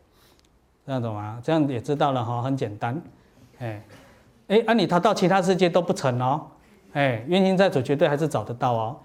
[0.92, 1.40] 这样懂吗？
[1.42, 3.00] 这样也知道了哈，很简单，
[3.60, 3.82] 哎，
[4.48, 6.42] 哎，啊你逃到其他世界都不成哦，
[6.92, 8.96] 哎，冤亲债主绝对还是找得到哦。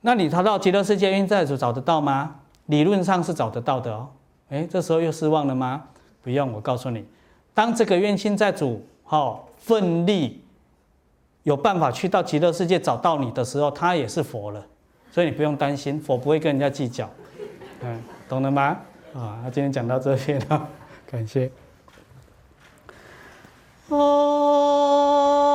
[0.00, 2.36] 那你逃到极乐世界，冤亲债主找得到吗？
[2.66, 4.08] 理论上是找得到的哦。
[4.48, 5.84] 哎，这时候又失望了吗？
[6.22, 7.04] 不用，我告诉你，
[7.52, 10.42] 当这个冤亲债主哈奋力
[11.42, 14.64] 有办法去到极乐世界找到你的时候，他也是佛了，
[15.10, 17.06] 所以你不用担心，佛不会跟人家计较。
[17.82, 18.78] 嗯，懂了吗？
[19.14, 20.68] 啊，那今天讲到这边了，
[21.10, 21.50] 感谢。
[23.88, 25.47] 哦。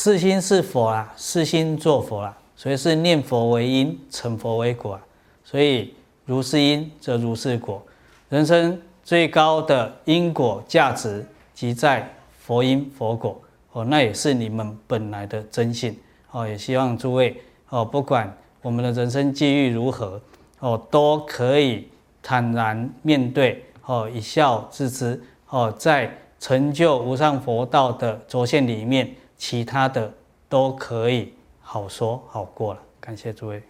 [0.00, 5.02] 四心是佛啊，四心作佛啊，所以是念佛为因，成佛为果啊。
[5.42, 5.92] 所以
[6.24, 7.82] 如是因，则如是果。
[8.28, 12.08] 人生最高的因果价值，即在
[12.38, 13.42] 佛因佛果
[13.72, 15.96] 哦，那也是你们本来的真性
[16.30, 16.46] 哦。
[16.46, 17.36] 也希望诸位
[17.68, 20.22] 哦，不管我们的人生际遇如何
[20.60, 21.88] 哦，都可以
[22.22, 29.12] 坦然面对哦，一笑置之哦，在成就无上佛道的轴线里面。
[29.38, 30.12] 其他的
[30.48, 31.32] 都可以
[31.62, 33.62] 好说好过了，感谢诸位。